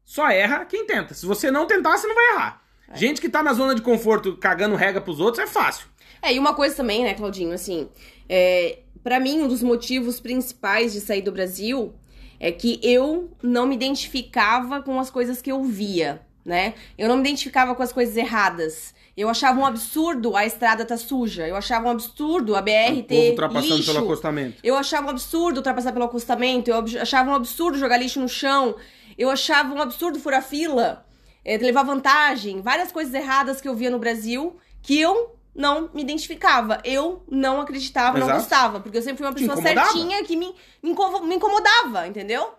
só 0.05 0.29
erra 0.31 0.65
quem 0.65 0.87
tenta. 0.87 1.15
Se 1.15 1.27
você 1.27 1.51
não 1.51 1.67
tentar, 1.67 1.97
você 1.97 2.07
não 2.07 2.15
vai 2.15 2.35
errar. 2.35 2.63
Gente 2.95 3.21
que 3.21 3.29
tá 3.29 3.43
na 3.43 3.55
zona 3.55 3.75
de 3.75 3.81
conforto 3.81 4.37
cagando 4.37 4.77
rega 4.77 5.01
pros 5.01 5.19
outros 5.19 5.43
é 5.43 5.47
fácil. 5.47 5.87
É, 6.21 6.35
e 6.35 6.39
uma 6.39 6.55
coisa 6.55 6.75
também, 6.75 7.03
né, 7.03 7.15
Claudinho, 7.15 7.53
assim, 7.53 7.89
é, 8.29 8.81
para 9.03 9.19
mim, 9.19 9.43
um 9.43 9.49
dos 9.49 9.63
motivos 9.63 10.21
principais 10.21 10.93
de 10.93 11.01
sair 11.01 11.23
do 11.23 11.33
Brasil 11.33 11.95
é 12.39 12.53
que 12.53 12.79
eu 12.83 13.31
não 13.43 13.67
me 13.67 13.75
identificava 13.75 14.83
com 14.83 14.99
as 15.01 15.11
coisas 15.11 15.41
que 15.41 15.51
eu 15.51 15.65
via, 15.65 16.21
né? 16.45 16.75
Eu 16.99 17.09
não 17.09 17.17
me 17.17 17.23
identificava 17.23 17.75
com 17.75 17.83
as 17.83 17.93
coisas 17.93 18.17
erradas. 18.17 18.95
Eu 19.17 19.29
achava 19.29 19.61
um 19.61 19.67
absurdo 19.67 20.35
a 20.37 20.47
estrada 20.47 20.85
tá 20.85 20.97
suja. 20.97 21.47
Eu 21.47 21.55
achava 21.55 21.87
um 21.87 21.91
absurdo 21.91 22.57
a 22.57 22.63
BR 22.63 23.03
ter 23.07 23.31
ultrapassando 23.31 23.77
lixo. 23.77 23.93
pelo 23.93 24.05
acostamento. 24.05 24.59
Eu 24.63 24.77
achava 24.77 25.07
um 25.07 25.11
absurdo 25.11 25.59
ultrapassar 25.59 25.93
pelo 25.93 26.05
acostamento. 26.05 26.71
Eu 26.71 26.85
achava 27.01 27.31
um 27.31 27.35
absurdo 27.35 27.79
jogar 27.79 27.99
lixo 27.99 28.21
no 28.21 28.29
chão. 28.29 28.75
Eu 29.17 29.29
achava 29.29 29.75
um 29.75 29.81
absurdo 29.81 30.19
furar 30.19 30.43
fila, 30.43 31.07
é, 31.45 31.59
levar 31.59 31.83
vantagem. 31.83 32.63
Várias 32.63 32.91
coisas 32.91 33.13
erradas 33.13 33.61
que 33.61 33.69
eu 33.69 33.75
via 33.75 33.91
no 33.91 33.99
Brasil 33.99 34.57
que 34.83 34.99
eu 34.99 35.37
não 35.55 35.91
me 35.93 36.01
identificava. 36.03 36.81
Eu 36.83 37.23
não 37.31 37.61
acreditava, 37.61 38.19
não 38.19 38.27
Exato. 38.27 38.41
gostava. 38.41 38.81
Porque 38.81 38.97
eu 38.97 39.03
sempre 39.03 39.19
fui 39.19 39.27
uma 39.27 39.35
pessoa 39.35 39.61
certinha 39.61 40.25
que 40.25 40.37
me, 40.37 40.55
me 40.83 41.35
incomodava, 41.35 42.07
entendeu? 42.07 42.55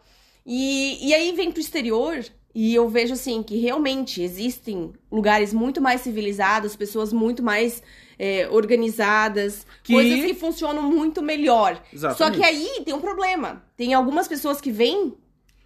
E, 0.45 1.07
e 1.07 1.13
aí 1.13 1.31
vem 1.31 1.51
pro 1.51 1.61
exterior 1.61 2.23
e 2.55 2.73
eu 2.75 2.87
vejo 2.87 3.13
assim 3.13 3.41
que 3.41 3.57
realmente 3.57 4.21
existem 4.21 4.93
lugares 5.11 5.53
muito 5.53 5.81
mais 5.81 6.01
civilizados, 6.01 6.75
pessoas 6.75 7.11
muito 7.11 7.41
mais 7.41 7.81
é, 8.19 8.47
organizadas, 8.51 9.65
Que- 9.83 9.93
coisas 9.93 10.19
que 10.21 10.33
funcionam 10.33 10.81
muito 10.83 11.21
melhor. 11.21 11.81
Exatamente. 11.91 12.17
Só 12.17 12.31
que 12.31 12.43
aí 12.45 12.81
tem 12.85 12.93
um 12.93 13.01
problema. 13.01 13.63
Tem 13.75 13.93
algumas 13.93 14.27
pessoas 14.27 14.61
que 14.61 14.71
vêm 14.71 15.13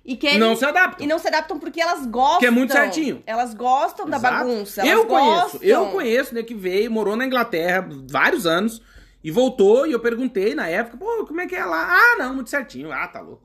e 0.05 0.15
querem. 0.15 0.39
Não 0.39 0.55
se 0.55 0.63
adapta. 0.63 1.03
E 1.03 1.07
não 1.07 1.19
se 1.19 1.27
adaptam 1.27 1.59
porque 1.59 1.81
elas 1.81 2.05
gostam. 2.05 2.39
Que 2.39 2.45
é 2.45 2.51
muito 2.51 2.71
certinho. 2.71 3.21
Elas 3.25 3.53
gostam 3.53 4.09
da 4.09 4.17
Exato. 4.17 4.35
bagunça. 4.47 4.81
Elas 4.81 4.91
Eu 4.93 5.05
conheço, 5.05 5.41
gostam. 5.41 5.61
eu 5.63 5.85
conheço, 5.88 6.33
né, 6.35 6.43
que 6.43 6.55
veio, 6.55 6.89
morou 6.89 7.15
na 7.17 7.25
Inglaterra 7.25 7.88
vários 8.09 8.45
anos 8.47 8.81
E 9.23 9.29
voltou 9.31 9.85
e 9.85 9.91
eu 9.91 9.99
perguntei 9.99 10.55
na 10.55 10.69
época, 10.69 10.95
pô, 10.95 11.25
como 11.25 11.41
é 11.41 11.47
que 11.47 11.55
é 11.55 11.65
lá? 11.65 11.89
Ah, 11.91 12.15
não, 12.19 12.35
muito 12.35 12.49
certinho. 12.49 12.91
Ah, 12.93 13.07
tá 13.07 13.19
louco. 13.19 13.43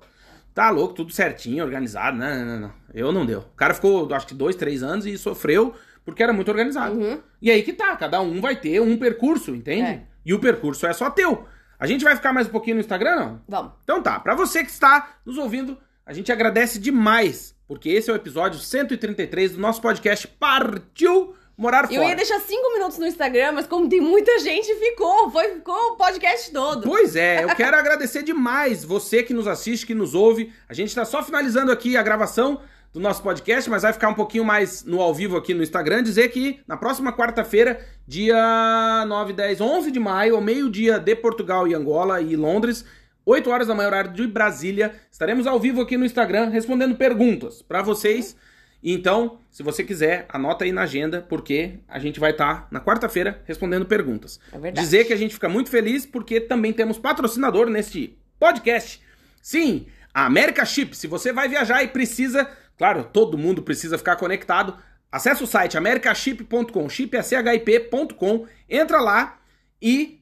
Tá 0.54 0.70
louco, 0.70 0.94
tudo 0.94 1.12
certinho, 1.12 1.64
organizado. 1.64 2.16
Não, 2.16 2.34
não, 2.34 2.44
não, 2.44 2.60
não. 2.60 2.72
Eu 2.92 3.12
não 3.12 3.24
deu. 3.24 3.40
O 3.40 3.56
cara 3.56 3.72
ficou, 3.74 4.12
acho 4.12 4.26
que 4.26 4.34
dois, 4.34 4.54
três 4.54 4.82
anos 4.82 5.06
e 5.06 5.16
sofreu 5.16 5.74
porque 6.04 6.22
era 6.22 6.32
muito 6.32 6.50
organizado. 6.50 6.98
Uhum. 6.98 7.20
E 7.40 7.50
aí 7.50 7.62
que 7.62 7.72
tá, 7.72 7.96
cada 7.96 8.20
um 8.20 8.40
vai 8.40 8.56
ter 8.56 8.80
um 8.80 8.96
percurso, 8.96 9.54
entende? 9.54 9.82
É. 9.82 10.02
E 10.24 10.34
o 10.34 10.38
percurso 10.38 10.86
é 10.86 10.92
só 10.92 11.10
teu. 11.10 11.46
A 11.78 11.86
gente 11.86 12.04
vai 12.04 12.14
ficar 12.14 12.32
mais 12.32 12.46
um 12.46 12.50
pouquinho 12.50 12.76
no 12.76 12.80
Instagram, 12.80 13.16
não? 13.16 13.40
Vamos. 13.48 13.72
Então 13.82 14.02
tá, 14.02 14.20
pra 14.20 14.34
você 14.34 14.62
que 14.62 14.70
está 14.70 15.16
nos 15.24 15.38
ouvindo, 15.38 15.78
a 16.04 16.12
gente 16.12 16.30
agradece 16.30 16.78
demais, 16.78 17.56
porque 17.66 17.88
esse 17.88 18.10
é 18.10 18.12
o 18.12 18.16
episódio 18.16 18.58
133 18.58 19.52
do 19.52 19.60
nosso 19.60 19.80
podcast 19.80 20.28
Partiu 20.28 21.34
Morar 21.56 21.86
Fora. 21.86 21.94
Eu 21.94 22.08
ia 22.08 22.16
deixar 22.16 22.40
cinco 22.40 22.72
minutos 22.72 22.98
no 22.98 23.06
Instagram, 23.06 23.52
mas 23.52 23.66
como 23.66 23.88
tem 23.88 24.00
muita 24.00 24.38
gente, 24.40 24.74
ficou. 24.74 25.30
Foi, 25.30 25.54
ficou 25.54 25.92
o 25.92 25.96
podcast 25.96 26.50
todo. 26.50 26.82
Pois 26.82 27.14
é, 27.14 27.44
eu 27.44 27.48
quero 27.56 27.76
agradecer 27.76 28.22
demais 28.22 28.84
você 28.84 29.22
que 29.22 29.34
nos 29.34 29.46
assiste, 29.46 29.86
que 29.86 29.94
nos 29.94 30.14
ouve. 30.14 30.52
A 30.68 30.74
gente 30.74 30.94
tá 30.94 31.04
só 31.04 31.22
finalizando 31.22 31.70
aqui 31.70 31.96
a 31.96 32.02
gravação 32.02 32.60
do 32.92 33.00
nosso 33.00 33.22
podcast, 33.22 33.70
mas 33.70 33.82
vai 33.82 33.92
ficar 33.92 34.08
um 34.08 34.14
pouquinho 34.14 34.44
mais 34.44 34.84
no 34.84 35.00
ao 35.00 35.14
vivo 35.14 35.36
aqui 35.36 35.54
no 35.54 35.62
Instagram. 35.62 36.02
Dizer 36.02 36.28
que 36.28 36.60
na 36.66 36.76
próxima 36.76 37.12
quarta-feira, 37.12 37.80
dia 38.06 39.04
9, 39.06 39.32
10, 39.32 39.60
11 39.60 39.90
de 39.90 39.98
maio, 39.98 40.36
ao 40.36 40.42
meio-dia 40.42 40.98
de 40.98 41.16
Portugal 41.16 41.66
e 41.66 41.74
Angola 41.74 42.20
e 42.20 42.36
Londres, 42.36 42.84
8 43.24 43.48
horas 43.48 43.68
da 43.68 43.74
manhã, 43.74 43.88
horário 43.88 44.12
de 44.12 44.26
Brasília, 44.26 44.94
estaremos 45.10 45.46
ao 45.46 45.58
vivo 45.58 45.80
aqui 45.80 45.96
no 45.96 46.04
Instagram 46.04 46.50
respondendo 46.50 46.96
perguntas 46.96 47.62
para 47.62 47.80
vocês. 47.80 48.36
Então, 48.82 49.38
se 49.50 49.62
você 49.62 49.84
quiser, 49.84 50.26
anota 50.28 50.64
aí 50.64 50.72
na 50.72 50.82
agenda, 50.82 51.24
porque 51.28 51.78
a 51.86 51.98
gente 51.98 52.18
vai 52.18 52.32
estar 52.32 52.66
na 52.70 52.80
quarta-feira 52.80 53.40
respondendo 53.44 53.86
perguntas. 53.86 54.40
É 54.52 54.58
verdade. 54.58 54.84
Dizer 54.84 55.04
que 55.04 55.12
a 55.12 55.16
gente 55.16 55.34
fica 55.34 55.48
muito 55.48 55.70
feliz 55.70 56.04
porque 56.04 56.40
também 56.40 56.72
temos 56.72 56.98
patrocinador 56.98 57.68
neste 57.68 58.18
podcast. 58.40 59.00
Sim, 59.40 59.86
a 60.12 60.26
America 60.26 60.64
Chip. 60.64 60.96
Se 60.96 61.06
você 61.06 61.32
vai 61.32 61.48
viajar 61.48 61.82
e 61.84 61.88
precisa, 61.88 62.50
claro, 62.76 63.04
todo 63.04 63.38
mundo 63.38 63.62
precisa 63.62 63.96
ficar 63.96 64.16
conectado, 64.16 64.76
acesse 65.10 65.44
o 65.44 65.46
site 65.46 65.78
americaship.com, 65.78 66.88
chip 66.88 67.16
é 67.16 67.22
chip.com, 67.22 68.46
entra 68.68 69.00
lá 69.00 69.38
e 69.80 70.20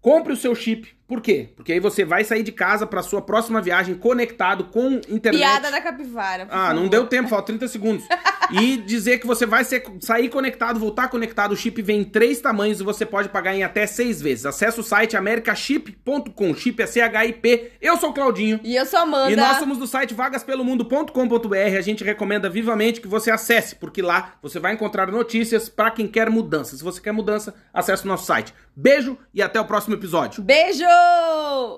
compre 0.00 0.32
o 0.32 0.36
seu 0.36 0.54
chip. 0.54 0.95
Por 1.06 1.20
quê? 1.20 1.50
Porque 1.54 1.72
aí 1.72 1.78
você 1.78 2.04
vai 2.04 2.24
sair 2.24 2.42
de 2.42 2.50
casa 2.50 2.84
para 2.86 3.00
sua 3.00 3.22
próxima 3.22 3.60
viagem 3.62 3.94
conectado 3.94 4.64
com 4.64 5.00
internet. 5.08 5.36
Piada 5.38 5.70
da 5.70 5.80
capivara. 5.80 6.48
Ah, 6.50 6.70
não 6.70 6.76
favor. 6.84 6.88
deu 6.90 7.06
tempo, 7.06 7.28
falta 7.28 7.46
30 7.46 7.68
segundos. 7.68 8.04
E 8.50 8.76
dizer 8.78 9.18
que 9.18 9.26
você 9.26 9.46
vai 9.46 9.64
ser- 9.64 9.84
sair 10.00 10.28
conectado, 10.28 10.80
voltar 10.80 11.08
conectado. 11.08 11.52
O 11.52 11.56
chip 11.56 11.80
vem 11.82 12.00
em 12.00 12.04
três 12.04 12.40
tamanhos 12.40 12.80
e 12.80 12.84
você 12.84 13.06
pode 13.06 13.28
pagar 13.28 13.54
em 13.54 13.62
até 13.62 13.86
seis 13.86 14.20
vezes. 14.20 14.46
Acesse 14.46 14.80
o 14.80 14.82
site 14.82 15.16
americaship.com. 15.16 16.54
Chip 16.54 16.82
é 16.82 16.86
C-H-I-P. 16.86 17.72
Eu 17.80 17.96
sou 17.96 18.10
o 18.10 18.12
Claudinho. 18.12 18.60
E 18.64 18.74
eu 18.76 18.84
sou 18.86 18.98
a 18.98 19.02
Amanda. 19.02 19.30
E 19.32 19.36
nós 19.36 19.58
somos 19.58 19.78
do 19.78 19.86
site 19.86 20.12
vagaspelomundo.com.br. 20.14 21.76
A 21.78 21.80
gente 21.80 22.02
recomenda 22.04 22.48
vivamente 22.48 23.00
que 23.00 23.08
você 23.08 23.30
acesse, 23.30 23.76
porque 23.76 24.02
lá 24.02 24.34
você 24.42 24.58
vai 24.58 24.72
encontrar 24.74 25.06
notícias 25.10 25.68
para 25.68 25.90
quem 25.90 26.06
quer 26.08 26.30
mudança. 26.30 26.76
Se 26.76 26.82
você 26.82 27.00
quer 27.00 27.12
mudança, 27.12 27.54
acesse 27.72 28.04
o 28.04 28.08
nosso 28.08 28.26
site. 28.26 28.52
Beijo 28.74 29.16
e 29.32 29.40
até 29.42 29.60
o 29.60 29.64
próximo 29.64 29.94
episódio. 29.94 30.42
Beijo! 30.42 30.84
No. 30.96 31.74